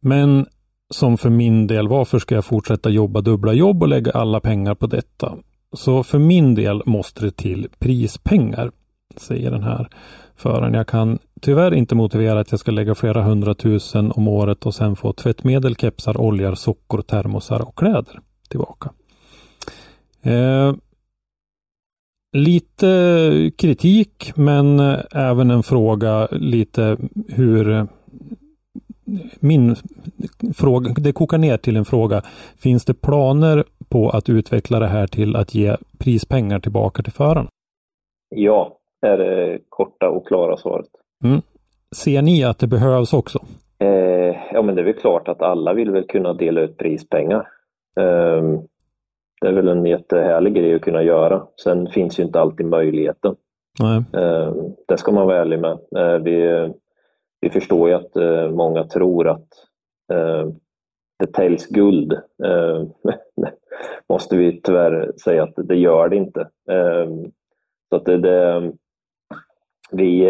Men 0.00 0.46
som 0.90 1.18
för 1.18 1.30
min 1.30 1.66
del, 1.66 1.88
varför 1.88 2.18
ska 2.18 2.34
jag 2.34 2.44
fortsätta 2.44 2.90
jobba 2.90 3.20
dubbla 3.20 3.52
jobb 3.52 3.82
och 3.82 3.88
lägga 3.88 4.12
alla 4.12 4.40
pengar 4.40 4.74
på 4.74 4.86
detta? 4.86 5.34
Så 5.72 6.02
för 6.02 6.18
min 6.18 6.54
del 6.54 6.82
måste 6.86 7.24
det 7.24 7.30
till 7.30 7.68
prispengar, 7.78 8.70
säger 9.16 9.50
den 9.50 9.62
här 9.62 9.88
föraren. 10.36 10.74
Jag 10.74 10.86
kan 10.86 11.18
tyvärr 11.40 11.74
inte 11.74 11.94
motivera 11.94 12.40
att 12.40 12.50
jag 12.50 12.60
ska 12.60 12.70
lägga 12.70 12.94
flera 12.94 13.22
hundratusen 13.22 14.12
om 14.12 14.28
året 14.28 14.66
och 14.66 14.74
sen 14.74 14.96
få 14.96 15.12
tvättmedel, 15.12 15.76
kepsar, 15.76 16.20
oljor, 16.20 16.54
sockor, 16.54 17.02
termosar 17.02 17.60
och 17.60 17.78
kläder 17.78 18.20
tillbaka. 18.48 18.90
Eh, 20.22 20.72
Lite 22.32 23.50
kritik 23.56 24.32
men 24.36 24.80
även 25.12 25.50
en 25.50 25.62
fråga 25.62 26.28
lite 26.30 26.96
hur 27.28 27.86
min 29.40 29.76
fråga, 30.54 30.94
det 30.96 31.12
kokar 31.12 31.38
ner 31.38 31.56
till 31.56 31.76
en 31.76 31.84
fråga. 31.84 32.22
Finns 32.58 32.84
det 32.84 32.94
planer 32.94 33.64
på 33.88 34.10
att 34.10 34.28
utveckla 34.28 34.78
det 34.78 34.86
här 34.86 35.06
till 35.06 35.36
att 35.36 35.54
ge 35.54 35.76
prispengar 35.98 36.60
tillbaka 36.60 37.02
till 37.02 37.12
förarna? 37.12 37.48
Ja, 38.28 38.78
är 39.00 39.18
det 39.18 39.58
korta 39.68 40.08
och 40.08 40.26
klara 40.26 40.56
svaret. 40.56 40.86
Mm. 41.24 41.42
Ser 41.96 42.22
ni 42.22 42.44
att 42.44 42.58
det 42.58 42.66
behövs 42.66 43.12
också? 43.12 43.38
Eh, 43.78 44.36
ja, 44.52 44.62
men 44.62 44.74
det 44.74 44.80
är 44.82 44.84
väl 44.84 44.94
klart 44.94 45.28
att 45.28 45.42
alla 45.42 45.74
vill 45.74 45.90
väl 45.90 46.06
kunna 46.06 46.32
dela 46.32 46.60
ut 46.60 46.76
prispengar. 46.76 47.48
Eh, 48.00 48.42
det 49.40 49.48
är 49.48 49.52
väl 49.52 49.68
en 49.68 49.86
jättehärlig 49.86 50.54
grej 50.54 50.74
att 50.74 50.82
kunna 50.82 51.02
göra. 51.02 51.46
Sen 51.64 51.86
finns 51.86 52.18
ju 52.18 52.22
inte 52.22 52.40
alltid 52.40 52.66
möjligheten. 52.66 53.36
Nej. 53.80 54.22
Eh, 54.22 54.54
det 54.88 54.98
ska 54.98 55.12
man 55.12 55.26
vara 55.26 55.40
ärlig 55.40 55.60
med. 55.60 55.78
Eh, 55.96 56.18
vi, 56.18 56.68
vi 57.40 57.50
förstår 57.50 57.88
ju 57.88 57.94
att 57.94 58.16
eh, 58.16 58.50
många 58.50 58.84
tror 58.84 59.28
att 59.28 59.48
det 61.18 61.32
täljs 61.32 61.66
guld. 61.66 62.20
Måste 64.08 64.36
vi 64.36 64.60
tyvärr 64.62 65.12
säga 65.24 65.42
att 65.42 65.54
det 65.56 65.76
gör 65.76 66.08
det 66.08 66.16
inte. 66.16 66.48
Så 67.88 67.96
att 67.96 68.04
det, 68.04 68.18
det 68.18 68.72
vi, 69.90 70.26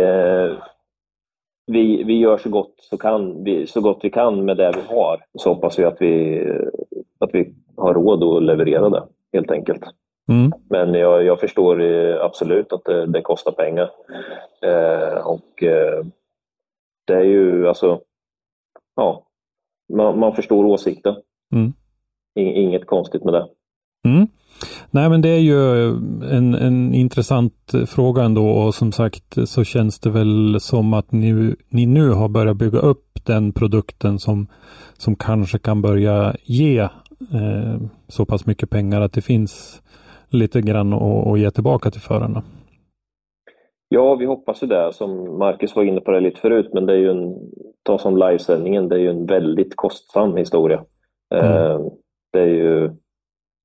vi, 1.69 2.03
vi 2.03 2.19
gör 2.19 2.39
så 2.39 2.49
gott, 2.49 2.75
så, 2.79 2.97
kan, 2.97 3.45
vi, 3.45 3.67
så 3.67 3.81
gott 3.81 3.99
vi 4.03 4.11
kan 4.11 4.45
med 4.45 4.57
det 4.57 4.73
vi 4.77 4.95
har. 4.95 5.25
Så 5.35 5.55
hoppas 5.55 5.79
vi 5.79 5.85
att 5.85 5.97
vi, 6.01 6.45
att 7.19 7.31
vi 7.33 7.55
har 7.77 7.95
råd 7.95 8.25
att 8.25 8.43
leverera 8.43 8.89
det, 8.89 9.03
helt 9.33 9.51
enkelt. 9.51 9.83
Mm. 10.29 10.53
Men 10.71 10.95
jag, 10.95 11.25
jag 11.25 11.41
förstår 11.41 11.83
eh, 11.83 12.25
absolut 12.25 12.73
att 12.73 12.85
det, 12.85 13.07
det 13.07 13.23
kostar 13.23 13.53
pengar. 13.53 13.91
Eh, 14.63 15.27
och 15.27 15.63
eh, 15.63 16.05
det 17.07 17.15
är 17.15 17.25
ju 17.25 17.69
alltså, 17.69 18.01
ja, 18.97 19.27
man, 19.93 20.19
man 20.19 20.35
förstår 20.35 20.65
åsikten. 20.65 21.15
Mm. 21.53 21.73
Inget 22.35 22.87
konstigt 22.87 23.25
med 23.25 23.35
det. 23.35 23.49
Mm. 24.05 24.27
Nej 24.91 25.09
men 25.09 25.21
det 25.21 25.29
är 25.29 25.41
ju 25.41 25.89
en, 26.31 26.55
en 26.55 26.95
intressant 26.95 27.73
fråga 27.87 28.23
ändå 28.23 28.49
och 28.49 28.75
som 28.75 28.93
sagt 28.93 29.49
så 29.49 29.65
känns 29.65 30.01
det 30.01 30.11
väl 30.11 30.61
som 30.61 30.95
att 30.95 31.13
ni, 31.13 31.55
ni 31.69 31.87
nu 31.87 32.11
har 32.11 32.29
börjat 32.29 32.57
bygga 32.57 32.79
upp 32.79 33.09
den 33.27 33.53
produkten 33.53 34.19
som, 34.19 34.47
som 34.99 35.17
kanske 35.17 35.59
kan 35.59 35.83
börja 35.83 36.35
ge 36.45 36.79
eh, 37.33 37.77
så 38.09 38.25
pass 38.25 38.47
mycket 38.47 38.71
pengar 38.71 39.01
att 39.01 39.13
det 39.13 39.21
finns 39.21 39.83
lite 40.29 40.61
grann 40.61 40.93
att, 40.93 41.39
ge 41.39 41.51
tillbaka 41.51 41.91
till 41.91 42.01
förarna. 42.01 42.43
Ja, 43.89 44.15
vi 44.15 44.27
hoppas 44.27 44.63
ju 44.63 44.67
det. 44.67 44.93
Som 44.93 45.39
Marcus 45.39 45.77
var 45.77 45.83
inne 45.85 46.01
på 46.01 46.11
det 46.11 46.21
lite 46.21 46.41
förut, 46.41 46.71
men 46.73 46.87
det 46.87 46.93
är 46.93 46.99
ju 46.99 47.11
en, 47.11 47.35
ta 47.83 47.99
som 47.99 48.17
livesändningen, 48.17 48.89
det 48.89 48.95
är 48.95 49.01
ju 49.01 49.11
en 49.11 49.27
väldigt 49.27 49.77
kostsam 49.77 50.37
historia. 50.37 50.85
Mm. 51.35 51.53
Eh, 51.53 51.81
det 52.33 52.41
är 52.41 52.47
ju 52.47 52.91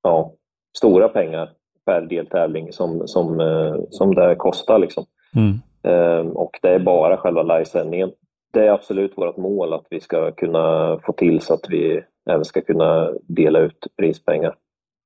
ja, 0.03 0.33
stora 0.77 1.09
pengar 1.09 1.49
per 1.85 2.01
deltävling 2.01 2.73
som, 2.73 3.07
som, 3.07 3.39
eh, 3.39 3.75
som 3.89 4.15
det 4.15 4.35
kostar. 4.35 4.79
Liksom. 4.79 5.05
Mm. 5.35 5.61
Eh, 5.83 6.27
och 6.31 6.59
det 6.61 6.69
är 6.69 6.79
bara 6.79 7.17
själva 7.17 7.43
livesändningen. 7.43 8.11
Det 8.53 8.67
är 8.67 8.71
absolut 8.71 9.17
vårt 9.17 9.37
mål 9.37 9.73
att 9.73 9.85
vi 9.89 9.99
ska 9.99 10.31
kunna 10.31 10.99
få 11.05 11.13
till 11.13 11.41
så 11.41 11.53
att 11.53 11.65
vi 11.69 12.01
även 12.29 12.45
ska 12.45 12.61
kunna 12.61 13.11
dela 13.27 13.59
ut 13.59 13.87
prispengar. 13.97 14.55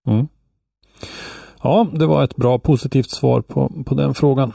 Mm. 0.07 0.27
Ja, 1.63 1.87
det 1.91 2.05
var 2.05 2.23
ett 2.23 2.35
bra 2.35 2.59
positivt 2.59 3.09
svar 3.09 3.41
på, 3.41 3.71
på 3.85 3.95
den 3.95 4.13
frågan. 4.13 4.53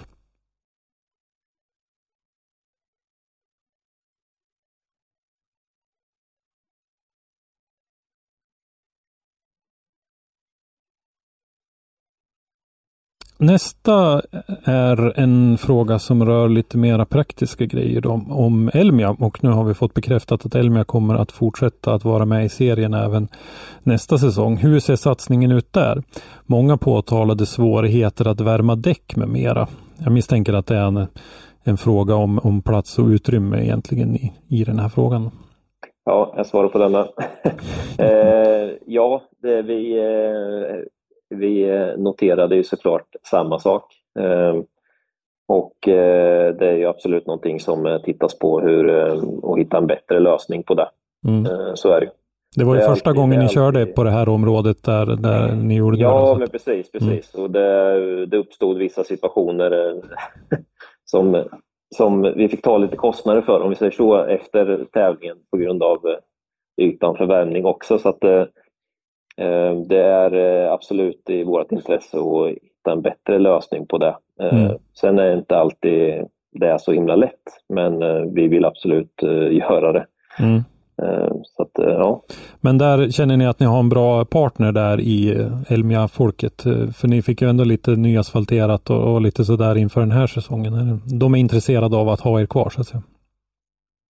Nästa 13.42 14.22
är 14.64 15.20
en 15.20 15.58
fråga 15.58 15.98
som 15.98 16.26
rör 16.26 16.48
lite 16.48 16.78
mera 16.78 17.04
praktiska 17.04 17.64
grejer 17.64 18.00
då, 18.00 18.10
om 18.30 18.70
Elmia 18.74 19.10
och 19.10 19.44
nu 19.44 19.50
har 19.50 19.64
vi 19.64 19.74
fått 19.74 19.94
bekräftat 19.94 20.46
att 20.46 20.54
Elmia 20.54 20.84
kommer 20.84 21.14
att 21.14 21.32
fortsätta 21.32 21.94
att 21.94 22.04
vara 22.04 22.24
med 22.24 22.44
i 22.44 22.48
serien 22.48 22.94
även 22.94 23.28
nästa 23.82 24.18
säsong. 24.18 24.56
Hur 24.56 24.80
ser 24.80 24.96
satsningen 24.96 25.52
ut 25.52 25.72
där? 25.72 26.02
Många 26.46 26.76
påtalade 26.76 27.46
svårigheter 27.46 28.28
att 28.28 28.40
värma 28.40 28.76
däck 28.76 29.16
med 29.16 29.28
mera. 29.28 29.68
Jag 29.98 30.12
misstänker 30.12 30.52
att 30.52 30.66
det 30.66 30.76
är 30.76 30.86
en, 30.86 31.06
en 31.64 31.76
fråga 31.76 32.14
om, 32.14 32.38
om 32.38 32.62
plats 32.62 32.98
och 32.98 33.06
utrymme 33.06 33.62
egentligen 33.62 34.16
i, 34.16 34.32
i 34.48 34.64
den 34.64 34.78
här 34.78 34.88
frågan. 34.88 35.30
Ja, 36.04 36.34
jag 36.36 36.46
svarar 36.46 36.68
på 36.68 36.78
denna. 36.78 37.00
eh, 37.98 38.70
ja, 38.86 39.22
det 39.42 39.62
vi 39.62 39.98
eh, 39.98 41.01
vi 41.34 41.70
eh, 41.70 41.98
noterade 41.98 42.56
ju 42.56 42.64
såklart 42.64 43.06
samma 43.22 43.58
sak. 43.58 43.84
Ehm, 44.18 44.64
och 45.48 45.88
eh, 45.88 46.54
det 46.54 46.68
är 46.68 46.76
ju 46.76 46.86
absolut 46.86 47.26
någonting 47.26 47.60
som 47.60 47.86
eh, 47.86 48.02
tittas 48.02 48.38
på 48.38 48.60
hur 48.60 48.88
och 49.44 49.58
hitta 49.58 49.78
en 49.78 49.86
bättre 49.86 50.20
lösning 50.20 50.62
på 50.62 50.74
det. 50.74 50.88
Mm. 51.28 51.76
Så 51.76 51.92
är 51.92 52.00
det 52.00 52.10
det 52.56 52.64
var 52.64 52.74
ju 52.74 52.80
det 52.80 52.86
första 52.86 53.10
alltid, 53.10 53.20
gången 53.20 53.38
ni 53.38 53.44
alltid... 53.44 53.54
körde 53.54 53.86
på 53.86 54.04
det 54.04 54.10
här 54.10 54.28
området 54.28 54.82
där, 54.82 55.06
där 55.06 55.52
ni 55.52 55.76
gjorde 55.76 55.96
det. 55.96 56.02
Ja, 56.02 56.36
men 56.38 56.48
precis. 56.48 56.92
precis. 56.92 57.34
Mm. 57.34 57.44
Och 57.44 57.50
det, 57.50 58.26
det 58.26 58.36
uppstod 58.36 58.78
vissa 58.78 59.04
situationer 59.04 59.94
som, 61.04 61.44
som 61.96 62.22
vi 62.22 62.48
fick 62.48 62.62
ta 62.62 62.78
lite 62.78 62.96
kostnader 62.96 63.40
för, 63.40 63.60
om 63.60 63.70
vi 63.70 63.76
säger 63.76 63.92
så, 63.92 64.24
efter 64.24 64.86
tävlingen 64.92 65.36
på 65.50 65.56
grund 65.56 65.82
av 65.82 65.98
ytan 66.80 67.16
för 67.16 67.26
värmning 67.26 67.64
också. 67.64 67.98
Så 67.98 68.08
att, 68.08 68.24
det 69.86 70.02
är 70.02 70.34
eh, 70.34 70.72
absolut 70.72 71.30
i 71.30 71.44
vårt 71.44 71.72
intresse 71.72 72.18
att 72.18 72.48
hitta 72.48 72.92
en 72.92 73.02
bättre 73.02 73.38
lösning 73.38 73.86
på 73.86 73.98
det. 73.98 74.16
Eh, 74.40 74.64
mm. 74.64 74.78
Sen 75.00 75.18
är 75.18 75.26
det 75.26 75.32
inte 75.32 75.56
alltid 75.56 76.26
det 76.52 76.66
är 76.66 76.78
så 76.78 76.92
himla 76.92 77.16
lätt, 77.16 77.42
men 77.68 77.98
vi 78.34 78.48
vill 78.48 78.64
absolut 78.64 79.22
göra 79.50 79.92
det. 79.92 80.06
Mm. 80.38 80.62
Så 81.44 81.62
att, 81.62 81.70
ja. 81.74 82.22
Men 82.60 82.78
där 82.78 83.10
känner 83.10 83.36
ni 83.36 83.46
att 83.46 83.60
ni 83.60 83.66
har 83.66 83.78
en 83.78 83.88
bra 83.88 84.24
partner 84.24 84.72
där 84.72 85.00
i 85.00 85.48
Elmia-folket? 85.68 86.62
För 86.96 87.08
ni 87.08 87.22
fick 87.22 87.42
ju 87.42 87.48
ändå 87.48 87.64
lite 87.64 87.90
nyasfalterat 87.90 88.90
och, 88.90 89.14
och 89.14 89.20
lite 89.20 89.44
sådär 89.44 89.76
inför 89.76 90.00
den 90.00 90.10
här 90.10 90.26
säsongen. 90.26 91.00
De 91.20 91.34
är 91.34 91.38
intresserade 91.38 91.96
av 91.96 92.08
att 92.08 92.20
ha 92.20 92.40
er 92.40 92.46
kvar 92.46 92.70
så 92.70 92.80
att 92.80 92.86
säga? 92.86 93.02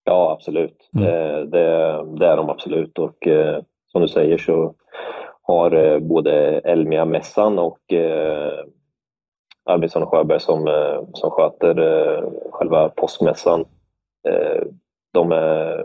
Ja, 0.04 0.32
absolut. 0.32 0.90
Mm. 0.96 1.06
Det, 1.06 1.46
det, 1.46 2.04
det, 2.18 2.26
är 2.26 2.36
de 2.36 2.50
absolut 2.50 2.98
och 2.98 3.28
som 3.92 4.02
du 4.02 4.08
säger 4.08 4.38
så 4.38 4.74
har 5.42 5.72
eh, 5.72 5.98
både 5.98 6.60
Elmia-mässan 6.64 7.58
och 7.58 7.92
eh, 7.92 8.64
Arvidsson 9.64 10.02
och 10.02 10.10
Sjöberg 10.10 10.40
som, 10.40 10.68
eh, 10.68 11.02
som 11.14 11.30
sköter 11.30 11.78
eh, 11.78 12.30
själva 12.50 12.88
påskmässan. 12.88 13.64
De 15.12 15.32
är, 15.32 15.84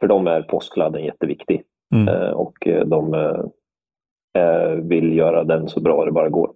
för 0.00 0.06
dem 0.06 0.26
är 0.26 0.42
påskladden 0.42 1.04
jätteviktig 1.04 1.62
mm. 1.94 2.34
och 2.34 2.54
de 2.86 3.12
vill 4.82 5.16
göra 5.16 5.44
den 5.44 5.68
så 5.68 5.80
bra 5.80 6.04
det 6.04 6.12
bara 6.12 6.28
går. 6.28 6.52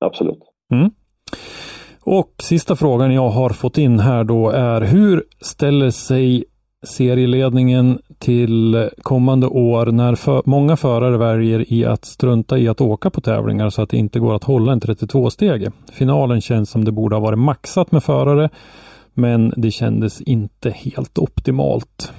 Absolut. 0.00 0.42
Mm. 0.72 0.90
Och 2.04 2.34
sista 2.42 2.76
frågan 2.76 3.14
jag 3.14 3.28
har 3.28 3.50
fått 3.50 3.78
in 3.78 3.98
här 3.98 4.24
då 4.24 4.50
är 4.50 4.80
hur 4.80 5.24
ställer 5.40 5.90
sig 5.90 6.44
serieledningen 6.84 7.98
till 8.18 8.90
kommande 9.02 9.46
år 9.46 9.86
när 9.86 10.14
för, 10.14 10.42
många 10.44 10.76
förare 10.76 11.18
väljer 11.18 11.72
i 11.72 11.84
att 11.84 12.04
strunta 12.04 12.58
i 12.58 12.68
att 12.68 12.80
åka 12.80 13.10
på 13.10 13.20
tävlingar 13.20 13.70
så 13.70 13.82
att 13.82 13.90
det 13.90 13.96
inte 13.96 14.18
går 14.18 14.34
att 14.34 14.44
hålla 14.44 14.72
en 14.72 14.80
32-stege. 14.80 15.70
Finalen 15.92 16.40
känns 16.40 16.70
som 16.70 16.84
det 16.84 16.92
borde 16.92 17.16
ha 17.16 17.20
varit 17.20 17.38
maxat 17.38 17.92
med 17.92 18.04
förare 18.04 18.50
men 19.14 19.52
det 19.56 19.70
kändes 19.70 20.20
inte 20.20 20.70
helt 20.70 21.18
optimalt. 21.18 22.12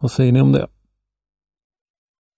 Vad 0.00 0.10
säger 0.10 0.32
ni 0.32 0.40
om 0.40 0.52
det? 0.52 0.66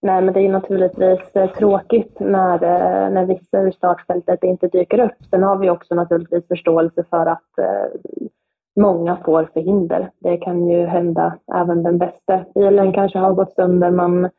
Nej, 0.02 0.22
men 0.22 0.34
det 0.34 0.40
är 0.40 0.48
naturligtvis 0.48 1.36
eh, 1.36 1.50
tråkigt 1.50 2.20
när, 2.20 2.54
eh, 2.54 3.10
när 3.10 3.24
vissa 3.24 3.60
ur 3.60 3.70
startfältet 3.70 4.44
inte 4.44 4.68
dyker 4.68 5.00
upp. 5.00 5.24
Sen 5.30 5.42
har 5.42 5.56
vi 5.56 5.70
också 5.70 5.94
naturligtvis 5.94 6.48
förståelse 6.48 7.04
för 7.10 7.26
att 7.26 7.58
eh, 7.58 8.28
många 8.76 9.16
får 9.24 9.50
förhinder. 9.52 10.10
Det 10.18 10.36
kan 10.36 10.68
ju 10.68 10.86
hända 10.86 11.38
även 11.54 11.82
den 11.82 11.98
bästa. 11.98 12.44
Bilen 12.54 12.92
kanske 12.92 13.18
har 13.18 13.34
gått 13.34 13.54
sönder, 13.54 13.90
man 13.90 14.30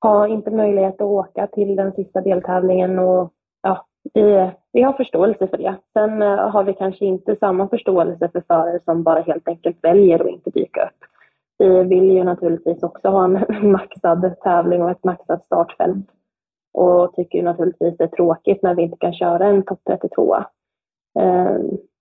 har 0.00 0.28
inte 0.28 0.50
möjlighet 0.50 0.94
att 0.94 1.00
åka 1.00 1.46
till 1.46 1.76
den 1.76 1.92
sista 1.92 2.20
deltävlingen 2.20 2.98
och 2.98 3.32
ja, 3.62 3.86
vi, 4.14 4.50
vi 4.72 4.82
har 4.82 4.92
förståelse 4.92 5.48
för 5.48 5.56
det. 5.56 5.74
Sen 5.92 6.22
eh, 6.22 6.50
har 6.50 6.64
vi 6.64 6.74
kanske 6.74 7.04
inte 7.04 7.36
samma 7.36 7.68
förståelse 7.68 8.28
för 8.28 8.40
förare 8.40 8.80
som 8.84 9.02
bara 9.02 9.20
helt 9.20 9.48
enkelt 9.48 9.76
väljer 9.82 10.20
att 10.20 10.30
inte 10.30 10.50
dyka 10.50 10.84
upp. 10.84 11.04
Vi 11.58 11.82
vill 11.82 12.10
ju 12.10 12.24
naturligtvis 12.24 12.82
också 12.82 13.08
ha 13.08 13.24
en 13.24 13.44
maxad 13.72 14.34
tävling 14.40 14.82
och 14.82 14.90
ett 14.90 15.04
maxat 15.04 15.44
startfält 15.44 16.06
och 16.72 17.14
tycker 17.14 17.42
naturligtvis 17.42 17.96
det 17.96 18.04
är 18.04 18.08
tråkigt 18.08 18.62
när 18.62 18.74
vi 18.74 18.82
inte 18.82 18.96
kan 18.96 19.12
köra 19.12 19.46
en 19.46 19.62
topp 19.62 19.80
32 19.86 20.36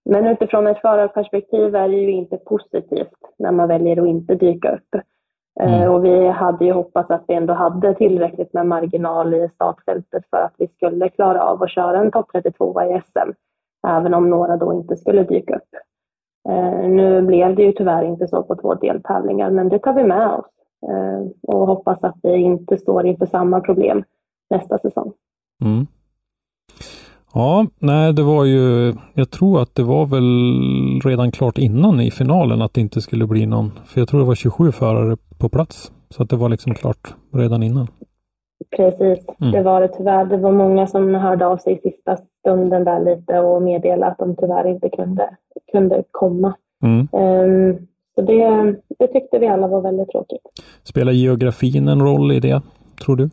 men 0.05 0.27
utifrån 0.27 0.67
ett 0.67 0.81
förarperspektiv 0.81 1.75
är 1.75 1.89
det 1.89 1.95
ju 1.95 2.11
inte 2.11 2.37
positivt 2.37 3.19
när 3.37 3.51
man 3.51 3.67
väljer 3.67 4.01
att 4.01 4.07
inte 4.07 4.35
dyka 4.35 4.75
upp. 4.75 5.01
Mm. 5.59 5.91
Och 5.91 6.05
vi 6.05 6.27
hade 6.27 6.65
ju 6.65 6.71
hoppats 6.71 7.11
att 7.11 7.23
vi 7.27 7.33
ändå 7.33 7.53
hade 7.53 7.93
tillräckligt 7.93 8.53
med 8.53 8.67
marginal 8.67 9.33
i 9.33 9.49
startfältet 9.55 10.23
för 10.29 10.37
att 10.37 10.53
vi 10.57 10.67
skulle 10.67 11.09
klara 11.09 11.43
av 11.43 11.63
att 11.63 11.71
köra 11.71 11.99
en 11.99 12.11
topp 12.11 12.29
32 12.31 12.81
i 12.81 13.01
SM, 13.01 13.31
även 13.87 14.13
om 14.13 14.29
några 14.29 14.57
då 14.57 14.73
inte 14.73 14.95
skulle 14.95 15.23
dyka 15.23 15.55
upp. 15.55 15.69
Nu 16.83 17.21
blev 17.21 17.55
det 17.55 17.63
ju 17.63 17.71
tyvärr 17.71 18.03
inte 18.03 18.27
så 18.27 18.43
på 18.43 18.55
två 18.55 18.73
deltävlingar, 18.73 19.49
men 19.49 19.69
det 19.69 19.79
tar 19.79 19.93
vi 19.93 20.03
med 20.03 20.27
oss 20.27 20.45
och 21.47 21.67
hoppas 21.67 22.03
att 22.03 22.15
vi 22.23 22.35
inte 22.35 22.77
står 22.77 23.05
inför 23.05 23.25
samma 23.25 23.59
problem 23.59 24.03
nästa 24.49 24.77
säsong. 24.77 25.13
Mm. 25.63 25.87
Ja, 27.37 27.65
nej 27.79 28.13
det 28.13 28.23
var 28.23 28.45
ju, 28.45 28.93
jag 29.13 29.31
tror 29.31 29.61
att 29.61 29.75
det 29.75 29.83
var 29.83 30.05
väl 30.05 31.11
redan 31.11 31.31
klart 31.31 31.57
innan 31.57 31.99
i 31.99 32.11
finalen 32.11 32.61
att 32.61 32.73
det 32.73 32.81
inte 32.81 33.01
skulle 33.01 33.27
bli 33.27 33.45
någon, 33.45 33.71
för 33.85 34.01
jag 34.01 34.07
tror 34.07 34.19
det 34.19 34.25
var 34.25 34.35
27 34.35 34.71
förare 34.71 35.17
på 35.39 35.49
plats. 35.49 35.91
Så 36.09 36.23
att 36.23 36.29
det 36.29 36.35
var 36.35 36.49
liksom 36.49 36.73
klart 36.73 37.15
redan 37.33 37.63
innan. 37.63 37.87
Precis, 38.77 39.25
mm. 39.41 39.51
det 39.51 39.61
var 39.61 39.81
det 39.81 39.87
tyvärr. 39.87 40.25
Det 40.25 40.37
var 40.37 40.51
många 40.51 40.87
som 40.87 41.15
hörde 41.15 41.45
av 41.45 41.57
sig 41.57 41.73
i 41.73 41.89
sista 41.89 42.17
stunden 42.39 42.83
där 42.83 43.05
lite 43.05 43.39
och 43.39 43.61
meddelade 43.61 44.11
att 44.11 44.17
de 44.17 44.35
tyvärr 44.35 44.67
inte 44.67 44.89
kunde, 44.89 45.29
kunde 45.71 46.03
komma. 46.11 46.53
Mm. 46.83 46.99
Um, 46.99 47.87
så 48.15 48.21
det, 48.21 48.75
det 48.99 49.07
tyckte 49.07 49.39
vi 49.39 49.47
alla 49.47 49.67
var 49.67 49.81
väldigt 49.81 50.09
tråkigt. 50.09 50.41
Spelar 50.83 51.11
geografin 51.11 51.87
en 51.87 52.01
roll 52.01 52.31
i 52.31 52.39
det, 52.39 52.61
tror 53.05 53.15
du? 53.15 53.29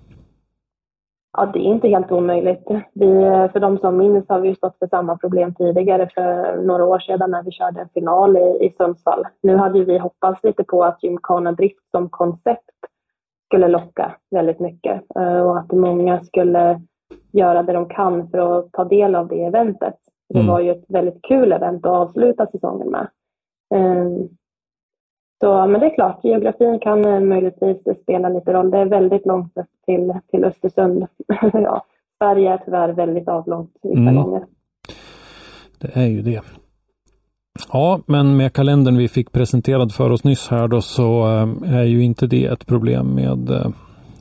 Ja, 1.36 1.46
det 1.46 1.58
är 1.58 1.62
inte 1.62 1.88
helt 1.88 2.12
omöjligt. 2.12 2.64
Vi, 2.92 3.08
för 3.52 3.60
de 3.60 3.78
som 3.78 3.96
minns 3.96 4.28
har 4.28 4.40
vi 4.40 4.54
stått 4.54 4.78
för 4.78 4.86
samma 4.86 5.16
problem 5.16 5.54
tidigare 5.54 6.08
för 6.14 6.56
några 6.62 6.84
år 6.84 6.98
sedan 6.98 7.30
när 7.30 7.42
vi 7.42 7.50
körde 7.50 7.80
en 7.80 7.88
final 7.88 8.36
i, 8.36 8.66
i 8.66 8.74
Sundsvall. 8.76 9.24
Nu 9.42 9.56
hade 9.56 9.84
vi 9.84 9.98
hoppats 9.98 10.44
lite 10.44 10.64
på 10.64 10.84
att 10.84 11.02
Gymkhana 11.02 11.52
Drift 11.52 11.90
som 11.90 12.08
koncept 12.08 12.70
skulle 13.46 13.68
locka 13.68 14.16
väldigt 14.30 14.60
mycket 14.60 15.02
eh, 15.16 15.40
och 15.40 15.58
att 15.58 15.72
många 15.72 16.20
skulle 16.20 16.80
göra 17.32 17.62
det 17.62 17.72
de 17.72 17.88
kan 17.88 18.28
för 18.28 18.58
att 18.58 18.72
ta 18.72 18.84
del 18.84 19.14
av 19.14 19.28
det 19.28 19.44
eventet. 19.44 19.94
Det 20.28 20.38
mm. 20.38 20.50
var 20.50 20.60
ju 20.60 20.70
ett 20.70 20.84
väldigt 20.88 21.22
kul 21.22 21.52
event 21.52 21.86
att 21.86 21.92
avsluta 21.92 22.46
säsongen 22.46 22.88
med. 22.90 23.08
Så, 25.42 25.66
men 25.66 25.80
det 25.80 25.86
är 25.86 25.94
klart, 25.94 26.24
geografin 26.24 26.78
kan 26.78 27.04
eh, 27.04 27.20
möjligtvis 27.20 28.02
spela 28.02 28.28
lite 28.28 28.52
roll. 28.52 28.70
Det 28.70 28.78
är 28.78 28.86
väldigt 28.86 29.26
långt 29.26 29.54
till, 29.86 30.12
till 30.30 30.44
Östersund. 30.44 31.06
ja, 31.52 31.84
Sverige 32.18 32.52
är 32.52 32.58
tyvärr 32.64 32.92
väldigt 32.92 33.28
avlångt 33.28 33.70
vissa 33.82 34.00
mm. 34.00 34.14
gånger. 34.14 34.42
Det 35.78 35.90
är 35.94 36.06
ju 36.06 36.22
det. 36.22 36.42
Ja, 37.72 38.00
men 38.06 38.36
med 38.36 38.52
kalendern 38.52 38.96
vi 38.96 39.08
fick 39.08 39.32
presenterad 39.32 39.92
för 39.92 40.10
oss 40.10 40.24
nyss 40.24 40.48
här 40.48 40.68
då 40.68 40.80
så 40.80 41.22
eh, 41.22 41.74
är 41.78 41.84
ju 41.84 42.04
inte 42.04 42.26
det 42.26 42.44
ett 42.44 42.66
problem 42.66 43.14
med 43.14 43.50
eh, 43.50 43.66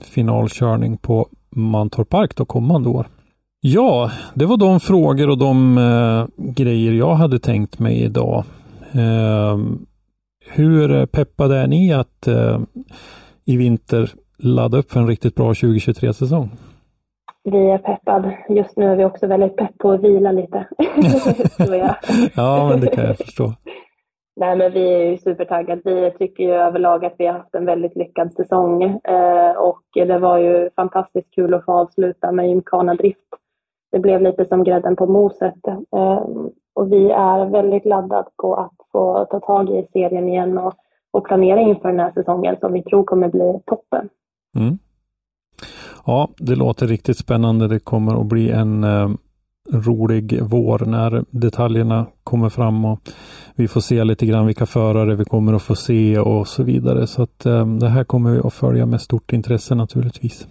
finalkörning 0.01 0.97
på 0.97 1.27
Mantorp 1.49 2.09
Park 2.09 2.35
då 2.35 2.45
kommande 2.45 2.89
år. 2.89 3.05
Ja, 3.59 4.11
det 4.33 4.45
var 4.45 4.57
de 4.57 4.79
frågor 4.79 5.29
och 5.29 5.37
de 5.37 5.77
eh, 5.77 6.51
grejer 6.53 6.91
jag 6.91 7.15
hade 7.15 7.39
tänkt 7.39 7.79
mig 7.79 8.03
idag. 8.03 8.43
Eh, 8.91 9.57
hur 10.49 11.05
peppade 11.05 11.57
är 11.57 11.67
ni 11.67 11.93
att 11.93 12.27
eh, 12.27 12.59
i 13.45 13.57
vinter 13.57 14.11
ladda 14.37 14.77
upp 14.77 14.91
för 14.91 14.99
en 14.99 15.07
riktigt 15.07 15.35
bra 15.35 15.51
2023-säsong? 15.51 16.49
Vi 17.43 17.71
är 17.71 17.77
peppad. 17.77 18.31
Just 18.49 18.77
nu 18.77 18.85
är 18.85 18.95
vi 18.95 19.05
också 19.05 19.27
väldigt 19.27 19.57
pepp 19.57 19.77
på 19.77 19.91
att 19.91 20.03
vila 20.03 20.31
lite. 20.31 20.67
ja, 22.35 22.69
men 22.69 22.79
det 22.79 22.87
kan 22.87 23.05
jag 23.05 23.17
förstå. 23.17 23.53
Nej, 24.35 24.57
men 24.57 24.73
vi 24.73 24.93
är 24.93 25.11
ju 25.11 25.17
supertaggade. 25.17 25.81
Vi 25.83 26.11
tycker 26.11 26.43
ju 26.43 26.51
överlag 26.51 27.05
att 27.05 27.15
vi 27.17 27.25
har 27.25 27.33
haft 27.33 27.55
en 27.55 27.65
väldigt 27.65 27.95
lyckad 27.95 28.33
säsong 28.33 28.83
eh, 28.83 29.51
och 29.51 29.81
det 29.93 30.19
var 30.19 30.37
ju 30.37 30.69
fantastiskt 30.75 31.35
kul 31.35 31.53
att 31.53 31.65
få 31.65 31.71
avsluta 31.71 32.31
med 32.31 32.47
Gymkhana 32.47 32.95
Drift. 32.95 33.19
Det 33.91 33.99
blev 33.99 34.21
lite 34.21 34.45
som 34.45 34.63
grädden 34.63 34.95
på 34.95 35.05
moset 35.05 35.67
eh, 35.95 36.25
och 36.73 36.91
vi 36.91 37.11
är 37.11 37.45
väldigt 37.45 37.85
laddade 37.85 38.29
på 38.37 38.55
att 38.55 38.75
få 38.91 39.25
ta 39.31 39.39
tag 39.39 39.69
i 39.69 39.87
serien 39.93 40.29
igen 40.29 40.57
och, 40.57 40.73
och 41.11 41.25
planera 41.25 41.59
inför 41.61 41.89
den 41.89 41.99
här 41.99 42.11
säsongen 42.11 42.55
som 42.59 42.73
vi 42.73 42.83
tror 42.83 43.03
kommer 43.03 43.29
bli 43.29 43.59
toppen. 43.65 44.09
Mm. 44.55 44.77
Ja, 46.05 46.29
det 46.37 46.55
låter 46.55 46.87
riktigt 46.87 47.17
spännande. 47.17 47.67
Det 47.67 47.79
kommer 47.79 48.21
att 48.21 48.25
bli 48.25 48.51
en 48.51 48.83
eh, 48.83 49.09
rolig 49.71 50.39
vår 50.41 50.79
när 50.85 51.25
detaljerna 51.29 52.05
kommer 52.23 52.49
fram 52.49 52.85
och 52.85 52.99
vi 53.55 53.67
får 53.67 53.81
se 53.81 54.03
lite 54.03 54.25
grann 54.25 54.45
vilka 54.45 54.65
förare 54.65 55.15
vi 55.15 55.25
kommer 55.25 55.53
att 55.53 55.61
få 55.61 55.75
se 55.75 56.19
och 56.19 56.47
så 56.47 56.63
vidare. 56.63 57.07
Så 57.07 57.23
att 57.23 57.45
eh, 57.45 57.65
det 57.65 57.89
här 57.89 58.03
kommer 58.03 58.31
vi 58.31 58.39
att 58.39 58.53
följa 58.53 58.85
med 58.85 59.01
stort 59.01 59.33
intresse 59.33 59.75
naturligtvis. 59.75 60.47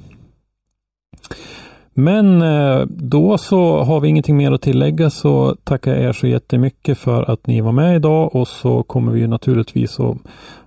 Men 1.94 2.42
eh, 2.42 2.86
då 2.88 3.38
så 3.38 3.82
har 3.82 4.00
vi 4.00 4.08
ingenting 4.08 4.36
mer 4.36 4.52
att 4.52 4.62
tillägga 4.62 5.10
så 5.10 5.56
tackar 5.64 5.94
jag 5.94 6.02
er 6.02 6.12
så 6.12 6.26
jättemycket 6.26 6.98
för 6.98 7.30
att 7.30 7.46
ni 7.46 7.60
var 7.60 7.72
med 7.72 7.96
idag 7.96 8.34
och 8.36 8.48
så 8.48 8.82
kommer 8.82 9.12
vi 9.12 9.26
naturligtvis 9.26 10.00
att 10.00 10.16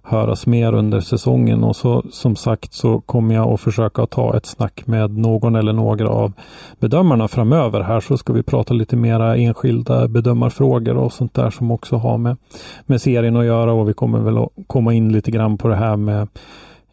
höras 0.02 0.48
mer 0.48 0.74
under 0.74 1.00
säsongen. 1.00 1.64
Och 1.64 1.76
så 1.76 2.04
som 2.12 2.36
sagt 2.36 2.74
så 2.74 3.02
kommer 3.02 3.36
jag 3.36 3.54
att 3.54 3.62
försöka 3.62 4.06
ta 4.06 4.38
ett 4.38 4.46
snack 4.46 4.88
med 4.88 5.18
någon 5.18 5.56
eller 5.56 5.74
några 5.74 6.10
av 6.10 6.34
bedömarna 6.80 7.28
framöver 7.28 7.82
här 7.82 8.00
så 8.00 8.18
ska 8.18 8.34
vi 8.34 8.44
prata 8.44 8.74
lite 8.74 8.96
mera 8.96 9.38
enskilda 9.38 10.08
bedömarfrågor 10.08 10.98
och 10.98 11.14
sånt 11.14 11.34
där 11.34 11.50
som 11.50 11.72
också 11.72 11.96
har 11.96 12.18
med, 12.18 12.38
med 12.86 13.02
serien 13.02 13.38
att 13.38 13.46
göra. 13.46 13.74
Och 13.74 13.90
vi 13.90 13.94
kommer 13.94 14.20
väl 14.20 14.38
att 14.38 14.50
komma 14.68 14.94
in 14.94 15.12
lite 15.12 15.32
grann 15.32 15.58
på 15.58 15.68
det 15.68 15.76
här 15.76 15.96
med 15.96 16.28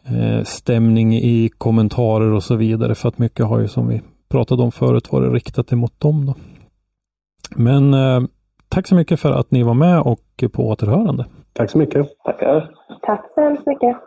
eh, 0.05 0.43
stämning 0.43 1.15
i 1.15 1.49
kommentarer 1.57 2.33
och 2.33 2.43
så 2.43 2.55
vidare 2.55 2.95
för 2.95 3.09
att 3.09 3.17
mycket 3.17 3.45
har 3.45 3.59
ju 3.59 3.67
som 3.67 3.87
vi 3.87 4.01
pratade 4.31 4.63
om 4.63 4.71
förut 4.71 5.11
var 5.11 5.21
det 5.21 5.29
riktat 5.29 5.71
emot 5.71 5.99
dem. 5.99 6.25
Då. 6.25 6.35
Men 7.55 7.93
eh, 7.93 8.21
tack 8.69 8.87
så 8.87 8.95
mycket 8.95 9.19
för 9.19 9.31
att 9.31 9.51
ni 9.51 9.63
var 9.63 9.73
med 9.73 10.01
och 10.01 10.43
på 10.51 10.67
återhörande. 10.67 11.25
Tack 11.53 11.71
så 11.71 11.77
mycket. 11.77 12.07
Tackar. 12.23 12.71
Tack 13.01 13.25
så 13.35 13.41
hemskt 13.41 13.67
mycket. 13.67 13.97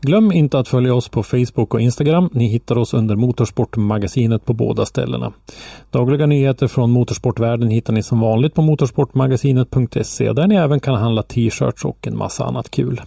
Glöm 0.00 0.32
inte 0.32 0.58
att 0.58 0.68
följa 0.68 0.94
oss 0.94 1.08
på 1.08 1.22
Facebook 1.22 1.74
och 1.74 1.80
Instagram. 1.80 2.30
Ni 2.32 2.46
hittar 2.46 2.78
oss 2.78 2.94
under 2.94 3.16
Motorsportmagasinet 3.16 4.44
på 4.44 4.52
båda 4.52 4.86
ställena. 4.86 5.32
Dagliga 5.90 6.26
nyheter 6.26 6.66
från 6.66 6.90
motorsportvärlden 6.90 7.68
hittar 7.68 7.92
ni 7.92 8.02
som 8.02 8.20
vanligt 8.20 8.54
på 8.54 8.62
motorsportmagasinet.se 8.62 10.32
där 10.32 10.46
ni 10.46 10.54
även 10.54 10.80
kan 10.80 10.94
handla 10.94 11.22
t-shirts 11.22 11.84
och 11.84 12.06
en 12.06 12.16
massa 12.16 12.44
annat 12.44 12.70
kul. 12.70 13.00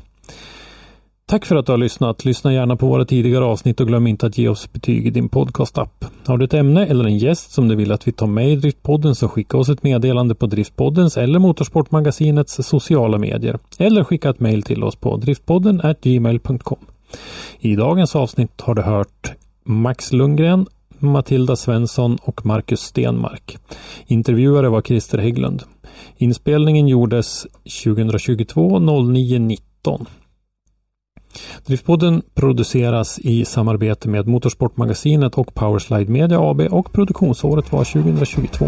Tack 1.31 1.45
för 1.45 1.55
att 1.55 1.65
du 1.65 1.71
har 1.71 1.77
lyssnat. 1.77 2.25
Lyssna 2.25 2.53
gärna 2.53 2.75
på 2.75 2.87
våra 2.87 3.05
tidigare 3.05 3.45
avsnitt 3.45 3.79
och 3.79 3.87
glöm 3.87 4.07
inte 4.07 4.25
att 4.25 4.37
ge 4.37 4.47
oss 4.47 4.73
betyg 4.73 5.07
i 5.07 5.09
din 5.09 5.29
podcastapp. 5.29 6.05
Har 6.25 6.37
du 6.37 6.45
ett 6.45 6.53
ämne 6.53 6.85
eller 6.85 7.05
en 7.05 7.17
gäst 7.17 7.51
som 7.51 7.67
du 7.67 7.75
vill 7.75 7.91
att 7.91 8.07
vi 8.07 8.11
tar 8.11 8.27
med 8.27 8.49
i 8.49 8.55
Driftpodden 8.55 9.15
så 9.15 9.27
skicka 9.27 9.57
oss 9.57 9.69
ett 9.69 9.83
meddelande 9.83 10.35
på 10.35 10.45
Driftpoddens 10.45 11.17
eller 11.17 11.39
Motorsportmagasinets 11.39 12.67
sociala 12.67 13.17
medier. 13.17 13.59
Eller 13.79 14.03
skicka 14.03 14.29
ett 14.29 14.39
mejl 14.39 14.63
till 14.63 14.83
oss 14.83 14.95
på 14.95 15.17
driftpodden 15.17 15.81
gmail.com. 16.01 16.79
I 17.59 17.75
dagens 17.75 18.15
avsnitt 18.15 18.61
har 18.61 18.75
du 18.75 18.81
hört 18.81 19.31
Max 19.63 20.13
Lundgren, 20.13 20.65
Matilda 20.99 21.55
Svensson 21.55 22.17
och 22.23 22.45
Marcus 22.45 22.81
Stenmark. 22.81 23.57
Intervjuare 24.07 24.69
var 24.69 24.81
Christer 24.81 25.17
Hägglund. 25.17 25.63
Inspelningen 26.17 26.87
gjordes 26.87 27.47
2022 27.83 28.79
09 28.79 29.39
19. 29.39 30.05
Driftpodden 31.65 32.21
produceras 32.33 33.19
i 33.19 33.45
samarbete 33.45 34.09
med 34.09 34.27
Motorsportmagasinet 34.27 35.35
och 35.35 35.53
Powerslide 35.53 36.11
Media 36.11 36.39
AB 36.39 36.61
och 36.61 36.93
produktionsåret 36.93 37.71
var 37.71 37.83
2022. 37.83 38.65